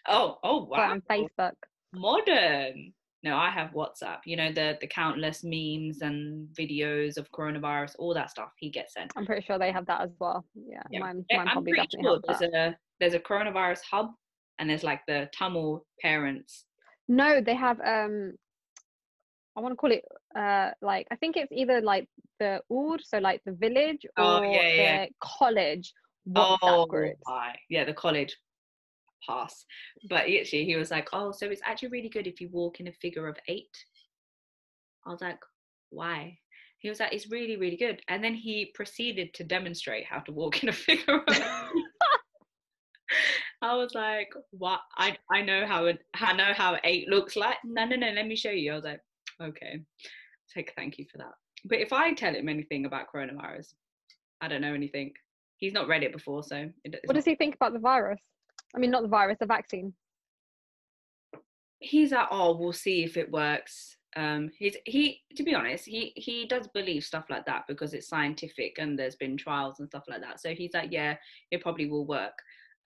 oh, 0.08 0.38
oh, 0.44 0.66
Got 0.66 0.70
wow, 0.70 0.90
on 0.92 1.02
facebook 1.10 1.52
modern. 1.92 2.92
No, 3.22 3.36
I 3.36 3.50
have 3.50 3.72
WhatsApp. 3.72 4.20
You 4.24 4.36
know 4.36 4.50
the 4.52 4.78
the 4.80 4.86
countless 4.86 5.42
memes 5.44 6.00
and 6.00 6.48
videos 6.58 7.18
of 7.18 7.30
coronavirus, 7.32 7.96
all 7.98 8.14
that 8.14 8.30
stuff. 8.30 8.50
He 8.58 8.70
gets 8.70 8.94
sent. 8.94 9.12
I'm 9.16 9.26
pretty 9.26 9.44
sure 9.46 9.58
they 9.58 9.72
have 9.72 9.86
that 9.86 10.00
as 10.00 10.10
well. 10.18 10.44
Yeah, 10.54 10.82
Yeah. 10.90 11.00
mine, 11.00 11.24
Eh, 11.30 11.36
mine 11.36 11.48
I'm 11.48 11.52
probably 11.52 11.72
pretty 11.74 11.98
sure 12.02 12.20
there's 12.26 12.38
that. 12.38 12.54
a 12.54 12.76
there's 12.98 13.14
a 13.14 13.20
coronavirus 13.20 13.80
hub, 13.90 14.08
and 14.58 14.70
there's 14.70 14.84
like 14.84 15.02
the 15.06 15.28
Tamil 15.34 15.84
parents. 16.00 16.64
No, 17.08 17.40
they 17.42 17.54
have 17.54 17.78
um 17.80 18.32
I 19.56 19.60
want 19.60 19.72
to 19.72 19.76
call 19.76 19.92
it 19.92 20.04
uh 20.34 20.70
like 20.80 21.06
I 21.10 21.16
think 21.16 21.36
it's 21.36 21.52
either 21.52 21.80
like 21.82 22.08
the 22.38 22.62
Oud, 22.72 23.00
so 23.04 23.18
like 23.18 23.42
the 23.44 23.52
village 23.52 24.06
Oh, 24.16 24.38
or 24.38 24.44
yeah, 24.46 24.68
yeah. 24.72 25.04
the 25.06 25.10
college 25.22 25.92
WhatsApp 26.28 26.58
oh, 26.62 26.86
groups. 26.86 27.20
my. 27.26 27.54
yeah, 27.68 27.84
the 27.84 27.92
college 27.94 28.34
pass. 29.26 29.64
But 30.08 30.28
actually, 30.30 30.64
he 30.64 30.76
was 30.76 30.90
like, 30.90 31.08
"Oh, 31.12 31.32
so 31.32 31.46
it's 31.46 31.62
actually 31.64 31.88
really 31.88 32.08
good 32.08 32.26
if 32.26 32.40
you 32.40 32.48
walk 32.50 32.80
in 32.80 32.88
a 32.88 32.92
figure 32.92 33.28
of 33.28 33.36
eight. 33.48 33.76
I 35.06 35.10
was 35.10 35.20
like, 35.20 35.38
"Why?" 35.90 36.38
He 36.78 36.88
was 36.88 37.00
like, 37.00 37.12
"It's 37.12 37.30
really, 37.30 37.56
really 37.56 37.76
good." 37.76 38.02
And 38.08 38.22
then 38.22 38.34
he 38.34 38.72
proceeded 38.74 39.34
to 39.34 39.44
demonstrate 39.44 40.06
how 40.06 40.20
to 40.20 40.32
walk 40.32 40.62
in 40.62 40.68
a 40.68 40.72
figure 40.86 41.16
of 41.16 41.22
eight. 41.28 41.44
I 43.62 43.76
was 43.76 43.94
like, 43.94 44.32
"What? 44.50 44.80
I 44.96 45.16
I 45.30 45.42
know 45.42 45.66
how 45.66 45.86
it 45.86 45.98
I 46.14 46.32
know 46.32 46.52
how 46.54 46.78
eight 46.84 47.08
looks 47.08 47.36
like." 47.36 47.58
No, 47.64 47.84
no, 47.84 47.96
no. 47.96 48.10
Let 48.10 48.26
me 48.26 48.36
show 48.36 48.50
you. 48.50 48.72
I 48.72 48.76
was 48.76 48.84
like, 48.84 49.00
"Okay, 49.42 49.80
take 50.52 50.72
thank 50.76 50.98
you 50.98 51.06
for 51.10 51.18
that." 51.18 51.34
But 51.64 51.78
if 51.80 51.92
I 51.92 52.14
tell 52.14 52.34
him 52.34 52.48
anything 52.48 52.86
about 52.86 53.12
coronavirus, 53.12 53.74
I 54.40 54.48
don't 54.48 54.62
know 54.62 54.74
anything. 54.74 55.12
He's 55.58 55.74
not 55.74 55.88
read 55.88 56.02
it 56.02 56.12
before, 56.12 56.42
so 56.42 56.70
it, 56.84 57.00
What 57.04 57.14
does 57.14 57.26
he 57.26 57.34
think 57.34 57.54
about 57.54 57.74
the 57.74 57.78
virus? 57.78 58.20
I 58.74 58.78
mean, 58.78 58.90
not 58.90 59.02
the 59.02 59.08
virus, 59.08 59.38
the 59.40 59.46
vaccine. 59.46 59.94
he's 61.80 62.12
like, 62.12 62.28
"Oh, 62.30 62.56
we'll 62.56 62.72
see 62.72 63.04
if 63.04 63.16
it 63.16 63.30
works." 63.30 63.96
Um, 64.16 64.50
he's 64.58 64.76
he 64.86 65.20
to 65.36 65.42
be 65.42 65.54
honest, 65.54 65.86
he 65.86 66.12
he 66.16 66.46
does 66.46 66.66
believe 66.74 67.04
stuff 67.04 67.24
like 67.30 67.46
that 67.46 67.64
because 67.68 67.94
it's 67.94 68.08
scientific 68.08 68.76
and 68.78 68.98
there's 68.98 69.16
been 69.16 69.36
trials 69.36 69.80
and 69.80 69.88
stuff 69.88 70.04
like 70.08 70.20
that. 70.20 70.40
So 70.40 70.54
he's 70.54 70.74
like, 70.74 70.90
"Yeah, 70.92 71.16
it 71.50 71.62
probably 71.62 71.88
will 71.88 72.06
work." 72.06 72.34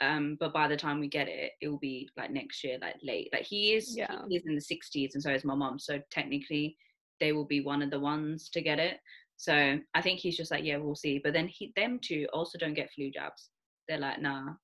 Um, 0.01 0.37
but 0.41 0.53
by 0.53 0.69
the 0.69 0.77
time 0.77 1.01
we 1.01 1.09
get 1.09 1.29
it, 1.29 1.53
it 1.61 1.69
will 1.69 1.79
be 1.79 2.09
like 2.17 2.31
next 2.31 2.63
year, 2.65 2.79
like 2.81 2.97
late. 3.03 3.31
Like 3.33 3.43
he 3.45 3.75
is, 3.75 3.97
Yeah. 3.97 4.23
he 4.29 4.37
is 4.37 4.45
in 4.47 4.55
the 4.55 4.61
sixties, 4.61 5.15
and 5.15 5.23
so 5.23 5.31
is 5.33 5.45
my 5.45 5.55
mom. 5.55 5.79
So 5.79 6.01
technically, 6.11 6.77
they 7.21 7.33
will 7.33 7.45
be 7.47 7.61
one 7.61 7.81
of 7.83 7.91
the 7.91 8.01
ones 8.01 8.49
to 8.51 8.61
get 8.61 8.79
it. 8.79 8.99
So 9.37 9.79
I 9.95 10.03
think 10.03 10.21
he's 10.21 10.37
just 10.37 10.51
like, 10.51 10.65
yeah, 10.65 10.77
we'll 10.79 10.95
see. 10.95 11.19
But 11.23 11.33
then 11.33 11.49
he, 11.49 11.73
them 11.77 11.99
two 12.03 12.27
also 12.33 12.59
don't 12.59 12.75
get 12.75 12.91
flu 12.93 13.11
jabs. 13.11 13.51
They're 13.89 13.99
like, 13.99 14.21
nah. 14.21 14.55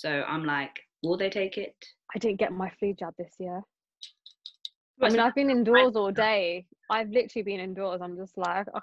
So 0.00 0.24
I'm 0.26 0.44
like, 0.44 0.80
will 1.02 1.18
they 1.18 1.28
take 1.28 1.58
it? 1.58 1.74
I 2.14 2.18
didn't 2.18 2.38
get 2.38 2.52
my 2.52 2.70
flu 2.78 2.94
jab 2.94 3.12
this 3.18 3.34
year. 3.38 3.60
I 5.02 5.10
mean, 5.10 5.20
I've 5.20 5.34
been 5.34 5.50
indoors 5.50 5.94
all 5.94 6.10
day. 6.28 6.66
I've 6.90 7.10
literally 7.10 7.42
been 7.42 7.60
indoors. 7.60 8.00
I'm 8.02 8.16
just 8.16 8.38
like, 8.38 8.66
ugh. 8.74 8.82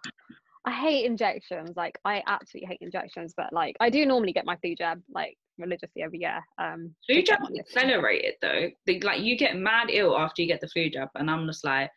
I 0.65 0.72
hate 0.72 1.05
injections. 1.05 1.76
Like 1.76 1.97
I 2.05 2.22
absolutely 2.28 2.68
hate 2.68 2.80
injections, 2.82 3.34
but 3.36 3.51
like 3.51 3.76
I 3.80 3.89
do 3.89 4.05
normally 4.05 4.34
get 4.34 4.45
my 4.45 4.57
flu 4.57 4.76
jab 4.76 5.01
like 5.09 5.38
religiously 5.57 6.03
every 6.03 6.20
year. 6.20 6.39
Um, 6.59 6.93
flu 7.07 7.24
jab 7.24 7.39
accelerated 7.57 8.36
though. 8.41 8.70
Like 9.01 9.22
you 9.22 9.38
get 9.38 9.55
mad 9.55 9.88
ill 9.89 10.15
after 10.18 10.41
you 10.41 10.47
get 10.47 10.61
the 10.61 10.68
flu 10.68 10.89
jab, 10.89 11.09
and 11.15 11.32
I'm 11.32 11.47
just 11.47 11.63
like, 11.63 11.89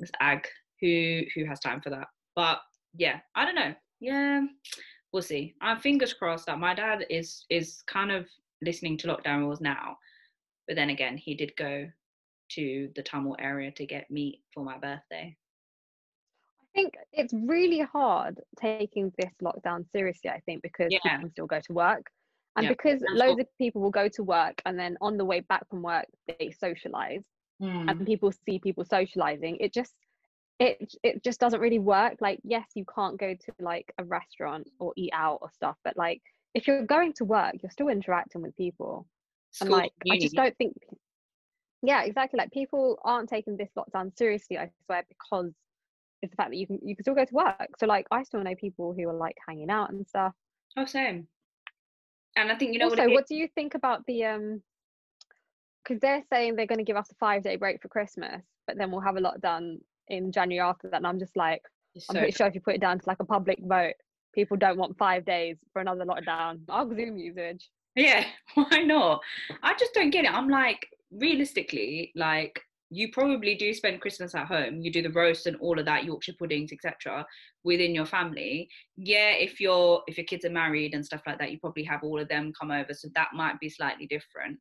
this 0.00 0.10
ag. 0.20 0.46
Who 0.80 1.20
who 1.36 1.44
has 1.44 1.60
time 1.60 1.80
for 1.80 1.90
that? 1.90 2.08
But 2.34 2.58
yeah, 2.96 3.20
I 3.36 3.44
don't 3.44 3.54
know. 3.54 3.74
Yeah, 4.00 4.40
we'll 5.12 5.22
see. 5.22 5.54
I'm 5.60 5.78
fingers 5.78 6.12
crossed 6.12 6.46
that 6.46 6.58
my 6.58 6.74
dad 6.74 7.06
is 7.10 7.44
is 7.50 7.82
kind 7.86 8.10
of 8.10 8.26
listening 8.62 8.96
to 8.98 9.08
lockdown 9.08 9.40
rules 9.40 9.60
now, 9.60 9.96
but 10.66 10.76
then 10.76 10.90
again, 10.90 11.16
he 11.16 11.34
did 11.34 11.54
go 11.56 11.88
to 12.52 12.90
the 12.94 13.02
Tamil 13.02 13.36
area 13.38 13.70
to 13.72 13.86
get 13.86 14.10
meat 14.10 14.40
for 14.52 14.64
my 14.64 14.78
birthday. 14.78 15.36
I 16.60 16.64
think 16.74 16.94
it's 17.12 17.34
really 17.34 17.80
hard 17.80 18.40
taking 18.58 19.12
this 19.18 19.32
lockdown 19.42 19.84
seriously. 19.92 20.30
I 20.30 20.40
think 20.46 20.62
because 20.62 20.88
yeah. 20.90 20.98
people 21.02 21.18
can 21.18 21.30
still 21.30 21.46
go 21.46 21.60
to 21.60 21.72
work, 21.72 22.06
and 22.56 22.64
yeah. 22.64 22.70
because 22.70 23.02
loads 23.10 23.40
of 23.40 23.46
people 23.58 23.82
will 23.82 23.90
go 23.90 24.08
to 24.08 24.22
work, 24.22 24.60
and 24.64 24.78
then 24.78 24.96
on 25.00 25.16
the 25.16 25.24
way 25.24 25.40
back 25.40 25.68
from 25.68 25.82
work 25.82 26.06
they 26.26 26.54
socialize, 26.58 27.22
mm. 27.60 27.90
and 27.90 28.06
people 28.06 28.32
see 28.46 28.58
people 28.58 28.84
socializing. 28.84 29.58
It 29.60 29.74
just 29.74 29.92
it 30.62 30.94
it 31.02 31.24
just 31.24 31.40
doesn't 31.40 31.60
really 31.60 31.78
work. 31.78 32.16
Like 32.20 32.40
yes, 32.44 32.66
you 32.74 32.84
can't 32.94 33.18
go 33.18 33.34
to 33.34 33.52
like 33.60 33.92
a 33.98 34.04
restaurant 34.04 34.68
or 34.78 34.92
eat 34.96 35.12
out 35.12 35.38
or 35.42 35.50
stuff, 35.52 35.76
but 35.84 35.96
like 35.96 36.22
if 36.54 36.66
you're 36.66 36.84
going 36.84 37.12
to 37.14 37.24
work, 37.24 37.54
you're 37.62 37.70
still 37.70 37.88
interacting 37.88 38.42
with 38.42 38.56
people. 38.56 39.06
School, 39.52 39.66
and 39.66 39.82
like 39.82 39.92
uni. 40.04 40.18
I 40.18 40.20
just 40.20 40.34
don't 40.34 40.56
think 40.56 40.74
yeah 41.82 42.02
exactly 42.02 42.38
like 42.38 42.50
people 42.52 42.98
aren't 43.04 43.28
taking 43.28 43.56
this 43.56 43.70
lockdown 43.76 44.16
seriously 44.16 44.56
i 44.56 44.70
swear 44.86 45.04
because 45.08 45.52
it's 46.22 46.30
the 46.30 46.36
fact 46.36 46.50
that 46.50 46.56
you 46.56 46.66
can 46.66 46.78
you 46.82 46.94
can 46.94 47.04
still 47.04 47.14
go 47.14 47.24
to 47.24 47.34
work 47.34 47.68
so 47.78 47.86
like 47.86 48.06
i 48.10 48.22
still 48.22 48.42
know 48.42 48.54
people 48.54 48.94
who 48.96 49.08
are 49.08 49.14
like 49.14 49.36
hanging 49.46 49.70
out 49.70 49.90
and 49.90 50.06
stuff 50.06 50.32
oh 50.76 50.84
same 50.84 51.26
and 52.36 52.50
i 52.50 52.54
think 52.54 52.72
you 52.72 52.78
know 52.78 52.86
also 52.86 53.02
what, 53.02 53.12
what 53.12 53.26
do 53.26 53.34
you 53.34 53.48
think 53.54 53.74
about 53.74 54.06
the 54.06 54.24
um 54.24 54.62
because 55.82 56.00
they're 56.00 56.22
saying 56.32 56.54
they're 56.54 56.66
going 56.66 56.78
to 56.78 56.84
give 56.84 56.96
us 56.96 57.10
a 57.10 57.14
five 57.16 57.42
day 57.42 57.56
break 57.56 57.82
for 57.82 57.88
christmas 57.88 58.42
but 58.66 58.78
then 58.78 58.90
we'll 58.90 59.00
have 59.00 59.16
a 59.16 59.20
lockdown 59.20 59.78
in 60.08 60.32
january 60.32 60.66
after 60.66 60.88
that 60.88 60.96
and 60.98 61.06
i'm 61.06 61.18
just 61.18 61.36
like 61.36 61.62
so 61.98 62.06
i'm 62.10 62.16
pretty 62.16 62.32
sure 62.32 62.46
if 62.46 62.54
you 62.54 62.60
put 62.60 62.74
it 62.74 62.80
down 62.80 62.98
to 62.98 63.04
like 63.06 63.20
a 63.20 63.24
public 63.24 63.58
vote 63.62 63.94
people 64.34 64.56
don't 64.56 64.78
want 64.78 64.96
five 64.96 65.24
days 65.24 65.56
for 65.72 65.80
another 65.80 66.04
lockdown 66.04 66.58
i'll 66.68 66.88
zoom 66.88 67.16
usage 67.16 67.70
yeah 67.96 68.24
why 68.54 68.82
not 68.84 69.20
i 69.62 69.74
just 69.74 69.92
don't 69.94 70.10
get 70.10 70.24
it 70.24 70.32
i'm 70.32 70.48
like 70.48 70.88
realistically, 71.12 72.12
like 72.14 72.60
you 72.90 73.10
probably 73.10 73.54
do 73.54 73.72
spend 73.72 74.00
Christmas 74.00 74.34
at 74.34 74.46
home. 74.46 74.82
You 74.82 74.92
do 74.92 75.02
the 75.02 75.10
roast 75.10 75.46
and 75.46 75.56
all 75.56 75.78
of 75.78 75.86
that, 75.86 76.04
Yorkshire 76.04 76.34
puddings, 76.38 76.72
etc., 76.72 77.24
within 77.64 77.94
your 77.94 78.04
family. 78.04 78.68
Yeah, 78.96 79.30
if 79.30 79.60
your 79.60 80.02
if 80.06 80.18
your 80.18 80.26
kids 80.26 80.44
are 80.44 80.50
married 80.50 80.94
and 80.94 81.04
stuff 81.04 81.22
like 81.26 81.38
that, 81.38 81.50
you 81.50 81.58
probably 81.58 81.84
have 81.84 82.02
all 82.02 82.20
of 82.20 82.28
them 82.28 82.52
come 82.58 82.70
over, 82.70 82.92
so 82.92 83.08
that 83.14 83.28
might 83.34 83.58
be 83.60 83.68
slightly 83.68 84.06
different. 84.06 84.58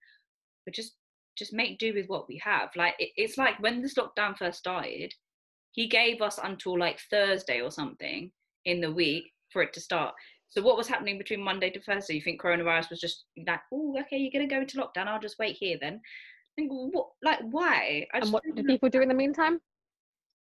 But 0.65 0.75
just 0.75 0.95
just 1.37 1.53
make 1.53 1.79
do 1.79 1.93
with 1.93 2.07
what 2.07 2.27
we 2.27 2.37
have. 2.43 2.69
Like 2.75 2.95
it, 2.99 3.09
it's 3.15 3.37
like 3.37 3.59
when 3.59 3.81
this 3.81 3.95
lockdown 3.95 4.37
first 4.37 4.59
started, 4.59 5.13
he 5.71 5.87
gave 5.87 6.21
us 6.21 6.39
until 6.43 6.77
like 6.77 6.99
Thursday 7.09 7.61
or 7.61 7.71
something 7.71 8.31
in 8.65 8.81
the 8.81 8.91
week 8.91 9.31
for 9.51 9.61
it 9.61 9.73
to 9.73 9.81
start. 9.81 10.13
So 10.49 10.61
what 10.61 10.77
was 10.77 10.87
happening 10.87 11.17
between 11.17 11.41
Monday 11.41 11.69
to 11.69 11.79
Thursday? 11.79 12.15
You 12.15 12.21
think 12.21 12.41
coronavirus 12.41 12.89
was 12.89 12.99
just 12.99 13.23
like, 13.47 13.61
oh, 13.71 13.95
okay, 14.01 14.17
you're 14.17 14.31
gonna 14.31 14.47
go 14.47 14.61
into 14.61 14.77
lockdown. 14.77 15.07
I'll 15.07 15.19
just 15.19 15.39
wait 15.39 15.55
here 15.55 15.77
then 15.79 16.01
think, 16.55 16.71
what, 16.71 17.07
like, 17.23 17.39
why? 17.49 18.07
I 18.13 18.19
and 18.19 18.31
what 18.31 18.43
do 18.55 18.63
people 18.63 18.89
do 18.89 19.01
in 19.01 19.09
the 19.09 19.13
meantime? 19.13 19.59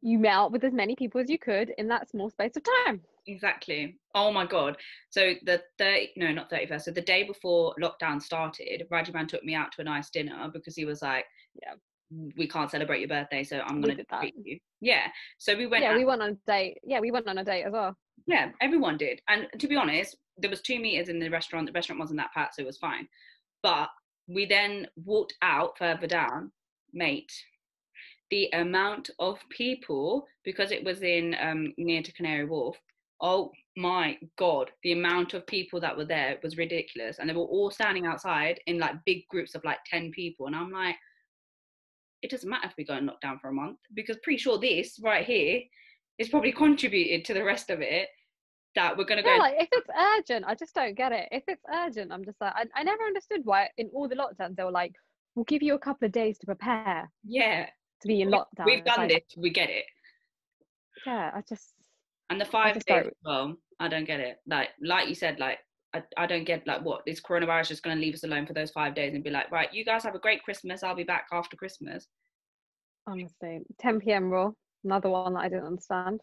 You 0.03 0.19
met 0.19 0.51
with 0.51 0.65
as 0.65 0.73
many 0.73 0.95
people 0.95 1.21
as 1.21 1.31
you 1.31 1.39
could 1.39 1.73
in 1.79 1.89
that 1.89 2.09
small 2.11 2.31
space 2.31 2.57
of 2.57 2.63
time. 2.85 3.01
Exactly. 3.27 3.99
Oh 4.15 4.31
my 4.31 4.47
god. 4.47 4.77
So 5.11 5.35
the 5.45 5.63
30, 5.79 6.13
no, 6.17 6.33
not 6.33 6.51
31st. 6.51 6.83
So 6.83 6.91
the 6.93 7.01
day 7.01 7.25
before 7.25 7.75
lockdown 7.81 8.23
started, 8.23 8.87
Rajiman 8.93 9.27
took 9.27 9.43
me 9.43 9.55
out 9.55 9.73
to 9.73 9.81
a 9.81 9.85
nice 9.85 10.11
dinner 10.11 10.49
because 10.53 10.77
he 10.77 10.85
was 10.85 11.03
like, 11.03 11.25
yeah, 11.61 11.75
we 12.11 12.47
can't 12.47 12.71
celebrate 12.71 13.01
your 13.01 13.09
birthday, 13.09 13.43
so 13.43 13.61
I'm 13.61 13.81
gonna 13.81 14.05
treat 14.21 14.35
you. 14.43 14.59
Yeah. 14.81 15.09
So 15.39 15.57
we 15.57 15.67
went. 15.67 15.83
Yeah, 15.83 15.93
out. 15.93 15.97
we 15.97 16.05
went 16.05 16.23
on 16.23 16.31
a 16.31 16.51
date. 16.51 16.79
Yeah, 16.85 17.01
we 17.01 17.11
went 17.11 17.29
on 17.29 17.39
a 17.39 17.45
date 17.45 17.65
as 17.65 17.73
well. 17.73 17.97
Yeah, 18.27 18.51
everyone 18.61 18.97
did. 18.97 19.21
And 19.29 19.49
to 19.59 19.69
be 19.69 19.77
honest, 19.77 20.17
there 20.37 20.51
was 20.51 20.61
two 20.61 20.79
meters 20.81 21.09
in 21.09 21.19
the 21.19 21.29
restaurant. 21.29 21.67
The 21.67 21.73
restaurant 21.73 22.01
wasn't 22.01 22.19
that 22.19 22.33
packed, 22.33 22.57
so 22.57 22.63
it 22.63 22.67
was 22.67 22.79
fine. 22.79 23.09
But 23.63 23.89
we 24.29 24.47
then 24.47 24.87
walked 24.97 25.35
out 25.43 25.79
further 25.79 26.07
down, 26.07 26.53
mate. 26.93 27.33
The 28.31 28.49
amount 28.55 29.11
of 29.21 29.39
people, 29.51 30.27
because 30.45 30.73
it 30.73 30.85
was 30.85 31.03
in 31.03 31.37
um, 31.41 31.73
near 31.79 32.03
to 32.03 32.13
Canary 32.13 32.45
Wharf, 32.45 32.77
oh 33.21 33.51
my 33.77 34.19
god, 34.37 34.71
the 34.83 34.93
amount 34.93 35.35
of 35.35 35.47
people 35.47 35.81
that 35.81 35.97
were 35.97 36.05
there 36.05 36.37
was 36.43 36.57
ridiculous. 36.57 37.19
And 37.19 37.29
they 37.29 37.35
were 37.35 37.43
all 37.43 37.71
standing 37.71 38.07
outside 38.07 38.61
in 38.67 38.79
like 38.79 39.05
big 39.05 39.27
groups 39.29 39.55
of 39.55 39.65
like 39.65 39.79
10 39.87 40.11
people. 40.11 40.47
And 40.47 40.57
I'm 40.57 40.73
like, 40.73 40.97
it 42.27 42.31
doesn't 42.31 42.51
matter 42.51 42.67
if 42.67 42.75
we 42.77 42.85
go 42.85 42.95
and 42.95 43.07
lock 43.07 43.21
down 43.21 43.39
for 43.39 43.49
a 43.49 43.53
month 43.53 43.79
because 43.95 44.17
pretty 44.25 44.39
sure 44.39 44.59
this 44.59 44.99
right 45.01 45.25
here 45.25 45.61
is 46.19 46.29
probably 46.29 46.51
contributed 46.51 47.25
to 47.25 47.35
the 47.35 47.45
rest 47.45 47.71
of 47.71 47.81
it 47.81 48.09
that 48.75 48.99
we're 48.99 49.05
going 49.05 49.23
to 49.23 49.29
yeah, 49.29 49.37
go. 49.37 49.43
Like 49.43 49.55
if 49.61 49.69
it's 49.71 49.89
urgent, 50.19 50.45
I 50.45 50.57
just 50.57 50.75
don't 50.75 50.97
get 50.97 51.13
it. 51.13 51.29
If 51.31 51.45
it's 51.47 51.63
urgent, 51.73 52.11
I'm 52.11 52.25
just 52.25 52.41
like, 52.41 52.53
I, 52.57 52.65
I 52.75 52.83
never 52.83 53.05
understood 53.05 53.43
why 53.45 53.69
in 53.79 53.89
all 53.95 54.09
the 54.09 54.17
lockdowns 54.17 54.57
they 54.57 54.65
were 54.65 54.73
like, 54.73 54.93
we'll 55.37 55.45
give 55.45 55.63
you 55.63 55.77
a 55.77 55.79
couple 55.79 56.07
of 56.07 56.13
days 56.13 56.37
to 56.39 56.47
prepare. 56.47 57.09
Yeah. 57.25 57.67
To 58.03 58.09
be 58.09 58.23
in 58.23 58.31
lockdown. 58.31 58.65
We've 58.65 58.85
done 58.85 58.99
like, 58.99 59.09
this. 59.11 59.23
We 59.37 59.51
get 59.51 59.71
it. 59.71 59.85
Yeah, 61.07 61.31
I 61.33 61.43
just. 61.49 61.75
And 62.29 62.41
the 62.41 62.45
five 62.45 62.75
days 62.75 63.05
don't. 63.05 63.15
well, 63.25 63.55
I 63.79 63.87
don't 63.87 64.05
get 64.05 64.19
it. 64.19 64.39
Like, 64.49 64.71
like 64.83 65.09
you 65.09 65.15
said, 65.15 65.39
like 65.39 65.61
I, 65.97 66.03
I 66.17 66.27
don't 66.27 66.45
get 66.45 66.67
like 66.67 66.85
what 66.85 67.03
is 67.07 67.21
coronavirus 67.21 67.69
just 67.69 67.83
going 67.83 67.97
to 67.97 68.01
leave 68.01 68.15
us 68.15 68.25
alone 68.25 68.47
for 68.47 68.53
those 68.53 68.71
five 68.71 68.95
days 68.95 69.15
and 69.15 69.25
be 69.25 69.31
like, 69.31 69.51
right, 69.51 69.73
you 69.73 69.85
guys 69.85 70.05
have 70.05 70.15
a 70.15 70.19
great 70.19 70.43
Christmas. 70.43 70.83
I'll 70.83 70.95
be 70.95 71.05
back 71.05 71.27
after 71.33 71.57
Christmas. 71.57 72.07
Honestly, 73.07 73.61
10 73.79 74.01
p.m. 74.01 74.31
rule, 74.31 74.57
another 74.85 75.09
one 75.09 75.35
that 75.35 75.41
I 75.41 75.49
didn't 75.49 75.67
understand. 75.67 76.21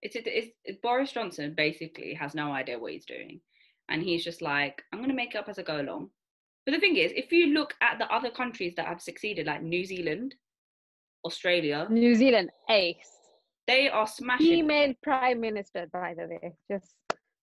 It's, 0.00 0.16
it's, 0.16 0.50
it's 0.64 0.78
Boris 0.82 1.12
Johnson 1.12 1.54
basically 1.56 2.14
has 2.14 2.34
no 2.34 2.52
idea 2.52 2.78
what 2.78 2.92
he's 2.92 3.04
doing, 3.04 3.40
and 3.88 4.02
he's 4.02 4.24
just 4.24 4.42
like, 4.42 4.82
I'm 4.92 5.00
gonna 5.00 5.14
make 5.14 5.34
it 5.34 5.38
up 5.38 5.48
as 5.48 5.58
I 5.58 5.62
go 5.62 5.80
along. 5.80 6.10
But 6.64 6.72
the 6.72 6.80
thing 6.80 6.96
is, 6.96 7.12
if 7.14 7.32
you 7.32 7.48
look 7.48 7.74
at 7.80 7.98
the 7.98 8.12
other 8.12 8.30
countries 8.30 8.74
that 8.76 8.86
have 8.86 9.00
succeeded, 9.00 9.46
like 9.46 9.62
New 9.62 9.84
Zealand, 9.84 10.34
Australia, 11.24 11.86
New 11.90 12.14
Zealand, 12.14 12.50
ace. 12.68 13.18
They 13.66 13.88
are 13.88 14.06
smashing. 14.06 14.46
Female 14.46 14.94
prime 15.02 15.40
minister, 15.40 15.86
by 15.92 16.14
the 16.14 16.26
way, 16.26 16.52
just 16.70 16.94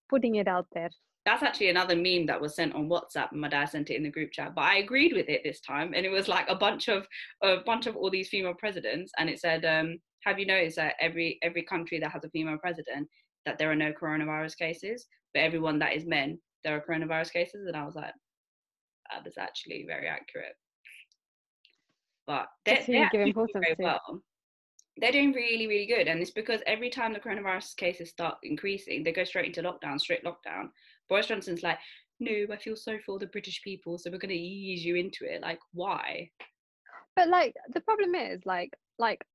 putting 0.10 0.36
it 0.36 0.48
out 0.48 0.68
there. 0.74 0.90
That's 1.30 1.44
actually 1.44 1.70
another 1.70 1.96
meme 1.96 2.26
that 2.26 2.42
was 2.42 2.56
sent 2.56 2.74
on 2.74 2.90
WhatsApp, 2.90 3.34
and 3.34 3.42
my 3.42 3.50
dad 3.50 3.66
sent 3.66 3.92
it 3.92 3.96
in 3.98 4.02
the 4.02 4.10
group 4.10 4.32
chat. 4.32 4.56
But 4.56 4.64
I 4.64 4.78
agreed 4.78 5.14
with 5.14 5.30
it 5.30 5.42
this 5.44 5.60
time, 5.62 5.94
and 5.96 6.04
it 6.04 6.10
was 6.10 6.28
like 6.28 6.50
a 6.50 6.56
bunch 6.56 6.88
of 6.88 7.08
a 7.44 7.58
bunch 7.68 7.86
of 7.86 7.96
all 7.96 8.10
these 8.10 8.30
female 8.30 8.56
presidents, 8.56 9.12
and 9.20 9.30
it 9.30 9.40
said, 9.40 9.64
um, 9.64 10.00
have 10.26 10.40
you 10.40 10.48
noticed 10.48 10.78
that 10.78 10.96
every 11.00 11.38
every 11.44 11.62
country 11.62 12.00
that 12.00 12.12
has 12.12 12.24
a 12.24 12.32
female 12.32 12.58
president 12.58 13.08
that 13.46 13.60
there 13.60 13.70
are 13.70 13.76
no 13.76 13.94
coronavirus 13.94 14.58
cases, 14.58 15.06
but 15.36 15.42
everyone 15.42 15.78
that 15.78 15.94
is 15.94 16.08
men 16.08 16.40
there 16.64 16.76
are 16.76 16.82
coronavirus 16.82 17.32
cases? 17.32 17.68
And 17.68 17.78
I 17.78 17.86
was 17.86 17.94
like, 17.94 18.14
that 19.12 19.28
is 19.28 19.38
actually 19.38 19.86
very 19.88 20.08
accurate. 20.08 20.56
But 22.26 22.48
they're, 22.66 22.84
they're 22.88 23.10
doing 23.14 23.36
very 23.54 23.76
well. 23.78 24.24
They're 24.98 25.12
doing 25.12 25.32
really, 25.34 25.68
really 25.68 25.86
good, 25.86 26.08
and 26.08 26.20
it's 26.22 26.32
because 26.32 26.62
every 26.66 26.90
time 26.90 27.14
the 27.14 27.20
coronavirus 27.20 27.76
cases 27.76 28.10
start 28.10 28.38
increasing, 28.42 29.04
they 29.04 29.12
go 29.12 29.24
straight 29.24 29.46
into 29.46 29.62
lockdown, 29.62 30.00
straight 30.00 30.26
lockdown. 30.26 30.70
Boris 31.10 31.28
Johnson's 31.28 31.64
like, 31.64 31.80
no, 32.20 32.32
I 32.52 32.58
feel 32.58 32.76
sorry 32.76 33.00
for 33.06 33.18
the 33.18 33.28
British 33.28 33.62
people, 33.64 33.98
so 33.98 34.12
we're 34.12 34.18
going 34.18 34.30
to 34.30 34.36
ease 34.36 34.84
you 34.84 34.96
into 34.96 35.24
it. 35.24 35.42
Like, 35.42 35.60
why? 35.74 36.30
But 37.16 37.30
like, 37.30 37.56
the 37.74 37.82
problem 37.82 38.16
is, 38.16 38.46
like, 38.46 38.72
like 38.98 39.26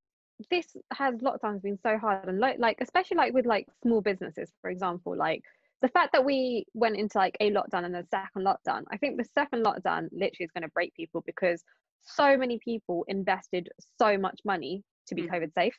this 0.51 0.77
has 0.93 1.15
lockdowns 1.17 1.63
been 1.63 1.79
so 1.83 1.97
hard 1.99 2.29
and 2.29 2.39
like, 2.39 2.59
like 2.59 2.79
especially 2.81 3.17
like 3.17 3.33
with 3.33 3.47
like 3.47 3.67
small 3.83 4.01
businesses 4.01 4.53
for 4.61 4.71
example 4.71 5.17
like 5.17 5.43
the 5.81 5.89
fact 5.89 6.13
that 6.13 6.25
we 6.25 6.65
went 6.75 6.97
into 6.97 7.19
like 7.19 7.37
a 7.41 7.51
lockdown 7.51 7.85
and 7.85 7.97
a 7.97 8.05
second 8.11 8.45
lockdown 8.45 8.83
i 8.91 8.97
think 8.97 9.17
the 9.17 9.29
second 9.35 9.65
lockdown 9.65 10.09
literally 10.13 10.45
is 10.45 10.51
going 10.51 10.63
to 10.63 10.71
break 10.75 10.93
people 10.95 11.23
because 11.27 11.63
so 12.03 12.37
many 12.37 12.59
people 12.59 13.05
invested 13.09 13.69
so 13.99 14.19
much 14.19 14.41
money 14.45 14.83
to 15.07 15.15
be 15.15 15.23
mm. 15.23 15.31
covid 15.31 15.53
safe 15.55 15.77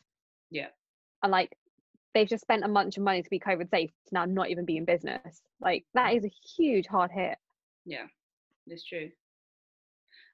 yeah 0.51 0.67
and 1.23 1.31
like 1.31 1.51
they've 2.15 2.27
just 2.27 2.41
spent 2.41 2.65
a 2.65 2.67
bunch 2.67 2.97
of 2.97 3.03
money 3.03 3.21
to 3.21 3.29
be 3.29 3.39
covid 3.39 3.69
safe 3.69 3.91
to 4.07 4.13
now 4.13 4.25
not 4.25 4.49
even 4.49 4.65
be 4.65 4.77
in 4.77 4.85
business. 4.85 5.43
Like 5.61 5.85
that 5.93 6.15
is 6.15 6.25
a 6.25 6.31
huge 6.57 6.87
hard 6.87 7.11
hit. 7.11 7.37
Yeah 7.85 8.05
it's 8.67 8.85
true. 8.85 9.09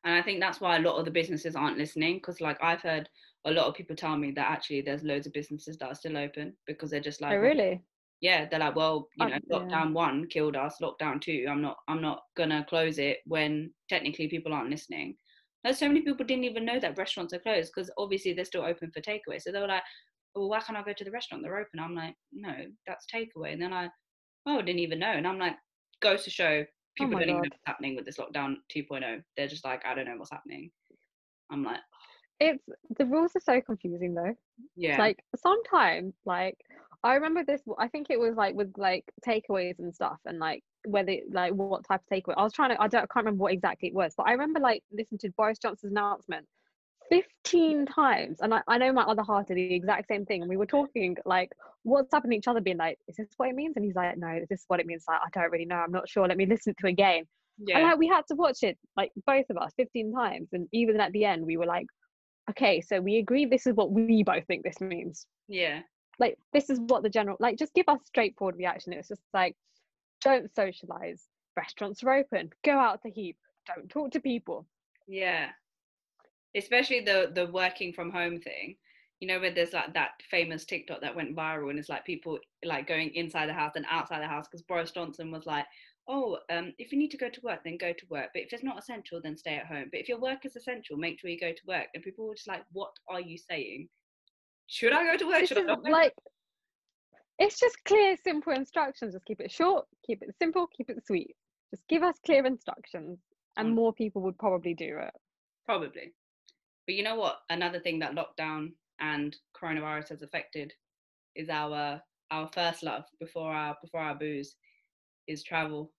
And 0.04 0.16
i 0.16 0.22
think 0.22 0.40
that's 0.40 0.60
why 0.60 0.78
a 0.78 0.82
lot 0.82 0.98
of 0.98 1.06
the 1.06 1.12
businesses 1.12 1.56
aren't 1.56 1.78
listening 1.78 2.16
because 2.16 2.42
like 2.42 2.58
i've 2.64 2.82
heard 2.82 3.08
a 3.46 3.52
lot 3.52 3.68
of 3.68 3.76
people 3.76 3.96
tell 3.96 4.18
me 4.18 4.32
that 4.32 4.50
actually 4.50 4.82
there's 4.82 5.04
loads 5.04 5.28
of 5.28 5.34
businesses 5.34 5.78
that 5.78 5.88
are 5.88 5.96
still 5.96 6.18
open 6.18 6.54
because 6.66 6.90
they're 6.90 7.00
just 7.00 7.22
like 7.22 7.34
oh, 7.34 7.38
really? 7.38 7.84
Yeah 8.20 8.48
they're 8.50 8.60
like 8.60 8.76
well 8.76 9.08
you 9.16 9.28
know 9.28 9.36
uh, 9.36 9.40
lockdown 9.52 9.88
yeah. 9.88 9.92
one 9.92 10.28
killed 10.28 10.56
us 10.56 10.78
lockdown 10.82 11.22
two 11.22 11.46
i'm 11.48 11.62
not 11.62 11.78
i'm 11.88 12.02
not 12.02 12.24
gonna 12.36 12.66
close 12.68 12.98
it 12.98 13.20
when 13.26 13.72
technically 13.90 14.28
people 14.28 14.54
aren't 14.54 14.70
listening. 14.70 15.16
There's 15.64 15.78
so 15.78 15.88
many 15.88 16.02
people 16.02 16.26
didn't 16.26 16.46
even 16.46 16.66
know 16.66 16.80
that 16.80 16.98
restaurants 16.98 17.36
are 17.36 17.40
closed 17.40 17.72
because 17.76 17.92
obviously 17.96 18.34
they're 18.34 18.46
still 18.46 18.64
open 18.64 18.90
for 18.92 19.00
takeaway. 19.00 19.40
So 19.40 19.52
they 19.52 19.60
were 19.60 19.68
like 19.68 19.84
well, 20.36 20.50
why 20.50 20.60
can't 20.60 20.78
I 20.78 20.84
go 20.84 20.94
to 20.94 21.04
the 21.04 21.12
restaurant? 21.12 21.44
They're 21.44 21.58
open. 21.58 21.80
I'm 21.80 21.96
like, 21.96 22.16
no, 22.32 22.54
that's 22.88 23.06
takeaway. 23.14 23.54
And 23.54 23.62
then 23.62 23.74
I, 23.74 23.90
oh, 24.46 24.60
I 24.60 24.62
didn't 24.62 24.80
even 24.80 25.00
know. 25.00 25.12
And 25.12 25.28
I'm 25.28 25.40
like, 25.40 25.56
goes 26.02 26.24
to 26.24 26.30
show 26.30 26.64
oh 26.64 26.66
people 26.98 27.16
oh 27.16 27.20
don't 27.20 27.30
even 27.30 27.42
know 27.42 27.50
what's 27.50 27.62
happening 27.66 27.96
with 27.96 28.06
this 28.06 28.18
lockdown 28.18 28.56
2.0. 28.76 29.22
They're 29.38 29.48
just 29.48 29.66
like, 29.66 29.86
I 29.86 29.94
don't 29.94 30.06
know 30.06 30.16
what's 30.18 30.32
happening. 30.32 30.72
I'm 31.52 31.64
like, 31.64 31.80
It's 32.40 32.64
the 32.98 33.06
rules 33.06 33.32
are 33.36 33.42
so 33.42 33.62
confusing 33.62 34.14
though. 34.14 34.36
yeah, 34.76 34.98
Like 34.98 35.24
sometimes, 35.36 36.14
like 36.26 36.58
I 37.04 37.16
remember 37.16 37.44
this. 37.44 37.62
I 37.78 37.88
think 37.88 38.08
it 38.10 38.20
was 38.20 38.36
like 38.36 38.56
with 38.56 38.74
like 38.78 39.06
takeaways 39.28 39.80
and 39.80 39.94
stuff, 39.94 40.20
and 40.26 40.40
like 40.40 40.64
whether 40.86 41.16
like 41.32 41.54
what 41.54 41.86
type 41.86 42.02
of 42.02 42.08
takeaway. 42.08 42.36
I 42.38 42.44
was 42.44 42.54
trying 42.54 42.70
to. 42.70 42.82
I 42.82 42.88
don't. 42.88 43.04
I 43.04 43.08
can't 43.08 43.26
remember 43.26 43.42
what 43.42 43.54
exactly 43.54 43.90
it 43.90 43.94
was, 43.94 44.14
but 44.16 44.28
I 44.28 44.32
remember 44.32 44.60
like 44.60 44.84
listening 44.92 45.20
to 45.20 45.30
Boris 45.32 45.60
Johnson's 45.60 45.92
announcement. 45.92 46.48
15 47.12 47.86
times 47.86 48.38
and 48.41 48.53
I, 48.53 48.62
I 48.68 48.78
know 48.78 48.93
my 48.93 49.03
other 49.03 49.24
half 49.24 49.47
did 49.47 49.57
the 49.57 49.76
exact 49.76 50.07
same 50.07 50.26
thing 50.26 50.41
and 50.41 50.49
we 50.49 50.57
were 50.57 50.66
talking 50.66 51.18
like 51.26 51.51
what's 51.84 52.14
happening 52.14 52.39
to 52.39 52.43
each 52.43 52.47
other 52.47 52.62
being 52.62 52.78
like 52.78 52.97
is 53.07 53.18
this 53.18 53.28
what 53.38 53.49
it 53.49 53.55
means? 53.55 53.74
And 53.76 53.86
he's 53.86 53.95
like 53.95 54.18
no 54.18 54.30
is 54.30 54.47
this 54.49 54.64
what 54.68 54.80
it 54.80 54.86
means? 54.86 55.03
Like 55.07 55.20
i 55.26 55.39
don't 55.39 55.51
really 55.51 55.66
know. 55.66 55.76
I'm 55.76 55.91
not 55.91 56.09
sure. 56.09 56.28
Let 56.28 56.38
me 56.38 56.45
listen 56.45 56.74
to 56.80 56.88
it 56.88 56.91
again. 56.91 57.24
Yeah. 57.64 57.78
and 57.78 57.88
like 57.88 57.97
we 57.97 58.07
had 58.07 58.26
to 58.30 58.36
watch 58.36 58.64
it 58.64 58.78
like 58.97 59.12
both 59.28 59.45
of 59.49 59.57
us 59.57 59.72
15 59.78 60.14
times 60.14 60.49
and 60.53 60.68
even 60.72 60.99
at 60.99 61.12
the 61.12 61.26
end 61.26 61.45
we 61.45 61.57
were 61.57 61.66
like 61.66 61.86
okay 62.49 62.82
so 62.82 62.99
we 62.99 63.18
agree 63.18 63.45
this 63.45 63.68
is 63.68 63.76
what 63.76 63.91
we 63.91 64.24
both 64.24 64.45
think 64.47 64.64
this 64.64 64.82
means. 64.82 65.28
Yeah, 65.47 65.82
like 66.18 66.38
this 66.53 66.70
is 66.70 66.80
what 66.80 67.03
the 67.03 67.09
general 67.09 67.38
like 67.39 67.57
just 67.57 67.74
give 67.74 67.88
us 67.88 67.99
straightforward 68.05 68.55
reaction. 68.57 68.93
It's 68.93 69.09
just 69.09 69.22
like 69.34 69.55
don't 70.24 70.53
socialize. 70.55 71.24
Restaurants 71.57 72.01
are 72.03 72.14
open. 72.14 72.51
Go 72.64 72.80
out 72.80 73.01
to 73.03 73.09
heap 73.09 73.36
don't 73.68 73.89
talk 73.89 74.12
to 74.12 74.20
people. 74.20 74.66
Yeah. 75.07 75.49
Especially 76.56 76.99
the 77.02 77.32
the 77.34 77.47
working 77.47 77.93
from 77.93 78.12
home 78.12 78.39
thing. 78.41 78.78
You 79.20 79.28
know, 79.28 79.39
where 79.39 79.52
there's 79.54 79.74
like 79.74 79.93
that 79.93 80.22
famous 80.30 80.66
TikTok 80.66 81.02
that 81.02 81.16
went 81.16 81.36
viral, 81.36 81.70
and 81.70 81.78
it's 81.80 81.89
like 81.89 82.06
people 82.06 82.39
like 82.66 82.88
going 82.88 83.14
inside 83.14 83.47
the 83.47 83.54
house 83.54 83.74
and 83.76 83.86
outside 83.89 84.22
the 84.22 84.28
house 84.28 84.47
because 84.47 84.64
Boris 84.64 84.91
Johnson 84.91 85.32
was 85.32 85.45
like, 85.45 85.66
"Oh, 86.08 86.39
um, 86.49 86.74
if 86.80 86.91
you 86.91 86.97
need 86.97 87.12
to 87.12 87.18
go 87.18 87.30
to 87.30 87.41
work, 87.41 87.64
then 87.64 87.78
go 87.78 87.93
to 87.93 88.06
work. 88.10 88.32
But 88.34 88.43
if 88.43 88.54
it's 88.54 88.64
not 88.64 88.80
essential, 88.80 89.22
then 89.22 89.38
stay 89.38 89.56
at 89.56 89.68
home. 89.68 89.89
But 89.91 89.99
if 90.02 90.10
your 90.10 90.20
work 90.20 90.45
is 90.45 90.56
essential, 90.56 90.97
make 90.97 91.20
sure 91.20 91.30
you 91.30 91.39
go 91.39 91.54
to 91.54 91.66
work." 91.68 91.88
And 91.93 92.04
people 92.04 92.28
were 92.28 92.36
just 92.36 92.47
like, 92.47 92.64
"What 92.72 92.93
are 93.08 93.22
you 93.22 93.38
saying? 93.38 93.89
Should 94.68 94.93
I 94.93 95.04
go 95.04 95.18
to 95.18 95.28
work? 95.28 95.45
Should 95.45 95.60
I 95.60 95.62
not?" 95.64 95.84
like 95.84 96.14
it's 97.39 97.60
just 97.60 97.84
clear 97.86 98.16
simple 98.18 98.54
instructions 98.54 99.14
just 99.14 99.26
keep 99.26 99.41
it 99.41 99.52
short 99.52 99.86
keep 100.06 100.22
it 100.22 100.36
simple 100.39 100.68
keep 100.68 100.89
it 100.89 101.06
sweet 101.06 101.36
just 101.72 101.88
give 101.88 102.04
us 102.04 102.18
clear 102.26 102.45
instructions 102.45 103.20
and 103.58 103.70
Mm. 103.70 103.76
more 103.76 103.93
people 103.93 104.22
would 104.22 104.38
probably 104.38 104.74
do 104.74 104.97
it 104.99 105.14
Probably. 105.66 106.14
But 106.88 106.96
you 106.96 107.04
know 107.04 107.16
what? 107.16 107.40
Another 107.50 107.80
thing 107.80 108.00
that 108.00 108.16
lockdown 108.16 108.74
and 109.00 109.36
coronavirus 109.60 110.10
has 110.10 110.22
affected 110.22 110.74
is 111.36 111.50
our 111.50 112.02
our 112.32 112.48
first 112.54 112.82
love 112.84 113.04
before 113.20 113.54
our 113.54 113.78
before 113.82 114.02
our 114.02 114.16
booze 114.16 114.56
is 115.28 115.44
travel. 115.44 115.92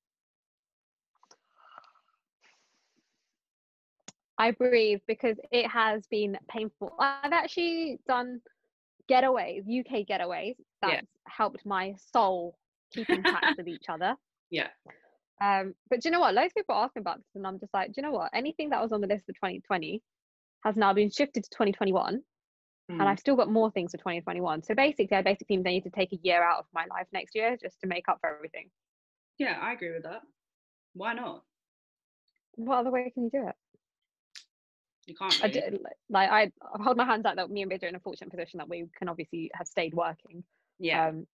i 4.39 4.51
breathe 4.51 5.01
because 5.07 5.37
it 5.51 5.67
has 5.67 6.07
been 6.07 6.37
painful 6.49 6.93
i've 6.99 7.33
actually 7.33 7.99
done 8.09 8.41
getaways 9.11 9.61
uk 9.81 10.07
getaways 10.09 10.55
Yeah. 10.83 10.97
that's 10.97 11.07
helped 11.27 11.65
my 11.67 11.95
soul 12.13 12.57
keep 12.93 13.13
in 13.13 13.25
touch 13.25 13.45
with 13.57 13.69
each 13.69 13.85
other 13.89 14.17
Yeah. 14.51 14.69
um 15.41 15.75
but 15.91 16.01
do 16.01 16.09
you 16.09 16.13
know 16.13 16.21
what 16.21 16.35
loads 16.35 16.53
of 16.53 16.55
people 16.55 16.75
are 16.75 16.85
asking 16.85 17.03
about 17.03 17.19
this 17.19 17.27
and 17.35 17.47
i'm 17.47 17.59
just 17.61 17.75
like 17.75 17.89
do 17.89 17.95
you 17.99 18.03
know 18.03 18.13
what 18.13 18.31
anything 18.35 18.71
that 18.71 18.83
was 18.83 18.93
on 18.93 19.01
the 19.01 19.07
list 19.07 19.27
for 19.27 19.33
2020 19.33 20.03
has 20.65 20.77
now 20.77 20.93
been 20.93 21.11
shifted 21.11 21.45
to 21.45 21.51
2021 21.51 22.23
and 22.89 23.01
Mm. 23.01 23.07
I've 23.07 23.19
still 23.19 23.37
got 23.37 23.51
more 23.51 23.71
things 23.71 23.93
for 23.93 23.99
2021. 23.99 24.63
So 24.65 24.75
basically, 24.75 25.17
I 25.17 25.23
basically 25.23 25.57
need 25.57 25.85
to 25.85 25.91
take 25.91 26.13
a 26.13 26.19
year 26.23 26.43
out 26.43 26.59
of 26.59 26.67
my 26.75 26.85
life 26.91 27.07
next 27.13 27.35
year 27.35 27.57
just 27.57 27.81
to 27.81 27.87
make 27.87 28.09
up 28.09 28.19
for 28.21 28.35
everything. 28.35 28.71
Yeah, 29.39 29.59
I 29.61 29.73
agree 29.73 29.93
with 29.93 30.03
that. 30.03 30.23
Why 30.95 31.15
not? 31.15 31.43
What 32.57 32.79
other 32.79 32.91
way 32.91 33.11
can 33.15 33.25
you 33.25 33.31
do 33.31 33.49
it? 33.49 33.55
You 35.07 35.15
can't 35.15 35.43
I 35.43 35.47
really. 35.47 35.61
did, 35.61 35.81
like 36.11 36.31
I, 36.31 36.43
I 36.43 36.83
hold 36.83 36.97
my 36.97 37.05
hands 37.05 37.25
out 37.25 37.37
that 37.37 37.51
me 37.51 37.63
and 37.63 37.71
Vidya 37.71 37.87
are 37.87 37.91
in 37.91 37.95
a 37.97 38.01
fortunate 38.01 38.31
position 38.31 38.59
that 38.59 38.69
we 38.69 38.87
can 38.97 39.09
obviously 39.09 39.51
have 39.55 39.67
stayed 39.67 39.95
working 39.95 40.45
Yeah, 40.79 41.09
um, 41.09 41.27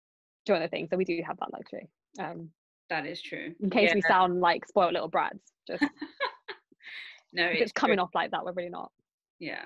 during 0.47 0.63
the 0.63 0.69
thing, 0.69 0.89
so 0.91 0.97
we 0.97 1.05
do 1.05 1.21
have 1.27 1.39
that 1.41 1.53
luxury. 1.53 1.89
Um, 2.19 2.51
that 2.89 3.05
is 3.05 3.21
true. 3.21 3.55
in 3.61 3.69
case 3.69 3.91
yeah, 3.91 3.95
we 3.97 4.03
sound 4.03 4.41
like 4.41 4.67
spoiled 4.67 4.95
little 4.95 5.09
brats, 5.09 5.53
just 5.67 5.83
no, 7.33 7.45
it's 7.47 7.63
it's 7.63 7.73
coming 7.73 7.99
off 7.99 8.15
like 8.15 8.31
that, 8.31 8.45
we're 8.45 8.53
really 8.53 8.71
not. 8.71 8.91
Yeah, 9.39 9.65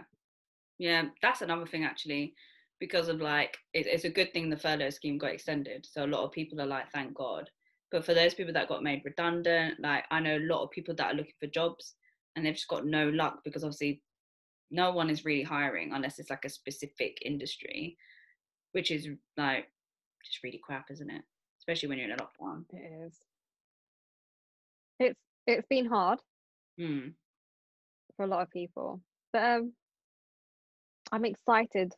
yeah, 0.79 1.05
that's 1.23 1.43
another 1.43 1.67
thing 1.67 1.85
actually, 1.85 2.35
because 2.81 3.09
of 3.09 3.21
like 3.21 3.57
it, 3.73 3.87
it's 3.87 4.05
a 4.05 4.11
good 4.11 4.33
thing 4.33 4.51
the 4.51 4.57
furlough 4.57 4.91
scheme 4.91 5.19
got 5.19 5.33
extended. 5.33 5.87
So 5.91 6.05
a 6.05 6.07
lot 6.07 6.25
of 6.25 6.33
people 6.33 6.61
are 6.61 6.67
like, 6.67 6.91
thank 6.91 7.15
God. 7.15 7.49
But 7.91 8.05
for 8.05 8.15
those 8.15 8.35
people 8.35 8.53
that 8.55 8.69
got 8.69 8.83
made 8.83 9.03
redundant, 9.05 9.81
like 9.81 10.05
I 10.11 10.21
know 10.21 10.39
a 10.39 10.49
lot 10.53 10.63
of 10.63 10.71
people 10.71 10.95
that 10.97 11.13
are 11.13 11.17
looking 11.17 11.35
for 11.39 11.47
jobs 11.47 11.95
and 12.35 12.45
they've 12.45 12.55
just 12.55 12.69
got 12.69 12.87
no 12.87 13.09
luck 13.11 13.41
because 13.45 13.65
obviously 13.65 14.03
no 14.71 14.91
one 14.93 15.11
is 15.11 15.25
really 15.25 15.43
hiring 15.43 15.93
unless 15.93 16.19
it's 16.19 16.31
like 16.31 16.45
a 16.47 16.49
specific 16.49 17.19
industry, 17.25 17.97
which 18.73 18.91
is 18.91 19.09
like 19.37 19.67
just 20.25 20.43
really 20.43 20.61
crap, 20.63 20.91
isn't 20.91 21.11
it? 21.11 21.23
Especially 21.59 21.89
when 21.89 21.99
you're 21.99 22.09
in 22.11 22.15
a 22.15 22.17
lockdown. 22.17 22.65
It 22.73 23.07
is. 23.07 23.19
It's 24.99 25.19
it's 25.47 25.67
been 25.69 25.87
hard 25.87 26.21
Hmm. 26.79 27.09
for 28.17 28.25
a 28.25 28.29
lot 28.29 28.43
of 28.43 28.51
people, 28.51 29.01
but 29.33 29.43
um, 29.43 29.73
I'm 31.11 31.25
excited 31.25 31.93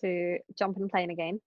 to 0.00 0.38
jump 0.58 0.76
a 0.82 0.88
plane 0.88 1.10
again. 1.10 1.40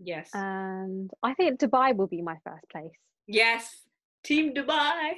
Yes. 0.00 0.30
and 0.32 1.10
I 1.22 1.34
think 1.34 1.58
Dubai 1.58 1.96
will 1.96 2.06
be 2.06 2.22
my 2.22 2.36
first 2.44 2.68
place. 2.70 2.92
yes. 3.26 3.84
Team 4.24 4.52
Dubai. 4.52 5.12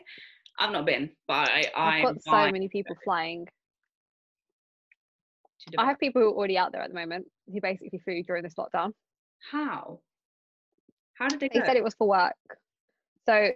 I've 0.59 0.73
not 0.73 0.85
been, 0.85 1.11
but 1.27 1.49
I 1.49 1.65
I've 1.75 2.05
got 2.05 2.23
so 2.23 2.53
many 2.53 2.69
people 2.69 2.95
flying. 3.03 3.49
I 5.79 5.87
have 5.87 5.99
people 5.99 6.21
who 6.21 6.29
are 6.29 6.33
already 6.33 6.59
out 6.59 6.73
there 6.73 6.83
at 6.83 6.91
the 6.91 6.95
moment 6.95 7.27
who 7.51 7.61
basically 7.61 7.99
flew 8.05 8.23
during 8.23 8.43
this 8.43 8.55
lockdown. 8.55 8.93
How? 9.51 10.01
How 11.15 11.29
did 11.29 11.41
they 11.41 11.49
They 11.49 11.61
go? 11.61 11.67
said 11.67 11.77
it 11.77 11.85
was 11.85 11.95
for 11.95 12.07
work, 12.09 12.35
so 13.27 13.51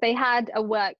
they 0.00 0.12
had 0.14 0.50
a 0.54 0.62
work 0.62 0.94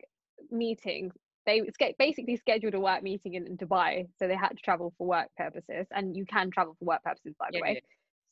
meeting. 0.50 1.12
They 1.46 1.62
basically 1.98 2.36
scheduled 2.36 2.74
a 2.74 2.80
work 2.80 3.02
meeting 3.02 3.34
in, 3.34 3.46
in 3.46 3.56
Dubai, 3.56 4.08
so 4.18 4.26
they 4.26 4.34
had 4.34 4.50
to 4.50 4.62
travel 4.62 4.92
for 4.98 5.06
work 5.06 5.28
purposes. 5.36 5.86
And 5.92 6.16
you 6.16 6.26
can 6.26 6.50
travel 6.50 6.74
for 6.78 6.84
work 6.84 7.02
purposes, 7.04 7.34
by 7.38 7.48
the 7.52 7.58
Yeah, 7.58 7.64
way. 7.64 7.74
yeah. 7.74 7.80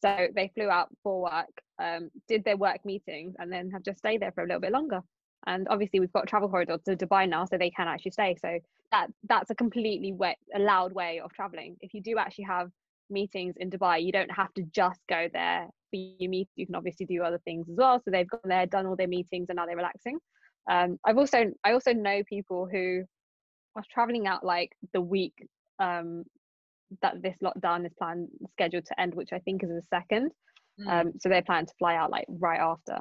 So 0.05 0.29
they 0.35 0.51
flew 0.55 0.69
out 0.69 0.89
for 1.03 1.23
work, 1.23 1.55
um, 1.79 2.11
did 2.29 2.45
their 2.45 2.57
work 2.57 2.85
meetings, 2.85 3.35
and 3.39 3.51
then 3.51 3.71
have 3.71 3.83
just 3.83 3.99
stayed 3.99 4.21
there 4.21 4.33
for 4.33 4.43
a 4.43 4.47
little 4.47 4.61
bit 4.61 4.73
longer. 4.73 5.01
And 5.47 5.67
obviously, 5.69 6.01
we've 6.01 6.12
got 6.12 6.27
travel 6.27 6.49
corridor 6.49 6.79
to 6.85 6.97
Dubai 6.97 7.29
now, 7.29 7.45
so 7.45 7.57
they 7.57 7.71
can 7.71 7.89
actually 7.89 8.11
stay. 8.11 8.37
So 8.41 8.59
that 8.93 9.11
that's 9.29 9.51
a 9.51 9.55
completely 9.55 10.12
way, 10.12 10.37
allowed 10.55 10.93
way 10.93 11.21
of 11.21 11.33
traveling. 11.33 11.77
If 11.81 11.95
you 11.95 12.03
do 12.03 12.19
actually 12.19 12.45
have 12.45 12.71
meetings 13.11 13.55
in 13.59 13.71
Dubai, 13.71 14.03
you 14.03 14.12
don't 14.12 14.31
have 14.31 14.53
to 14.55 14.62
just 14.62 15.01
go 15.09 15.29
there 15.33 15.69
for 15.91 15.97
your 15.97 16.31
meet. 16.31 16.49
You 16.57 16.67
can 16.67 16.75
obviously 16.75 17.07
do 17.07 17.23
other 17.23 17.41
things 17.45 17.69
as 17.71 17.77
well. 17.77 18.01
So 18.05 18.11
they've 18.11 18.29
gone 18.29 18.41
there, 18.45 18.67
done 18.67 18.87
all 18.87 18.97
their 18.97 19.09
meetings, 19.09 19.47
and 19.49 19.57
now 19.57 19.67
they're 19.67 19.77
relaxing. 19.77 20.19
Um, 20.71 20.99
I've 21.05 21.19
also 21.19 21.53
I 21.65 21.73
also 21.73 21.93
know 21.93 22.23
people 22.29 22.69
who 22.71 23.05
are 23.77 23.85
traveling 23.93 24.27
out 24.27 24.45
like 24.45 24.73
the 24.93 25.01
week 25.01 25.35
um, 25.79 26.25
that 27.03 27.23
this 27.23 27.37
lockdown 27.43 27.87
is 27.87 27.93
planned 27.99 28.29
scheduled 28.53 28.87
to 28.87 29.01
end, 29.01 29.15
which 29.15 29.33
I 29.33 29.39
think 29.41 29.62
is 29.62 29.71
the 29.71 29.83
second. 29.91 30.31
Mm. 30.81 30.89
Um, 30.89 31.12
so 31.21 31.29
they're 31.29 31.43
planning 31.43 31.67
to 31.67 31.75
fly 31.79 31.97
out 31.97 32.11
like 32.11 32.27
right 32.29 32.61
after. 32.61 32.99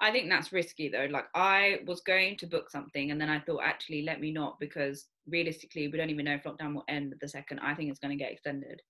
I 0.00 0.12
think 0.12 0.28
that's 0.28 0.52
risky 0.52 0.88
though. 0.88 1.08
Like 1.10 1.26
I 1.34 1.80
was 1.86 2.00
going 2.02 2.36
to 2.36 2.46
book 2.46 2.70
something 2.70 3.10
and 3.10 3.20
then 3.20 3.28
I 3.28 3.40
thought 3.40 3.62
actually 3.64 4.02
let 4.02 4.20
me 4.20 4.30
not 4.30 4.58
because 4.60 5.06
realistically 5.26 5.88
we 5.88 5.98
don't 5.98 6.10
even 6.10 6.24
know 6.24 6.34
if 6.34 6.44
lockdown 6.44 6.74
will 6.74 6.84
end 6.88 7.14
the 7.20 7.28
second. 7.28 7.58
I 7.60 7.74
think 7.74 7.90
it's 7.90 7.98
going 7.98 8.16
to 8.16 8.22
get 8.22 8.32
extended. 8.32 8.80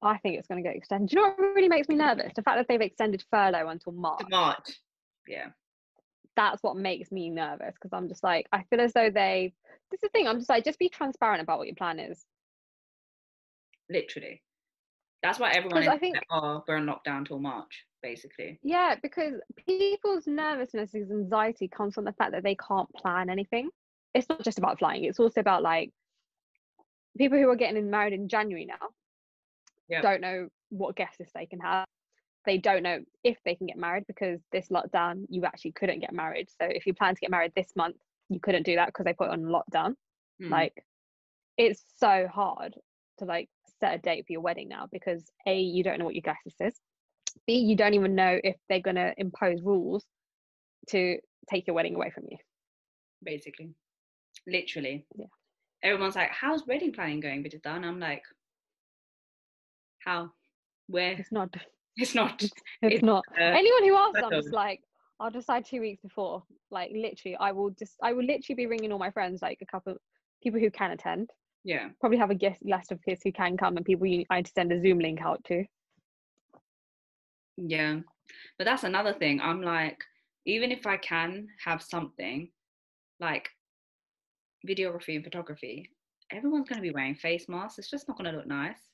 I 0.00 0.16
think 0.18 0.38
it's 0.38 0.46
going 0.46 0.62
to 0.62 0.68
get 0.68 0.76
extended. 0.76 1.08
Do 1.08 1.16
you 1.16 1.22
know 1.22 1.34
what 1.36 1.54
really 1.56 1.68
makes 1.68 1.88
me 1.88 1.96
nervous? 1.96 2.32
The 2.36 2.42
fact 2.42 2.58
that 2.58 2.66
they've 2.68 2.80
extended 2.80 3.24
furlough 3.30 3.68
until 3.68 3.92
March. 3.92 4.20
To 4.20 4.26
March. 4.30 4.70
Yeah. 5.26 5.48
That's 6.38 6.62
what 6.62 6.76
makes 6.76 7.10
me 7.10 7.30
nervous 7.30 7.74
because 7.74 7.92
I'm 7.92 8.06
just 8.08 8.22
like, 8.22 8.46
I 8.52 8.62
feel 8.70 8.80
as 8.80 8.92
though 8.92 9.10
they. 9.10 9.52
This 9.90 9.98
is 9.98 10.02
the 10.02 10.08
thing. 10.10 10.28
I'm 10.28 10.38
just 10.38 10.48
like, 10.48 10.64
just 10.64 10.78
be 10.78 10.88
transparent 10.88 11.42
about 11.42 11.58
what 11.58 11.66
your 11.66 11.74
plan 11.74 11.98
is. 11.98 12.24
Literally. 13.90 14.40
That's 15.20 15.40
why 15.40 15.50
everyone 15.50 15.82
is 15.82 15.88
I 15.88 15.98
think- 15.98 16.16
oh, 16.30 16.62
we're 16.68 16.76
on 16.76 16.86
lockdown 16.86 17.26
till 17.26 17.40
March, 17.40 17.84
basically. 18.04 18.60
Yeah, 18.62 18.94
because 19.02 19.34
people's 19.66 20.28
nervousness 20.28 20.94
and 20.94 21.10
anxiety 21.10 21.66
comes 21.66 21.94
from 21.96 22.04
the 22.04 22.12
fact 22.12 22.30
that 22.30 22.44
they 22.44 22.54
can't 22.54 22.88
plan 22.94 23.30
anything. 23.30 23.70
It's 24.14 24.28
not 24.28 24.44
just 24.44 24.58
about 24.58 24.78
flying, 24.78 25.02
it's 25.04 25.18
also 25.18 25.40
about 25.40 25.64
like 25.64 25.90
people 27.16 27.36
who 27.36 27.48
are 27.50 27.56
getting 27.56 27.90
married 27.90 28.12
in 28.12 28.28
January 28.28 28.64
now 28.64 28.88
Yep. 29.88 30.02
don't 30.02 30.20
know 30.20 30.48
what 30.68 30.94
guest 30.94 31.18
list 31.18 31.32
they 31.34 31.46
can 31.46 31.58
have. 31.58 31.84
They 32.48 32.56
don't 32.56 32.82
know 32.82 33.00
if 33.22 33.36
they 33.44 33.54
can 33.54 33.66
get 33.66 33.76
married 33.76 34.04
because 34.08 34.40
this 34.52 34.68
lockdown, 34.68 35.26
you 35.28 35.44
actually 35.44 35.72
couldn't 35.72 36.00
get 36.00 36.14
married. 36.14 36.48
So 36.48 36.66
if 36.66 36.86
you 36.86 36.94
plan 36.94 37.14
to 37.14 37.20
get 37.20 37.30
married 37.30 37.52
this 37.54 37.70
month, 37.76 37.96
you 38.30 38.40
couldn't 38.40 38.62
do 38.62 38.76
that 38.76 38.86
because 38.86 39.04
they 39.04 39.12
put 39.12 39.28
on 39.28 39.42
lockdown. 39.42 39.92
Mm. 40.42 40.48
Like 40.50 40.82
it's 41.58 41.82
so 41.98 42.26
hard 42.32 42.74
to 43.18 43.26
like 43.26 43.50
set 43.80 43.94
a 43.96 43.98
date 43.98 44.24
for 44.26 44.32
your 44.32 44.40
wedding 44.40 44.66
now 44.66 44.88
because 44.90 45.30
a 45.46 45.60
you 45.60 45.84
don't 45.84 45.98
know 45.98 46.06
what 46.06 46.14
your 46.14 46.22
guest 46.22 46.38
list 46.46 46.56
is. 46.62 46.80
B 47.46 47.58
you 47.58 47.76
don't 47.76 47.92
even 47.92 48.14
know 48.14 48.40
if 48.42 48.56
they're 48.70 48.80
going 48.80 48.96
to 48.96 49.12
impose 49.18 49.60
rules 49.62 50.06
to 50.88 51.18
take 51.50 51.66
your 51.66 51.74
wedding 51.74 51.96
away 51.96 52.10
from 52.10 52.24
you. 52.30 52.38
basically. 53.22 53.74
Literally. 54.46 55.04
Yeah. 55.16 55.26
Everyone's 55.82 56.16
like, 56.16 56.30
How's 56.30 56.66
wedding 56.66 56.92
planning 56.92 57.20
going, 57.20 57.44
Vidita? 57.44 57.76
And 57.76 57.84
I'm 57.84 58.00
like, 58.00 58.22
How? 60.04 60.30
Where? 60.86 61.12
It's 61.12 61.30
not. 61.30 61.54
It's 61.98 62.14
not. 62.14 62.42
It's, 62.42 62.52
It's, 62.82 63.02
not. 63.02 63.24
uh, 63.38 63.42
Anyone 63.42 63.84
who 63.84 63.96
asks, 63.96 64.20
I'm 64.22 64.30
just 64.30 64.52
like, 64.52 64.80
I'll 65.20 65.30
decide 65.30 65.64
two 65.66 65.80
weeks 65.80 66.00
before. 66.00 66.44
Like 66.70 66.90
literally, 66.94 67.36
I 67.36 67.52
will 67.52 67.70
just, 67.70 67.96
I 68.02 68.12
will 68.12 68.24
literally 68.24 68.54
be 68.54 68.66
ringing 68.66 68.92
all 68.92 68.98
my 68.98 69.10
friends, 69.10 69.42
like 69.42 69.58
a 69.60 69.66
couple 69.66 69.96
people 70.42 70.60
who 70.60 70.70
can 70.70 70.92
attend. 70.92 71.30
Yeah. 71.64 71.88
Probably 72.00 72.18
have 72.18 72.30
a 72.30 72.36
guest 72.36 72.62
list 72.64 72.92
of 72.92 73.02
kids 73.02 73.20
who 73.24 73.32
can 73.32 73.56
come 73.56 73.76
and 73.76 73.84
people 73.84 74.06
you, 74.06 74.24
I 74.30 74.36
need 74.36 74.46
to 74.46 74.52
send 74.52 74.72
a 74.72 74.80
Zoom 74.80 75.00
link 75.00 75.20
out 75.20 75.42
to. 75.44 75.64
Yeah. 77.56 77.98
But 78.58 78.64
that's 78.64 78.84
another 78.84 79.12
thing. 79.12 79.40
I'm 79.40 79.60
like, 79.60 79.98
even 80.46 80.70
if 80.70 80.86
I 80.86 80.96
can 80.98 81.48
have 81.64 81.82
something 81.82 82.48
like 83.18 83.48
videography 84.66 85.16
and 85.16 85.24
photography, 85.24 85.90
everyone's 86.30 86.68
going 86.68 86.80
to 86.80 86.88
be 86.88 86.94
wearing 86.94 87.16
face 87.16 87.48
masks. 87.48 87.78
It's 87.78 87.90
just 87.90 88.06
not 88.06 88.16
going 88.16 88.30
to 88.30 88.36
look 88.36 88.46
nice. 88.46 88.87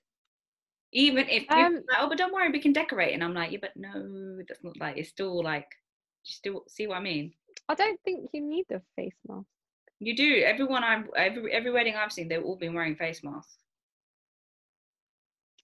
Even 0.95 1.29
if 1.29 1.45
Um, 1.51 1.75
like, 1.75 1.99
oh, 1.99 2.09
but 2.09 2.17
don't 2.17 2.33
worry, 2.33 2.51
we 2.51 2.61
can 2.61 2.73
decorate. 2.73 3.13
And 3.15 3.23
I'm 3.23 3.35
like, 3.35 3.51
yeah, 3.51 3.59
but 3.61 3.77
no, 3.77 4.39
that's 4.49 4.63
not 4.63 4.79
like, 4.79 4.97
it's 4.97 5.09
still 5.09 5.43
like, 5.43 5.67
you 6.25 6.33
still 6.33 6.65
see 6.69 6.87
what 6.87 6.99
I 6.99 7.01
mean? 7.01 7.35
I 7.69 7.75
don't 7.75 8.01
think 8.05 8.31
you 8.33 8.41
need 8.41 8.67
the 8.69 8.81
face 8.95 9.17
mask. 9.29 9.49
You 9.99 10.17
do. 10.17 10.43
Everyone 10.45 10.85
I've 10.85 11.09
every 11.17 11.53
every 11.53 11.71
wedding 11.71 11.95
I've 11.97 12.13
seen, 12.13 12.29
they've 12.29 12.43
all 12.43 12.57
been 12.57 12.75
wearing 12.75 12.97
face 12.97 13.23
masks 13.23 13.57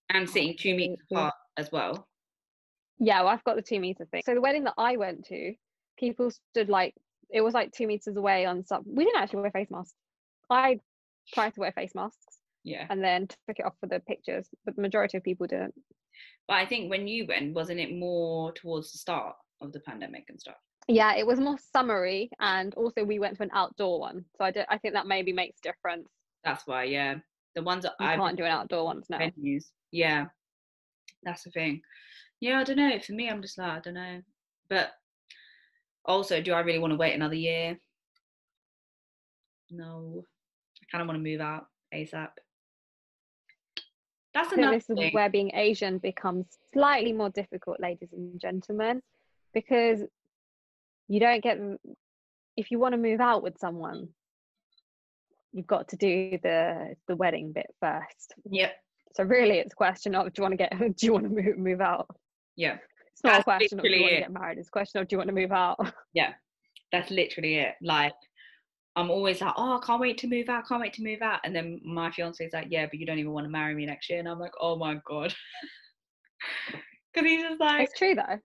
and 0.09 0.29
sitting 0.29 0.57
two 0.57 0.75
meters 0.75 0.99
apart 1.11 1.35
as 1.57 1.71
well. 1.71 2.09
Yeah, 2.99 3.21
well, 3.21 3.29
I've 3.29 3.45
got 3.45 3.57
the 3.57 3.63
two 3.63 3.81
meter 3.81 4.07
thing. 4.07 4.23
So 4.25 4.35
the 4.35 4.41
wedding 4.41 4.65
that 4.65 4.75
I 4.79 4.97
went 4.97 5.27
to, 5.27 5.55
people 5.99 6.31
stood 6.31 6.69
like 6.69 6.95
it 7.29 7.41
was 7.43 7.55
like 7.55 7.73
two 7.73 7.87
meters 7.87 8.17
away 8.17 8.47
on 8.47 8.65
some. 8.65 8.83
We 8.87 9.05
didn't 9.05 9.21
actually 9.21 9.43
wear 9.43 9.51
face 9.51 9.71
masks. 9.71 9.95
I 10.49 10.81
tried 11.33 11.55
to 11.55 11.61
wear 11.61 11.73
face 11.73 11.95
masks 11.95 12.40
Yeah, 12.65 12.87
and 12.91 13.03
then 13.03 13.27
took 13.27 13.59
it 13.59 13.65
off 13.65 13.75
for 13.81 13.87
the 13.87 14.01
pictures, 14.01 14.49
but 14.65 14.77
the 14.77 14.83
majority 14.83 15.17
of 15.17 15.25
people 15.25 15.47
didn't. 15.47 15.75
but 16.47 16.55
I 16.55 16.67
think 16.67 16.91
when 16.91 17.09
you 17.09 17.27
went, 17.27 17.55
wasn't 17.55 17.81
it 17.81 17.95
more 17.95 18.53
towards 18.53 18.93
the 18.93 18.99
start 18.99 19.37
of 19.61 19.73
the 19.73 19.81
pandemic 19.81 20.25
and 20.29 20.41
stuff? 20.41 20.57
Yeah, 20.89 21.15
it 21.15 21.27
was 21.27 21.39
more 21.41 21.57
summery, 21.73 22.31
and 22.41 22.75
also 22.75 23.05
we 23.05 23.19
went 23.19 23.37
to 23.37 23.43
an 23.45 23.51
outdoor 23.55 24.01
one. 24.01 24.25
So 24.37 24.45
I, 24.45 24.51
do, 24.51 24.63
I 24.69 24.79
think 24.79 24.95
that 24.95 25.07
maybe 25.07 25.33
makes 25.33 25.61
difference. 25.61 26.09
That's 26.45 26.67
why. 26.67 26.85
Yeah, 26.85 27.17
the 27.55 27.63
ones 27.63 27.85
that 27.85 27.95
I've 28.01 28.19
can't 28.19 28.37
do 28.37 28.45
an 28.45 28.51
outdoor 28.51 28.85
ones 28.85 29.07
now. 29.09 29.19
venues. 29.19 29.67
Yeah, 29.93 30.27
that's 31.23 31.45
the 31.45 31.51
thing. 31.51 31.81
Yeah, 32.41 32.61
I 32.61 32.65
don't 32.65 32.77
know. 32.77 32.99
For 32.99 33.13
me, 33.13 33.29
I'm 33.29 33.43
just 33.43 33.59
like 33.59 33.71
I 33.71 33.81
don't 33.81 33.95
know. 33.95 34.21
But 34.69 34.91
also, 36.05 36.41
do 36.41 36.53
I 36.53 36.61
really 36.61 36.79
want 36.79 36.93
to 36.93 36.97
wait 36.97 37.15
another 37.15 37.35
year? 37.35 37.79
No, 39.71 40.25
I 40.83 40.85
kind 40.91 41.03
of 41.03 41.09
want 41.09 41.19
to 41.19 41.31
move 41.31 41.41
out 41.41 41.67
ASAP. 41.95 42.31
That's 44.35 44.53
another 44.53 44.77
this 44.77 44.89
is 44.89 45.13
where 45.13 45.29
being 45.29 45.51
Asian 45.55 45.99
becomes 45.99 46.47
slightly 46.73 47.13
more 47.13 47.31
difficult, 47.31 47.81
ladies 47.81 48.11
and 48.13 48.41
gentlemen, 48.41 49.03
because 49.53 50.03
you 51.09 51.19
don't 51.19 51.43
get 51.43 51.59
if 52.57 52.71
you 52.71 52.79
want 52.79 52.93
to 52.93 52.99
move 52.99 53.21
out 53.21 53.43
with 53.43 53.59
someone, 53.59 54.09
you've 55.53 55.67
got 55.67 55.89
to 55.89 55.97
do 55.97 56.39
the 56.43 56.95
the 57.09 57.17
wedding 57.17 57.53
bit 57.53 57.67
first. 57.81 58.35
Yep. 58.51 58.73
So 59.17 59.25
really, 59.25 59.59
it's 59.59 59.73
a 59.73 59.77
question 59.77 60.15
of 60.15 60.33
do 60.33 60.41
you 60.41 60.43
want 60.43 60.53
to 60.53 60.57
get 60.57 60.97
do 60.97 61.07
you 61.07 61.13
want 61.13 61.25
to 61.25 61.31
move 61.31 61.59
move 61.59 61.81
out? 61.81 62.09
Yeah. 62.57 62.77
It's 63.13 63.25
not 63.25 63.41
a 63.41 63.45
question 63.45 63.79
of 63.79 63.85
do 63.85 63.91
you 63.91 64.03
want 64.03 64.15
to 64.15 64.21
get 64.21 64.33
married. 64.33 64.59
It's 64.59 64.69
a 64.69 64.71
question 64.71 65.01
of 65.01 65.09
do 65.09 65.15
you 65.15 65.19
want 65.19 65.29
to 65.29 65.35
move 65.35 65.53
out? 65.53 65.79
Yeah. 66.15 66.33
That's 66.93 67.11
literally 67.11 67.57
it. 67.57 67.75
Like, 67.83 68.15
I'm 69.01 69.11
always 69.11 69.41
like, 69.41 69.55
oh, 69.57 69.79
I 69.79 69.87
can't 69.87 70.01
wait 70.01 70.19
to 70.19 70.29
move 70.29 70.49
out. 70.49 70.69
Can't 70.69 70.81
wait 70.81 70.93
to 70.95 71.03
move 71.03 71.23
out. 71.23 71.41
And 71.45 71.55
then 71.55 71.81
my 71.85 72.11
fiance 72.11 72.45
is 72.45 72.53
like, 72.53 72.69
yeah, 72.71 72.87
but 72.87 72.99
you 72.99 73.07
don't 73.07 73.19
even 73.19 73.33
want 73.33 73.45
to 73.47 73.51
marry 73.51 73.75
me 73.75 73.87
next 73.87 74.09
year. 74.11 74.19
And 74.19 74.29
I'm 74.29 74.39
like, 74.39 74.53
oh 74.61 74.77
my 74.77 75.01
god. 75.07 75.35
Because 77.13 77.29
he's 77.29 77.43
just 77.43 77.61
like, 77.61 77.89
It's 77.89 77.99
true 77.99 78.15
though. 78.15 78.39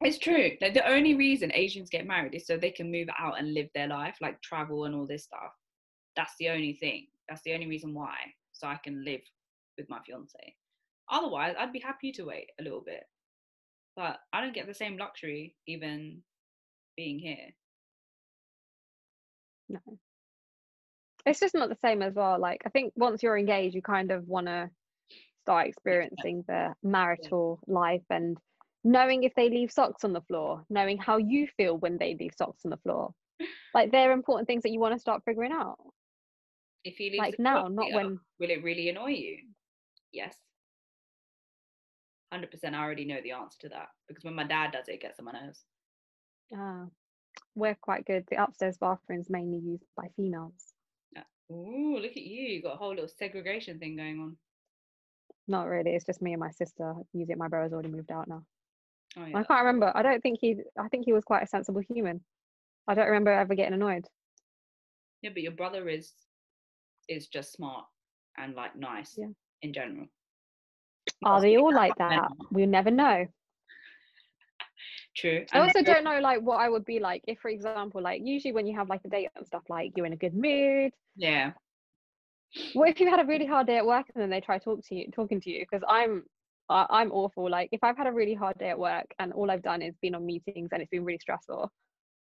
It's 0.00 0.18
true. 0.18 0.52
Like 0.60 0.74
the 0.74 0.88
only 0.88 1.14
reason 1.14 1.50
Asians 1.52 1.90
get 1.90 2.06
married 2.06 2.34
is 2.34 2.46
so 2.46 2.56
they 2.56 2.70
can 2.70 2.90
move 2.90 3.08
out 3.18 3.38
and 3.38 3.52
live 3.52 3.68
their 3.74 3.88
life, 3.88 4.16
like 4.20 4.40
travel 4.40 4.84
and 4.84 4.94
all 4.94 5.06
this 5.06 5.24
stuff. 5.24 5.52
That's 6.16 6.32
the 6.38 6.48
only 6.48 6.74
thing. 6.74 7.06
That's 7.28 7.42
the 7.42 7.52
only 7.52 7.66
reason 7.66 7.92
why. 7.92 8.14
So 8.52 8.66
I 8.66 8.78
can 8.82 9.04
live 9.04 9.20
with 9.76 9.88
my 9.90 9.98
fiance. 10.06 10.54
Otherwise, 11.10 11.54
I'd 11.58 11.72
be 11.72 11.80
happy 11.80 12.10
to 12.12 12.24
wait 12.24 12.46
a 12.58 12.62
little 12.62 12.82
bit. 12.84 13.04
But 13.96 14.18
I 14.32 14.40
don't 14.40 14.54
get 14.54 14.66
the 14.66 14.74
same 14.74 14.96
luxury 14.96 15.54
even 15.66 16.22
being 16.96 17.18
here. 17.18 17.50
No. 19.68 19.80
It's 21.26 21.40
just 21.40 21.54
not 21.54 21.68
the 21.68 21.78
same 21.82 22.02
as 22.02 22.14
well. 22.14 22.38
Like 22.38 22.62
I 22.66 22.68
think 22.70 22.92
once 22.96 23.22
you're 23.22 23.38
engaged, 23.38 23.74
you 23.74 23.82
kind 23.82 24.10
of 24.10 24.26
want 24.28 24.46
to 24.46 24.70
start 25.44 25.68
experiencing 25.68 26.44
the 26.48 26.74
marital 26.82 27.60
life 27.66 28.04
and 28.10 28.36
knowing 28.82 29.24
if 29.24 29.34
they 29.34 29.48
leave 29.48 29.72
socks 29.72 30.04
on 30.04 30.12
the 30.12 30.20
floor, 30.22 30.64
knowing 30.68 30.98
how 30.98 31.16
you 31.16 31.46
feel 31.56 31.76
when 31.78 31.98
they 31.98 32.16
leave 32.18 32.32
socks 32.36 32.62
on 32.64 32.70
the 32.70 32.76
floor. 32.78 33.12
Like 33.72 33.90
they're 33.90 34.12
important 34.12 34.46
things 34.46 34.62
that 34.62 34.72
you 34.72 34.80
want 34.80 34.94
to 34.94 35.00
start 35.00 35.22
figuring 35.24 35.52
out. 35.52 35.78
If 36.84 37.00
you 37.00 37.10
leaves 37.10 37.18
Like 37.18 37.38
now, 37.38 37.68
not 37.68 37.86
here, 37.86 37.96
when 37.96 38.20
will 38.38 38.50
it 38.50 38.62
really 38.62 38.88
annoy 38.90 39.10
you? 39.10 39.38
Yes. 40.12 40.36
100% 42.32 42.74
I 42.74 42.82
already 42.82 43.04
know 43.04 43.20
the 43.22 43.32
answer 43.32 43.58
to 43.60 43.68
that 43.70 43.88
because 44.08 44.24
when 44.24 44.34
my 44.34 44.44
dad 44.44 44.72
does 44.72 44.88
it, 44.88 44.94
it 44.94 45.00
gets 45.00 45.18
on 45.18 45.26
my 45.26 45.32
nerves. 45.32 45.64
ah, 46.54 46.86
we're 47.54 47.74
quite 47.76 48.04
good. 48.06 48.24
The 48.30 48.42
upstairs 48.42 48.76
bathroom 48.78 49.20
is 49.20 49.30
mainly 49.30 49.58
used 49.58 49.84
by 49.96 50.08
females. 50.16 50.72
Ooh, 51.52 51.98
look 52.00 52.12
at 52.12 52.16
you. 52.16 52.42
You 52.48 52.62
got 52.62 52.72
a 52.72 52.76
whole 52.78 52.90
little 52.94 53.06
segregation 53.06 53.78
thing 53.78 53.96
going 53.96 54.18
on. 54.18 54.36
Not 55.46 55.68
really. 55.68 55.90
It's 55.90 56.06
just 56.06 56.22
me 56.22 56.32
and 56.32 56.40
my 56.40 56.50
sister 56.50 56.94
use 57.12 57.28
it. 57.28 57.36
My 57.36 57.48
brother's 57.48 57.74
already 57.74 57.90
moved 57.90 58.10
out 58.10 58.28
now. 58.28 58.42
Oh, 59.18 59.22
I 59.22 59.42
can't 59.44 59.64
remember. 59.64 59.92
I 59.94 60.02
don't 60.02 60.22
think 60.22 60.38
he. 60.40 60.56
I 60.78 60.88
think 60.88 61.04
he 61.04 61.12
was 61.12 61.22
quite 61.22 61.42
a 61.42 61.46
sensible 61.46 61.82
human. 61.86 62.22
I 62.88 62.94
don't 62.94 63.06
remember 63.06 63.30
ever 63.30 63.54
getting 63.54 63.74
annoyed. 63.74 64.06
Yeah, 65.20 65.30
but 65.34 65.42
your 65.42 65.52
brother 65.52 65.86
is 65.88 66.12
is 67.08 67.28
just 67.28 67.52
smart 67.52 67.84
and 68.38 68.54
like 68.54 68.74
nice 68.74 69.14
Yeah. 69.18 69.26
in 69.60 69.74
general. 69.74 70.06
Are 71.24 71.42
they 71.42 71.58
all 71.58 71.74
like 71.74 71.94
that? 71.96 72.30
We'll 72.50 72.66
never 72.66 72.90
know. 72.90 73.26
True. 75.16 75.44
I 75.52 75.58
and 75.58 75.68
also 75.68 75.82
don't 75.82 76.04
know 76.04 76.18
like 76.20 76.40
what 76.40 76.56
I 76.60 76.68
would 76.68 76.84
be 76.84 76.98
like 76.98 77.22
if, 77.28 77.38
for 77.38 77.48
example, 77.48 78.02
like 78.02 78.22
usually 78.24 78.52
when 78.52 78.66
you 78.66 78.76
have 78.76 78.88
like 78.88 79.00
a 79.04 79.08
date 79.08 79.28
and 79.36 79.46
stuff, 79.46 79.62
like 79.68 79.92
you're 79.96 80.06
in 80.06 80.12
a 80.12 80.16
good 80.16 80.34
mood. 80.34 80.92
Yeah. 81.16 81.52
What 82.72 82.88
if 82.88 83.00
you 83.00 83.08
had 83.08 83.20
a 83.20 83.24
really 83.24 83.46
hard 83.46 83.66
day 83.66 83.76
at 83.76 83.86
work 83.86 84.06
and 84.14 84.22
then 84.22 84.30
they 84.30 84.40
try 84.40 84.58
talk 84.58 84.84
to 84.86 84.94
you, 84.94 85.10
talking 85.12 85.40
to 85.40 85.50
you? 85.50 85.60
Because 85.60 85.84
I'm, 85.88 86.24
I, 86.68 86.86
I'm 86.90 87.12
awful. 87.12 87.48
Like 87.48 87.68
if 87.72 87.84
I've 87.84 87.96
had 87.96 88.06
a 88.06 88.12
really 88.12 88.34
hard 88.34 88.58
day 88.58 88.70
at 88.70 88.78
work 88.78 89.06
and 89.18 89.32
all 89.32 89.50
I've 89.50 89.62
done 89.62 89.82
is 89.82 89.94
been 90.02 90.14
on 90.14 90.26
meetings 90.26 90.70
and 90.72 90.82
it's 90.82 90.90
been 90.90 91.04
really 91.04 91.18
stressful, 91.18 91.70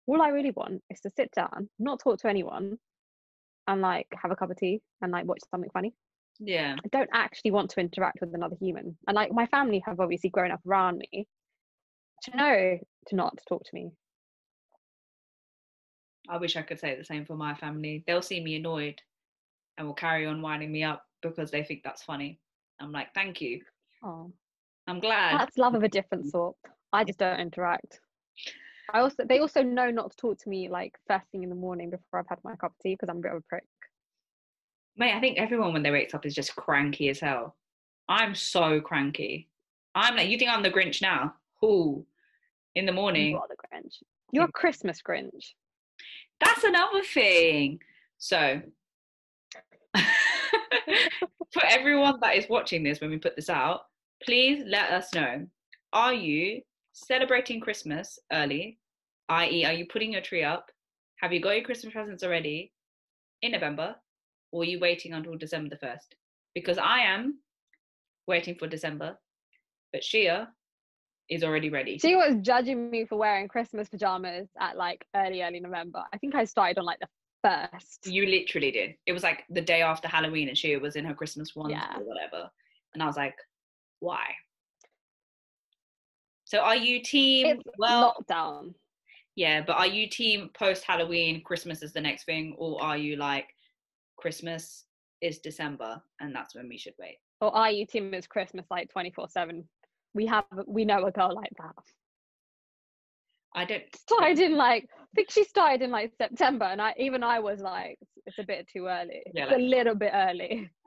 all 0.07 0.23
I 0.23 0.29
really 0.29 0.53
want 0.53 0.83
is 0.91 1.01
to 1.01 1.11
sit 1.11 1.31
down, 1.33 1.69
not 1.79 2.01
talk 2.01 2.19
to 2.21 2.29
anyone, 2.29 2.79
and 3.69 3.81
like 3.81 4.09
have 4.21 4.33
a 4.33 4.37
cup 4.37 4.51
of 4.51 4.57
tea 4.57 4.81
and 5.01 5.13
like 5.13 5.27
watch 5.27 5.41
something 5.51 5.71
funny. 5.73 5.95
Yeah. 6.41 6.75
I 6.85 6.89
don't 6.89 7.11
actually 7.13 7.53
want 7.53 7.71
to 7.71 7.81
interact 7.81 8.19
with 8.21 8.35
another 8.35 8.57
human. 8.61 8.97
And 9.07 9.15
like 9.15 9.33
my 9.33 9.47
family 9.47 9.83
have 9.87 10.01
obviously 10.01 10.31
grown 10.31 10.51
up 10.51 10.61
around 10.67 10.99
me 10.99 11.27
to 12.23 12.37
know 12.37 12.79
to 13.09 13.17
not 13.17 13.39
talk 13.49 13.65
to 13.65 13.75
me. 13.75 13.93
I 16.29 16.37
wish 16.37 16.57
I 16.57 16.63
could 16.63 16.79
say 16.79 16.97
the 16.97 17.05
same 17.05 17.25
for 17.25 17.35
my 17.35 17.55
family. 17.55 18.05
They'll 18.07 18.23
see 18.23 18.43
me 18.43 18.57
annoyed 18.57 19.01
and 19.79 19.87
will 19.87 19.95
carry 19.95 20.27
on 20.27 20.43
winding 20.43 20.71
me 20.71 20.85
up 20.85 21.05
because 21.23 21.51
they 21.51 21.65
think 21.65 21.83
that's 21.83 22.03
funny. 22.03 22.39
I'm 22.81 22.93
like, 22.93 23.13
thank 23.15 23.41
you. 23.41 23.61
Oh, 24.03 24.33
I'm 24.87 25.01
glad. 25.01 25.41
that's 25.41 25.59
love 25.59 25.75
of 25.75 25.83
a 25.83 25.89
different 25.89 26.27
mm. 26.27 26.31
sort. 26.31 26.57
I 26.93 27.05
just 27.05 27.19
don't 27.19 27.41
interact. 27.41 28.01
I 28.93 29.01
also 29.01 29.25
they 29.25 29.39
also 29.39 29.63
know 29.63 29.91
not 29.91 30.11
to 30.11 30.17
talk 30.17 30.39
to 30.39 30.49
me 30.49 30.69
like 30.69 30.95
first 31.07 31.27
thing 31.31 31.43
in 31.43 31.49
the 31.49 31.55
morning 31.55 31.91
before 31.91 32.21
I've 32.21 32.29
had 32.29 32.39
my 32.43 32.57
cup 32.57 32.73
of 32.73 32.79
tea 32.83 32.95
because 32.95 33.09
I'm 33.09 33.19
a 33.19 33.21
bit 33.21 33.33
of 33.33 33.39
a 33.39 33.43
prick. 33.49 33.65
Mate, 34.97 35.15
I 35.15 35.21
think 35.21 35.39
everyone 35.39 35.73
when 35.73 35.83
they 35.83 35.91
wakes 35.91 36.15
up 36.15 36.27
is 36.27 36.35
just 36.35 36.57
cranky 36.57 37.09
as 37.09 37.21
hell. 37.21 37.57
I'm 38.09 38.35
so 38.35 38.81
cranky. 38.81 39.49
I'm 39.95 40.17
like, 40.17 40.29
you 40.29 40.39
think 40.39 40.51
I'm 40.51 40.63
the 40.63 40.71
Grinch 40.71 41.01
now? 41.01 41.35
Who? 41.61 42.07
In 42.75 42.87
the 42.87 42.93
morning. 42.93 43.31
You 43.31 43.39
are 43.39 43.49
the 43.49 43.57
Grinch. 43.57 44.03
You're 44.33 44.45
a 44.45 44.53
Christmas 44.53 45.01
Grinch. 45.03 45.55
That's 46.41 46.65
another 46.65 47.03
thing. 47.03 47.81
So, 48.19 48.63
for 51.53 51.63
everyone 51.67 52.19
that 52.23 52.37
is 52.37 52.49
watching 52.49 52.83
this 52.83 53.01
when 53.01 53.11
we 53.11 53.19
put 53.19 53.37
this 53.37 53.51
out, 53.51 53.83
please 54.23 54.63
let 54.67 54.91
us 54.91 55.13
know. 55.15 55.47
Are 55.93 56.15
you 56.15 56.63
celebrating 56.93 57.61
Christmas 57.61 58.19
early? 58.33 58.79
I.e., 59.29 59.65
are 59.65 59.73
you 59.73 59.87
putting 59.87 60.13
your 60.13 60.23
tree 60.23 60.45
up? 60.45 60.71
Have 61.17 61.33
you 61.33 61.41
got 61.41 61.57
your 61.57 61.65
Christmas 61.65 61.93
presents 61.93 62.23
already 62.23 62.73
in 63.43 63.53
November? 63.53 63.97
Or 64.53 64.63
are 64.63 64.67
you 64.67 64.81
waiting 64.81 65.13
until 65.13 65.37
December 65.37 65.71
the 65.71 65.87
1st? 65.87 66.15
Because 66.55 66.79
I 66.79 67.01
am, 67.01 67.39
waiting 68.27 68.55
for 68.55 68.67
December. 68.67 69.19
But 69.93 70.03
Shia 70.03 70.49
is 71.31 71.45
already 71.45 71.71
ready. 71.71 71.97
She 71.99 72.17
was 72.17 72.35
judging 72.43 72.91
me 72.91 73.07
for 73.07 73.17
wearing 73.17 73.49
Christmas 73.49 73.89
pajamas 73.89 74.49
at 74.61 74.77
like 74.77 75.07
early, 75.15 75.43
early 75.43 75.61
November. 75.61 76.03
I 76.13 76.19
think 76.19 76.35
I 76.35 76.45
started 76.45 76.79
on 76.79 76.85
like 76.85 76.99
the 77.01 77.09
first. 77.43 78.07
You 78.07 78.27
literally 78.27 78.73
did. 78.73 78.95
It 79.07 79.13
was 79.13 79.23
like 79.23 79.45
the 79.49 79.61
day 79.61 79.81
after 79.83 80.09
Halloween, 80.09 80.49
and 80.49 80.59
she 80.59 80.77
was 80.77 80.97
in 80.97 81.05
her 81.05 81.15
Christmas 81.15 81.55
ones 81.55 81.71
Yeah. 81.71 81.97
or 81.97 82.03
whatever. 82.05 82.51
And 82.93 83.03
I 83.03 83.07
was 83.07 83.17
like, 83.17 83.37
why? 84.01 84.25
So 86.45 86.59
are 86.59 86.77
you 86.77 87.01
team? 87.03 87.47
It's 87.47 87.63
well, 87.79 88.17
lockdown. 88.29 88.75
yeah, 89.37 89.63
but 89.65 89.77
are 89.77 89.87
you 89.87 90.09
team 90.09 90.51
post 90.59 90.83
Halloween? 90.85 91.43
Christmas 91.45 91.83
is 91.83 91.93
the 91.93 92.01
next 92.01 92.25
thing, 92.25 92.57
or 92.59 92.83
are 92.83 92.97
you 92.97 93.17
like 93.17 93.47
Christmas 94.17 94.85
is 95.21 95.39
December 95.39 96.03
and 96.21 96.35
that's 96.35 96.55
when 96.57 96.69
we 96.69 96.77
should 96.79 96.95
wait? 96.99 97.19
Or 97.41 97.55
are 97.55 97.71
you 97.71 97.87
team 97.87 98.13
is 98.15 98.27
Christmas 98.27 98.67
like 98.71 98.91
24 98.91 99.29
7? 99.29 99.65
We 100.15 100.27
have, 100.27 100.45
we 100.67 100.85
know 100.85 101.07
a 101.07 101.13
girl 101.13 101.35
like 101.35 101.53
that. 101.59 101.75
I 103.55 103.65
don't. 103.65 103.83
Started 103.97 104.39
in 104.39 104.57
like, 104.57 104.89
I 105.01 105.05
think 105.15 105.31
she 105.31 105.45
started 105.45 105.83
in 105.83 105.91
like 105.91 106.13
September, 106.19 106.67
and 106.67 106.81
I 106.81 106.95
even 106.99 107.23
I 107.23 107.41
was 107.41 107.61
like, 107.61 107.99
it's 108.27 108.39
a 108.39 108.45
bit 108.45 108.69
too 108.73 108.87
early. 108.87 109.23
Yeah, 109.35 109.45
it's 109.45 109.53
like- 109.53 109.61
a 109.61 109.63
little 109.63 109.95
bit 109.95 110.13
early. 110.15 110.71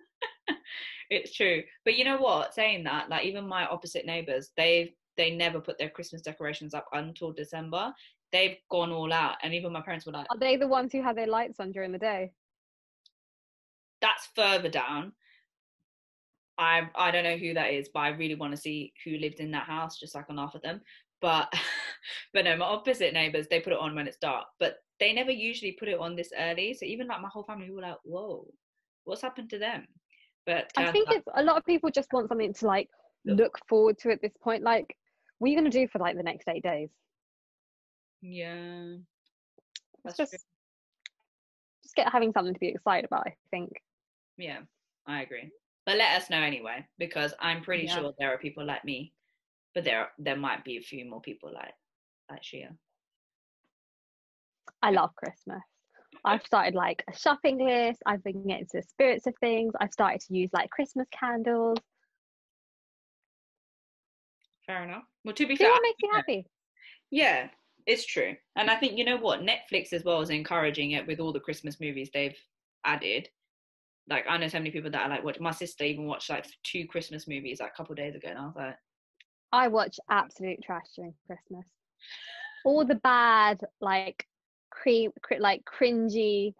it's 1.09 1.33
true 1.33 1.61
but 1.85 1.95
you 1.95 2.03
know 2.03 2.17
what 2.17 2.53
saying 2.53 2.83
that 2.83 3.09
like 3.09 3.25
even 3.25 3.47
my 3.47 3.65
opposite 3.67 4.05
neighbors 4.05 4.51
they've 4.57 4.91
they 5.17 5.31
never 5.35 5.59
put 5.59 5.77
their 5.77 5.89
christmas 5.89 6.21
decorations 6.21 6.73
up 6.73 6.85
until 6.93 7.31
december 7.31 7.93
they've 8.31 8.57
gone 8.71 8.91
all 8.91 9.11
out 9.13 9.35
and 9.43 9.53
even 9.53 9.71
my 9.71 9.81
parents 9.81 10.05
were 10.05 10.11
like 10.11 10.25
Are 10.31 10.37
they 10.39 10.55
the 10.57 10.67
ones 10.67 10.91
who 10.91 11.01
have 11.01 11.15
their 11.15 11.27
lights 11.27 11.59
on 11.59 11.71
during 11.71 11.91
the 11.91 11.99
day? 11.99 12.31
that's 14.01 14.27
further 14.35 14.69
down 14.69 15.13
i 16.57 16.87
i 16.95 17.09
don't 17.11 17.23
know 17.23 17.37
who 17.37 17.53
that 17.53 17.71
is 17.71 17.89
but 17.93 18.01
i 18.01 18.09
really 18.09 18.35
want 18.35 18.51
to 18.53 18.57
see 18.61 18.93
who 19.03 19.11
lived 19.17 19.39
in 19.39 19.51
that 19.51 19.65
house 19.67 19.99
just 19.99 20.13
so 20.13 20.19
i 20.19 20.23
can 20.23 20.35
laugh 20.35 20.53
at 20.55 20.63
them 20.63 20.81
but 21.21 21.51
but 22.33 22.45
no 22.45 22.55
my 22.55 22.65
opposite 22.65 23.13
neighbors 23.13 23.47
they 23.49 23.59
put 23.59 23.73
it 23.73 23.79
on 23.79 23.95
when 23.95 24.07
it's 24.07 24.17
dark 24.17 24.45
but 24.59 24.77
they 24.99 25.13
never 25.13 25.31
usually 25.31 25.71
put 25.73 25.87
it 25.87 25.99
on 25.99 26.15
this 26.15 26.31
early 26.37 26.73
so 26.73 26.85
even 26.85 27.07
like 27.07 27.21
my 27.21 27.29
whole 27.29 27.43
family 27.43 27.69
were 27.71 27.81
like 27.81 27.97
whoa 28.03 28.45
what's 29.05 29.21
happened 29.21 29.49
to 29.49 29.57
them 29.57 29.85
but 30.45 30.69
I 30.75 30.85
um, 30.87 30.91
think 30.91 31.07
out- 31.09 31.15
it's 31.15 31.27
a 31.35 31.43
lot 31.43 31.57
of 31.57 31.65
people 31.65 31.89
just 31.89 32.11
want 32.11 32.27
something 32.27 32.53
to 32.53 32.67
like 32.67 32.89
Look. 33.25 33.57
forward 33.69 33.97
to 33.99 34.11
at 34.11 34.21
this 34.21 34.33
point. 34.41 34.63
Like, 34.63 34.97
what 35.39 35.47
are 35.47 35.51
you 35.51 35.57
gonna 35.57 35.69
do 35.69 35.87
for 35.87 35.99
like 35.99 36.17
the 36.17 36.23
next 36.23 36.49
eight 36.49 36.63
days? 36.63 36.89
yeah 38.21 38.95
It's 38.95 40.03
that's 40.03 40.17
just 40.17 40.31
true. 40.31 40.39
just 41.83 41.95
get 41.95 42.11
having 42.11 42.33
something 42.33 42.53
to 42.53 42.59
be 42.59 42.67
excited 42.67 43.05
about. 43.05 43.25
I 43.27 43.35
think. 43.51 43.71
Yeah, 44.37 44.59
I 45.07 45.21
agree. 45.21 45.51
But 45.85 45.97
let 45.97 46.15
us 46.21 46.29
know 46.29 46.41
anyway, 46.41 46.85
because 46.97 47.33
I'm 47.39 47.61
pretty 47.61 47.85
Yeah. 47.85 47.95
sure 47.99 48.13
there 48.17 48.33
are 48.33 48.37
people 48.37 48.65
like 48.65 48.85
me, 48.85 49.13
but 49.75 49.83
there 49.83 50.11
there 50.17 50.37
might 50.37 50.63
be 50.63 50.77
a 50.77 50.81
few 50.81 51.05
more 51.05 51.21
people 51.21 51.51
like 51.53 51.73
like 52.29 52.41
Shia. 52.41 52.77
I 54.81 54.91
love 54.91 55.15
Christmas. 55.15 55.61
I've 56.25 56.45
started 56.45 56.73
like 56.75 57.03
a 57.09 57.17
shopping 57.17 57.57
list. 57.57 58.01
I've 58.05 58.23
been 58.23 58.47
getting 58.47 58.61
into 58.61 58.77
the 58.77 58.83
spirits 58.83 59.27
of 59.27 59.33
things. 59.39 59.73
I've 59.79 59.91
started 59.91 60.21
to 60.21 60.35
use 60.35 60.49
like 60.53 60.69
Christmas 60.69 61.07
candles. 61.11 61.77
Fair 64.65 64.83
enough. 64.85 65.03
Well, 65.25 65.35
to 65.35 65.47
be 65.47 65.55
See 65.57 65.63
fair, 65.63 65.71
what 65.71 65.81
makes 65.81 66.01
you 66.01 66.09
happy. 66.13 66.45
yeah, 67.11 67.49
it's 67.85 68.05
true. 68.05 68.35
And 68.55 68.69
I 68.69 68.75
think 68.77 68.97
you 68.97 69.03
know 69.03 69.17
what 69.17 69.41
Netflix 69.41 69.91
as 69.91 70.03
well 70.05 70.21
is 70.21 70.29
encouraging 70.29 70.91
it 70.91 71.05
with 71.05 71.19
all 71.19 71.33
the 71.33 71.39
Christmas 71.39 71.79
movies 71.81 72.09
they've 72.13 72.37
added. 72.85 73.27
Like 74.09 74.25
I 74.29 74.37
know 74.37 74.47
so 74.47 74.59
many 74.59 74.71
people 74.71 74.91
that 74.91 75.05
are 75.05 75.09
like 75.09 75.23
watch. 75.23 75.39
My 75.39 75.51
sister 75.51 75.83
even 75.85 76.05
watched 76.05 76.29
like 76.29 76.45
two 76.63 76.85
Christmas 76.87 77.27
movies 77.27 77.59
like 77.59 77.71
a 77.73 77.77
couple 77.77 77.93
of 77.93 77.97
days 77.97 78.15
ago, 78.15 78.27
and 78.29 78.37
I 78.37 78.45
was 78.45 78.55
like, 78.55 78.75
I 79.51 79.67
watch 79.67 79.99
absolute 80.09 80.61
trash 80.63 80.87
during 80.95 81.13
Christmas. 81.27 81.65
All 82.65 82.85
the 82.85 82.95
bad, 82.95 83.61
like, 83.81 84.25
cre- 84.71 85.13
cr- 85.21 85.39
like 85.39 85.63
cringy, 85.65 86.53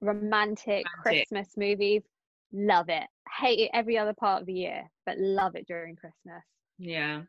romantic, 0.00 0.84
Romantic. 1.04 1.28
Christmas 1.28 1.56
movies. 1.56 2.02
Love 2.52 2.88
it. 2.88 3.04
Hate 3.38 3.60
it 3.60 3.70
every 3.72 3.96
other 3.96 4.14
part 4.14 4.40
of 4.40 4.46
the 4.46 4.52
year, 4.52 4.90
but 5.06 5.18
love 5.18 5.54
it 5.54 5.66
during 5.68 5.94
Christmas. 5.94 6.42
Yeah, 6.78 7.22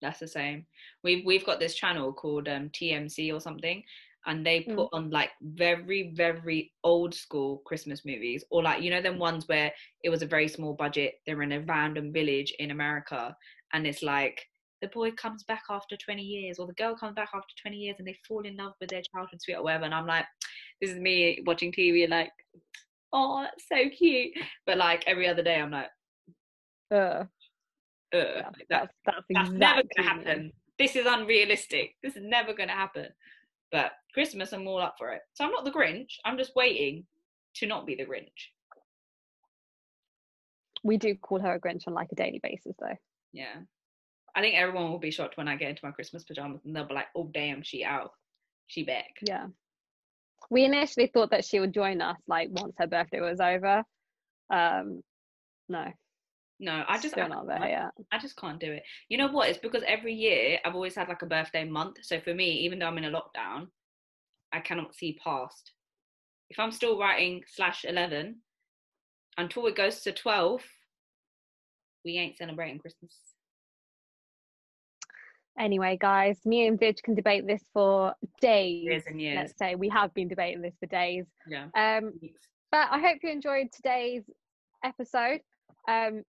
that's 0.00 0.20
the 0.20 0.28
same. 0.28 0.66
We've 1.02 1.24
we've 1.26 1.44
got 1.44 1.58
this 1.58 1.74
channel 1.74 2.12
called 2.12 2.48
um, 2.48 2.68
TMC 2.68 3.34
or 3.34 3.40
something, 3.40 3.82
and 4.26 4.44
they 4.44 4.62
Mm. 4.62 4.74
put 4.74 4.88
on 4.92 5.10
like 5.10 5.30
very 5.42 6.12
very 6.14 6.72
old 6.84 7.14
school 7.14 7.58
Christmas 7.64 8.04
movies, 8.04 8.44
or 8.50 8.62
like 8.62 8.82
you 8.82 8.90
know 8.90 9.02
them 9.02 9.18
ones 9.18 9.48
where 9.48 9.72
it 10.04 10.10
was 10.10 10.22
a 10.22 10.26
very 10.26 10.48
small 10.48 10.74
budget. 10.74 11.14
They're 11.26 11.42
in 11.42 11.52
a 11.52 11.60
random 11.60 12.12
village 12.12 12.52
in 12.58 12.70
America, 12.70 13.36
and 13.72 13.86
it's 13.86 14.02
like 14.02 14.46
the 14.80 14.88
boy 14.88 15.12
comes 15.12 15.44
back 15.44 15.62
after 15.68 15.96
20 15.96 16.22
years, 16.22 16.58
or 16.58 16.66
the 16.66 16.72
girl 16.74 16.96
comes 16.96 17.14
back 17.14 17.30
after 17.34 17.54
20 17.62 17.76
years, 17.76 17.96
and 17.98 18.06
they 18.06 18.16
fall 18.26 18.40
in 18.42 18.56
love 18.56 18.72
with 18.80 18.90
their 18.90 19.02
childhood 19.14 19.40
sweet 19.40 19.56
or 19.56 19.62
whatever. 19.62 19.84
And 19.84 19.94
I'm 19.94 20.06
like, 20.06 20.24
this 20.80 20.90
is 20.90 20.98
me 20.98 21.42
watching 21.46 21.72
TV, 21.72 22.08
like, 22.08 22.32
oh, 23.12 23.42
that's 23.42 23.68
so 23.68 23.88
cute. 23.90 24.32
But 24.66 24.78
like 24.78 25.04
every 25.06 25.28
other 25.28 25.42
day, 25.42 25.56
I'm 25.60 25.70
like, 25.70 25.90
uh, 26.90 26.94
uh 26.94 27.26
yeah, 28.12 28.46
like 28.46 28.66
that 28.70 28.90
that's 28.90 28.92
that's, 29.04 29.26
that's 29.34 29.50
never 29.50 29.82
gonna 29.96 30.08
happen. 30.08 30.52
This 30.78 30.96
is 30.96 31.06
unrealistic. 31.06 31.96
This 32.02 32.16
is 32.16 32.22
never 32.24 32.54
gonna 32.54 32.72
happen. 32.72 33.08
But 33.72 33.92
Christmas, 34.14 34.52
I'm 34.52 34.66
all 34.66 34.80
up 34.80 34.96
for 34.98 35.12
it. 35.12 35.22
So 35.34 35.44
I'm 35.44 35.52
not 35.52 35.64
the 35.64 35.70
Grinch. 35.70 36.14
I'm 36.24 36.38
just 36.38 36.56
waiting 36.56 37.06
to 37.56 37.66
not 37.66 37.86
be 37.86 37.94
the 37.94 38.04
Grinch. 38.04 38.50
We 40.82 40.96
do 40.96 41.14
call 41.14 41.40
her 41.40 41.54
a 41.54 41.60
Grinch 41.60 41.86
on 41.86 41.94
like 41.94 42.08
a 42.12 42.16
daily 42.16 42.40
basis, 42.42 42.74
though. 42.80 42.96
Yeah. 43.32 43.56
I 44.34 44.40
think 44.40 44.56
everyone 44.56 44.90
will 44.90 44.98
be 44.98 45.10
shocked 45.10 45.36
when 45.36 45.48
I 45.48 45.56
get 45.56 45.70
into 45.70 45.84
my 45.84 45.90
Christmas 45.90 46.24
pajamas 46.24 46.62
and 46.64 46.74
they'll 46.74 46.86
be 46.86 46.94
like, 46.94 47.08
"Oh 47.16 47.28
damn, 47.32 47.62
she 47.62 47.84
out, 47.84 48.12
she 48.68 48.84
back." 48.84 49.10
Yeah. 49.26 49.46
We 50.50 50.64
initially 50.64 51.08
thought 51.08 51.30
that 51.32 51.44
she 51.44 51.60
would 51.60 51.74
join 51.74 52.00
us 52.00 52.18
like 52.26 52.48
once 52.50 52.74
her 52.78 52.86
birthday 52.86 53.20
was 53.20 53.40
over. 53.40 53.84
Um, 54.50 55.02
no, 55.68 55.86
No, 56.62 56.84
I 56.86 56.98
just 56.98 57.14
still 57.14 57.24
I, 57.24 57.28
not 57.28 57.46
there 57.46 57.62
I- 57.62 57.68
yet. 57.70 57.90
I 58.12 58.18
just 58.18 58.36
can't 58.36 58.60
do 58.60 58.70
it. 58.70 58.82
You 59.08 59.16
know 59.16 59.28
what? 59.28 59.48
It's 59.48 59.58
because 59.58 59.82
every 59.86 60.12
year 60.12 60.58
I've 60.64 60.74
always 60.74 60.94
had 60.94 61.08
like 61.08 61.22
a 61.22 61.26
birthday 61.26 61.64
month. 61.64 61.96
So 62.02 62.20
for 62.20 62.34
me, 62.34 62.50
even 62.50 62.78
though 62.78 62.86
I'm 62.86 62.98
in 62.98 63.06
a 63.06 63.10
lockdown, 63.10 63.68
I 64.52 64.60
cannot 64.60 64.94
see 64.94 65.18
past. 65.24 65.72
If 66.50 66.58
I'm 66.58 66.70
still 66.70 66.98
writing 66.98 67.42
slash 67.48 67.84
eleven 67.88 68.40
until 69.38 69.66
it 69.68 69.76
goes 69.76 70.00
to 70.02 70.12
twelve, 70.12 70.62
we 72.04 72.18
ain't 72.18 72.36
celebrating 72.36 72.78
Christmas. 72.78 73.14
Anyway, 75.58 75.96
guys, 76.00 76.38
me 76.44 76.66
and 76.66 76.78
Vij 76.78 77.02
can 77.02 77.14
debate 77.14 77.46
this 77.46 77.62
for 77.72 78.14
days. 78.40 78.84
Years 78.84 79.02
and 79.06 79.20
years. 79.20 79.36
Let's 79.36 79.58
say 79.58 79.74
we 79.76 79.88
have 79.88 80.12
been 80.14 80.28
debating 80.28 80.60
this 80.62 80.74
for 80.78 80.86
days. 80.86 81.24
Yeah. 81.48 81.66
Um, 81.74 82.12
but 82.70 82.88
I 82.90 83.00
hope 83.00 83.18
you 83.22 83.30
enjoyed 83.30 83.68
today's 83.72 84.24
episode. 84.84 85.40
Um, 85.88 86.22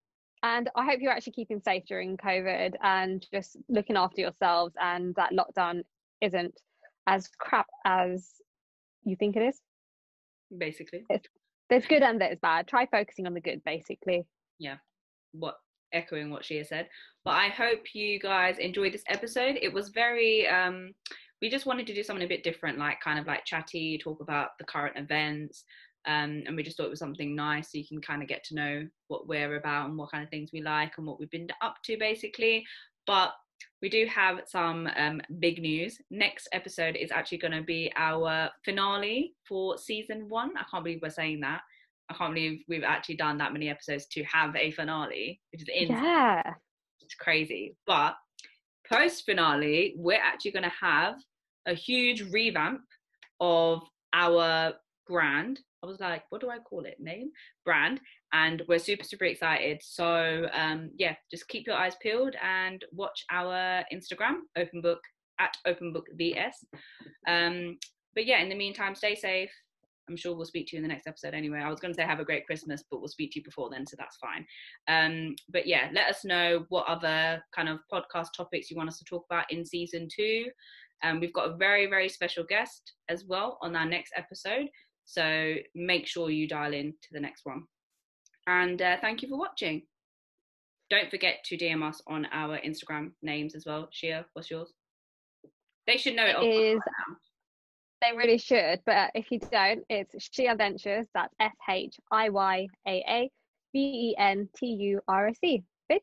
and 0.44 0.70
I 0.76 0.86
hope 0.86 1.00
you're 1.02 1.12
actually 1.12 1.34
keeping 1.34 1.62
safe 1.62 1.84
during 1.88 2.18
COVID 2.18 2.74
and 2.82 3.26
just 3.32 3.58
looking 3.70 3.98
after 3.98 4.22
yourselves, 4.22 4.74
and 4.80 5.16
that 5.16 5.32
lockdown 5.34 5.84
isn't 6.22 6.54
as 7.08 7.28
crap 7.40 7.68
as 7.86 8.30
you 9.04 9.16
think 9.16 9.36
it 9.36 9.44
is. 9.44 9.60
Basically, 10.58 11.06
There's 11.70 11.86
good 11.86 12.04
and 12.04 12.20
there's 12.20 12.40
bad. 12.40 12.68
Try 12.68 12.86
focusing 12.86 13.26
on 13.26 13.34
the 13.34 13.42
good, 13.42 13.64
basically. 13.64 14.26
Yeah. 14.60 14.78
What 15.32 15.56
echoing 15.94 16.30
what 16.30 16.46
she 16.46 16.58
has 16.58 16.70
said. 16.70 16.90
But 17.24 17.32
I 17.32 17.48
hope 17.48 17.94
you 17.94 18.20
guys 18.20 18.58
enjoyed 18.58 18.94
this 18.94 19.04
episode. 19.08 19.58
It 19.62 19.74
was 19.74 19.90
very 19.90 20.48
um 20.48 20.92
we 21.42 21.50
just 21.50 21.66
wanted 21.66 21.88
to 21.88 21.96
do 21.96 22.04
something 22.04 22.26
a 22.26 22.30
bit 22.30 22.44
different, 22.44 22.78
like 22.78 23.00
kind 23.02 23.18
of 23.18 23.26
like 23.26 23.46
chatty, 23.46 23.98
talk 23.98 24.22
about 24.22 24.50
the 24.60 24.66
current 24.66 24.98
events. 24.98 25.64
Um, 26.08 26.44
and 26.48 26.56
we 26.56 26.64
just 26.64 26.78
thought 26.78 26.88
it 26.88 26.90
was 26.90 27.00
something 27.00 27.36
nice 27.36 27.72
so 27.72 27.78
you 27.78 27.88
can 27.88 28.02
kind 28.02 28.22
of 28.22 28.28
get 28.28 28.44
to 28.46 28.56
know 28.56 28.88
what 29.08 29.28
we're 29.28 29.56
about 29.56 29.88
and 29.90 29.98
what 29.98 30.12
kind 30.12 30.24
of 30.24 30.30
things 30.30 30.50
we 30.52 30.62
like 30.62 30.94
and 30.98 31.06
what 31.06 31.20
we've 31.20 31.30
been 31.30 31.48
up 31.62 31.76
to 31.86 31.98
basically. 31.98 32.66
But 33.06 33.34
we 33.82 33.90
do 33.90 34.06
have 34.08 34.42
some 34.48 34.90
um, 34.96 35.22
big 35.40 35.62
news. 35.62 35.98
Next 36.10 36.48
episode 36.54 36.96
is 36.96 37.12
actually 37.12 37.38
going 37.40 37.54
to 37.54 37.62
be 37.62 37.92
our 37.96 38.50
finale 38.66 39.36
for 39.48 39.78
season 39.78 40.28
one. 40.30 40.52
I 40.58 40.64
can't 40.70 40.84
believe 40.84 41.00
we're 41.02 41.10
saying 41.10 41.42
that. 41.42 41.62
I 42.10 42.14
can't 42.16 42.34
believe 42.34 42.64
we've 42.68 42.84
actually 42.84 43.16
done 43.16 43.38
that 43.38 43.54
many 43.54 43.70
episodes 43.70 44.06
to 44.08 44.24
have 44.24 44.56
a 44.56 44.72
finale, 44.72 45.40
which 45.52 45.62
is 45.62 45.70
in 45.74 45.90
Yeah. 45.90 46.42
it's 47.02 47.16
crazy. 47.16 47.76
But 47.88 48.16
post 48.90 49.26
finale, 49.26 49.94
we're 49.98 50.22
actually 50.22 50.52
going 50.52 50.64
to 50.64 50.74
have 50.82 51.16
a 51.68 51.74
huge 51.74 52.24
revamp 52.32 52.82
of 53.40 53.84
our 54.14 54.74
brand. 55.12 55.60
I 55.84 55.88
was 55.88 56.00
like, 56.00 56.24
what 56.30 56.42
do 56.42 56.50
I 56.50 56.60
call 56.60 56.86
it? 56.86 56.98
Name? 57.00 57.32
Brand. 57.66 58.00
And 58.34 58.64
we're 58.68 58.80
super, 58.80 59.04
super 59.04 59.26
excited. 59.26 59.82
So, 59.84 60.48
um, 60.54 60.92
yeah, 60.98 61.16
just 61.30 61.48
keep 61.48 61.68
your 61.68 61.76
eyes 61.76 61.96
peeled 62.02 62.36
and 62.42 62.84
watch 62.94 63.26
our 63.32 63.84
Instagram, 63.94 64.42
Open 64.58 64.82
Book, 64.82 65.00
at 65.40 65.56
Open 65.66 65.92
Book 65.92 66.06
VS. 66.16 66.64
Um, 67.28 67.78
but 68.16 68.26
yeah, 68.26 68.42
in 68.42 68.50
the 68.50 68.56
meantime, 68.56 68.96
stay 68.96 69.16
safe 69.16 69.52
I'm 70.12 70.18
sure 70.18 70.36
we'll 70.36 70.46
speak 70.46 70.68
to 70.68 70.76
you 70.76 70.80
in 70.80 70.84
the 70.84 70.94
next 70.94 71.08
episode 71.08 71.34
anyway. 71.34 71.60
I 71.60 71.70
was 71.70 71.80
going 71.80 71.94
to 71.94 71.96
say 71.96 72.04
have 72.04 72.20
a 72.20 72.26
great 72.26 72.46
Christmas, 72.46 72.84
but 72.92 73.00
we'll 73.00 73.08
speak 73.08 73.32
to 73.32 73.40
you 73.40 73.46
before 73.46 73.70
then, 73.70 73.86
so 73.88 73.96
that's 73.98 74.18
fine. 74.18 74.46
Um, 74.90 75.36
but 75.50 75.66
yeah, 75.66 75.90
let 75.94 76.10
us 76.10 76.26
know 76.26 76.66
what 76.68 76.88
other 76.88 77.42
kind 77.56 77.70
of 77.70 77.80
podcast 77.92 78.28
topics 78.36 78.70
you 78.70 78.76
want 78.76 78.90
us 78.90 78.98
to 79.00 79.06
talk 79.06 79.26
about 79.30 79.52
in 79.52 79.66
season 79.66 80.10
two. 80.14 80.48
Um, 81.02 81.20
we've 81.20 81.34
got 81.34 81.50
a 81.50 81.56
very, 81.56 81.88
very 81.88 82.10
special 82.10 82.44
guest 82.44 82.94
as 83.10 83.26
well 83.26 83.58
on 83.62 83.76
our 83.76 83.86
next 83.86 84.12
episode. 84.18 84.68
So 85.12 85.56
make 85.76 86.08
sure 86.08 86.30
you 86.30 86.48
dial 86.48 86.74
in 86.74 86.94
to 86.94 87.10
the 87.12 87.20
next 87.20 87.42
one. 87.44 87.64
And 88.48 88.82
uh, 88.82 88.96
thank 89.02 89.22
you 89.22 89.28
for 89.28 89.38
watching. 89.38 89.82
Don't 90.90 91.10
forget 91.10 91.44
to 91.46 91.58
DM 91.58 91.84
us 91.88 92.02
on 92.08 92.28
our 92.32 92.58
Instagram 92.60 93.12
names 93.22 93.54
as 93.54 93.66
well. 93.66 93.90
Shia, 93.94 94.24
what's 94.34 94.50
yours? 94.50 94.72
They 95.86 95.98
should 95.98 96.16
know 96.16 96.26
it. 96.26 96.38
it 96.42 96.76
is, 96.76 96.80
they 98.02 98.16
really 98.16 98.38
should, 98.38 98.80
but 98.86 99.12
if 99.14 99.30
you 99.32 99.40
don't, 99.40 99.84
it's 99.90 100.16
Shia 100.30 100.58
Ventures. 100.58 101.08
That's 101.14 101.34
S 101.42 101.52
H 101.70 101.98
I 102.10 102.30
Y 102.30 102.68
A 102.88 102.92
A 102.92 103.30
V 103.74 103.80
E 103.80 104.16
N 104.18 104.48
T 104.56 104.66
U 104.68 105.02
R 105.10 105.28
S 105.28 105.38
E. 105.44 105.62
Bitch. 105.92 106.00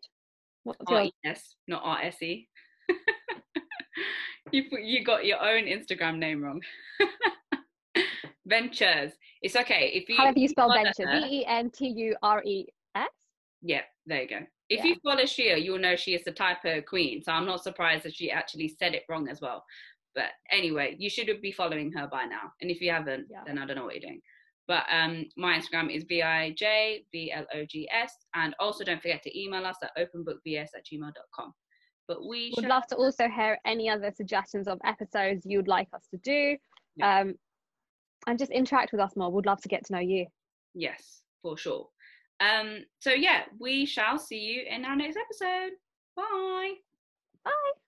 What's 0.64 0.78
yours? 0.90 1.10
Yes, 1.24 1.54
not 1.66 1.80
R 1.82 2.02
S 2.02 2.22
E. 2.22 2.46
you 4.52 4.64
you 4.82 5.02
got 5.02 5.24
your 5.24 5.40
own 5.40 5.64
Instagram 5.64 6.18
name 6.18 6.42
wrong. 6.42 6.60
Ventures. 8.48 9.12
It's 9.42 9.54
okay 9.56 9.90
if 9.94 10.08
you. 10.08 10.16
How 10.16 10.26
have 10.26 10.38
you 10.38 10.48
spell 10.48 10.72
Ventures? 10.72 10.96
V 10.96 11.40
E 11.40 11.46
N 11.46 11.70
T 11.70 11.88
U 11.88 12.16
R 12.22 12.42
E 12.44 12.66
S. 12.94 13.08
Yeah, 13.62 13.82
there 14.06 14.22
you 14.22 14.28
go. 14.28 14.40
If 14.68 14.80
yeah. 14.80 14.86
you 14.86 14.96
follow 15.02 15.22
Shia, 15.22 15.62
you'll 15.62 15.78
know 15.78 15.96
she 15.96 16.14
is 16.14 16.24
the 16.24 16.32
typo 16.32 16.80
queen. 16.82 17.22
So 17.22 17.32
I'm 17.32 17.46
not 17.46 17.62
surprised 17.62 18.04
that 18.04 18.14
she 18.14 18.30
actually 18.30 18.68
said 18.68 18.94
it 18.94 19.04
wrong 19.08 19.28
as 19.28 19.40
well. 19.40 19.64
But 20.14 20.30
anyway, 20.50 20.96
you 20.98 21.08
should 21.08 21.30
be 21.40 21.52
following 21.52 21.90
her 21.92 22.06
by 22.06 22.24
now. 22.24 22.52
And 22.60 22.70
if 22.70 22.80
you 22.80 22.90
haven't, 22.90 23.28
yeah. 23.30 23.42
then 23.46 23.58
I 23.58 23.64
don't 23.66 23.76
know 23.76 23.84
what 23.84 23.94
you're 23.94 24.08
doing. 24.08 24.20
But 24.66 24.84
um, 24.92 25.24
my 25.36 25.58
Instagram 25.58 25.94
is 25.94 26.04
V-I-J-V-L-O-G-S. 26.08 26.52
And 28.34 28.54
also 28.60 28.84
don't 28.84 29.00
forget 29.00 29.22
to 29.22 29.40
email 29.40 29.64
us 29.64 29.76
at 29.82 29.96
openbookvs 29.96 30.68
at 30.76 30.84
gmail.com. 30.84 31.54
But 32.06 32.26
we 32.26 32.52
would 32.56 32.66
love 32.66 32.86
to 32.88 32.96
also 32.96 33.28
hear 33.28 33.58
any 33.66 33.88
other 33.88 34.12
suggestions 34.14 34.68
of 34.68 34.78
episodes 34.84 35.46
you'd 35.46 35.68
like 35.68 35.88
us 35.94 36.06
to 36.10 36.18
do. 36.18 36.56
Yeah. 36.96 37.20
Um, 37.20 37.34
and 38.28 38.38
just 38.38 38.52
interact 38.52 38.92
with 38.92 39.00
us 39.00 39.16
more. 39.16 39.32
We'd 39.32 39.46
love 39.46 39.62
to 39.62 39.68
get 39.68 39.86
to 39.86 39.92
know 39.94 40.00
you. 40.00 40.26
Yes, 40.74 41.22
for 41.42 41.56
sure. 41.56 41.88
Um, 42.40 42.84
so 43.00 43.10
yeah, 43.10 43.44
we 43.58 43.86
shall 43.86 44.18
see 44.18 44.38
you 44.38 44.64
in 44.68 44.84
our 44.84 44.94
next 44.94 45.16
episode. 45.16 45.72
Bye. 46.14 46.74
Bye. 47.44 47.87